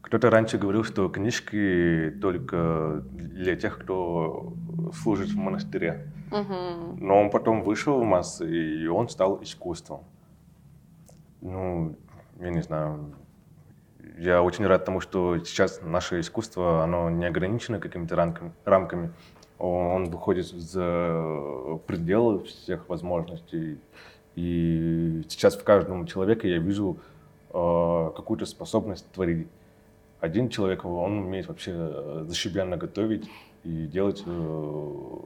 Кто-то 0.00 0.30
раньше 0.30 0.56
говорил, 0.56 0.84
что 0.84 1.08
книжки 1.10 2.16
только 2.22 3.02
для 3.12 3.56
тех, 3.56 3.78
кто 3.78 4.54
служит 4.94 5.28
в 5.28 5.36
монастыре. 5.36 6.10
Но 6.98 7.20
он 7.20 7.30
потом 7.30 7.62
вышел 7.62 8.00
в 8.00 8.04
массы, 8.04 8.50
и 8.50 8.86
он 8.86 9.10
стал 9.10 9.42
искусством. 9.42 10.04
Ну, 11.42 11.98
я 12.40 12.50
не 12.50 12.62
знаю. 12.62 13.14
Я 14.18 14.42
очень 14.42 14.66
рад 14.66 14.86
тому, 14.86 15.00
что 15.00 15.38
сейчас 15.38 15.82
наше 15.82 16.20
искусство, 16.20 16.82
оно 16.82 17.10
не 17.10 17.26
ограничено 17.26 17.78
какими-то 17.78 18.16
рамками. 18.64 19.12
Он 19.60 20.06
выходит 20.10 20.46
за 20.46 21.78
пределы 21.86 22.44
всех 22.44 22.88
возможностей. 22.88 23.78
И 24.34 25.22
сейчас 25.28 25.54
в 25.56 25.64
каждом 25.64 26.06
человеке 26.06 26.48
я 26.50 26.58
вижу 26.58 26.96
э, 27.50 28.10
какую-то 28.16 28.46
способность 28.46 29.06
творить. 29.12 29.48
Один 30.20 30.48
человек, 30.48 30.84
он 30.86 31.18
умеет 31.18 31.48
вообще 31.48 31.72
э, 31.74 32.24
зашибенно 32.26 32.76
готовить 32.78 33.28
и 33.64 33.86
делать 33.86 34.22
э, 34.26 35.16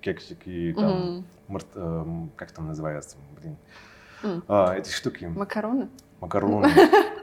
кексики, 0.00 0.74
там, 0.76 1.24
мар- 1.46 1.62
эм, 1.76 2.30
как 2.36 2.50
там 2.50 2.66
называется, 2.66 3.16
блин, 3.40 3.56
М. 4.22 4.42
А, 4.48 4.74
эти 4.76 4.90
штуки, 4.90 5.24
Макароны? 5.26 5.88
макароны, 6.20 6.68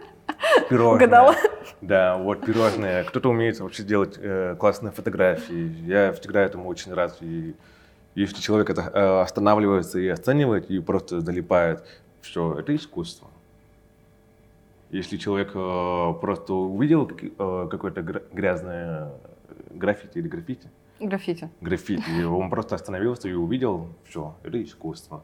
пирожные. 0.70 0.96
Угадала? 1.08 1.36
Да, 1.82 2.18
вот 2.18 2.46
пирожные. 2.46 3.04
Кто-то 3.04 3.30
умеет 3.30 3.60
вообще 3.60 3.84
делать 3.84 4.18
э, 4.18 4.56
классные 4.60 4.92
фотографии. 4.92 5.72
Я 5.86 6.12
всегда 6.14 6.42
этому 6.42 6.68
очень 6.68 6.94
рад. 6.94 7.18
И 7.22 7.56
если 8.16 8.42
человек 8.42 8.70
это 8.70 8.82
э, 8.82 9.22
останавливается 9.22 10.00
и 10.00 10.08
оценивает, 10.08 10.72
и 10.72 10.80
просто 10.80 11.22
залипает, 11.22 11.84
все, 12.22 12.58
это 12.60 12.76
искусство. 12.76 13.28
Если 14.90 15.18
человек 15.18 15.52
э, 15.54 16.14
просто 16.20 16.54
увидел 16.54 17.10
э, 17.10 17.68
какое-то 17.70 18.02
грязное 18.02 19.12
граффити 19.70 20.18
или 20.18 20.28
граффити, 20.28 20.70
Граффити. 21.00 21.50
граффити, 21.62 22.10
и 22.20 22.24
он 22.24 22.50
просто 22.50 22.74
остановился 22.74 23.30
и 23.30 23.34
увидел, 23.34 23.88
все, 24.06 24.36
это 24.44 24.64
искусство. 24.64 25.24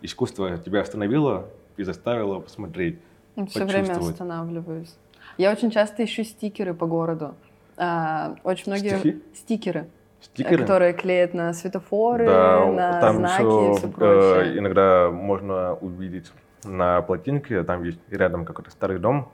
Искусство 0.00 0.58
тебя 0.58 0.82
остановило 0.82 1.48
и 1.76 1.82
заставило 1.82 2.38
посмотреть. 2.38 3.00
Все 3.48 3.64
время 3.64 3.96
останавливаюсь. 3.96 4.94
Я 5.38 5.50
очень 5.52 5.70
часто 5.70 6.04
ищу 6.04 6.22
стикеры 6.24 6.74
по 6.74 6.86
городу. 6.86 7.34
А, 7.76 8.36
очень 8.44 8.64
многие 8.72 8.98
Стихи? 8.98 9.22
стикеры, 9.34 9.80
э, 9.80 9.84
Стикеры. 10.24 10.58
которые 10.58 10.92
клеят 10.92 11.34
на 11.34 11.52
светофоры, 11.52 12.26
Да, 12.26 12.66
на 12.70 13.00
там 13.00 13.16
знаки 13.16 13.42
и 13.42 13.70
еще 13.70 13.78
все 13.78 13.88
прочее. 13.88 14.54
э, 14.54 14.58
иногда 14.58 15.10
можно 15.10 15.74
увидеть 15.74 16.32
на 16.62 17.02
плотинке, 17.02 17.62
там 17.64 17.82
есть 17.82 17.98
рядом 18.10 18.44
какой-то 18.44 18.70
старый 18.70 18.98
дом, 18.98 19.32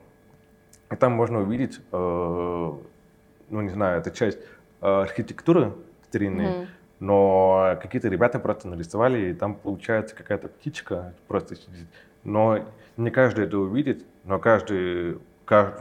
и 0.91 0.95
там 0.95 1.11
можно 1.13 1.39
увидеть, 1.41 1.79
э, 1.91 2.71
ну 3.49 3.61
не 3.61 3.69
знаю, 3.69 3.99
это 3.99 4.09
часть 4.11 4.39
э, 4.81 4.87
архитектуры 4.87 5.73
старинной, 6.09 6.47
Мгм. 6.47 6.67
но 6.99 7.77
какие-то 7.79 8.07
ребята 8.09 8.39
просто 8.39 8.67
нарисовали, 8.67 9.29
и 9.29 9.33
там 9.35 9.53
получается 9.53 10.15
какая-то 10.15 10.47
птичка 10.47 11.13
просто 11.27 11.55
сидит. 11.55 11.87
Но 12.23 12.65
не 12.97 13.11
каждый 13.11 13.45
это 13.45 13.59
увидит, 13.59 14.03
но 14.25 14.39
каждый, 14.39 15.13
ка- 15.13 15.19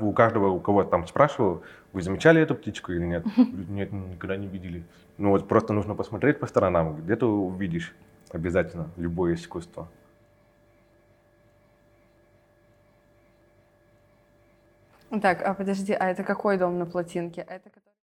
у 0.01 0.13
каждого, 0.13 0.49
у 0.49 0.61
кого 0.61 0.85
там 0.85 1.07
спрашивал, 1.07 1.63
вы 1.93 2.03
замечали 2.03 2.41
эту 2.41 2.55
птичку 2.55 2.93
или 2.93 3.05
нет? 3.05 3.25
Нет, 3.37 3.93
никогда 3.93 4.37
не 4.37 4.47
видели. 4.47 4.85
Ну 5.19 5.31
вот 5.31 5.49
просто 5.49 5.73
нужно 5.73 5.95
посмотреть 5.95 6.39
по 6.39 6.47
сторонам, 6.47 6.97
где 6.97 7.17
ты 7.17 7.27
увидишь 7.27 7.95
обязательно 8.33 8.89
любое 8.97 9.35
искусство. 9.35 9.89
Так, 15.23 15.43
а 15.43 15.55
подожди, 15.55 15.93
а 15.93 16.09
это 16.09 16.23
какой 16.23 16.57
дом 16.57 16.79
на 16.79 16.87
плотинке? 16.87 17.41
Это 17.41 17.69
который- 17.69 17.90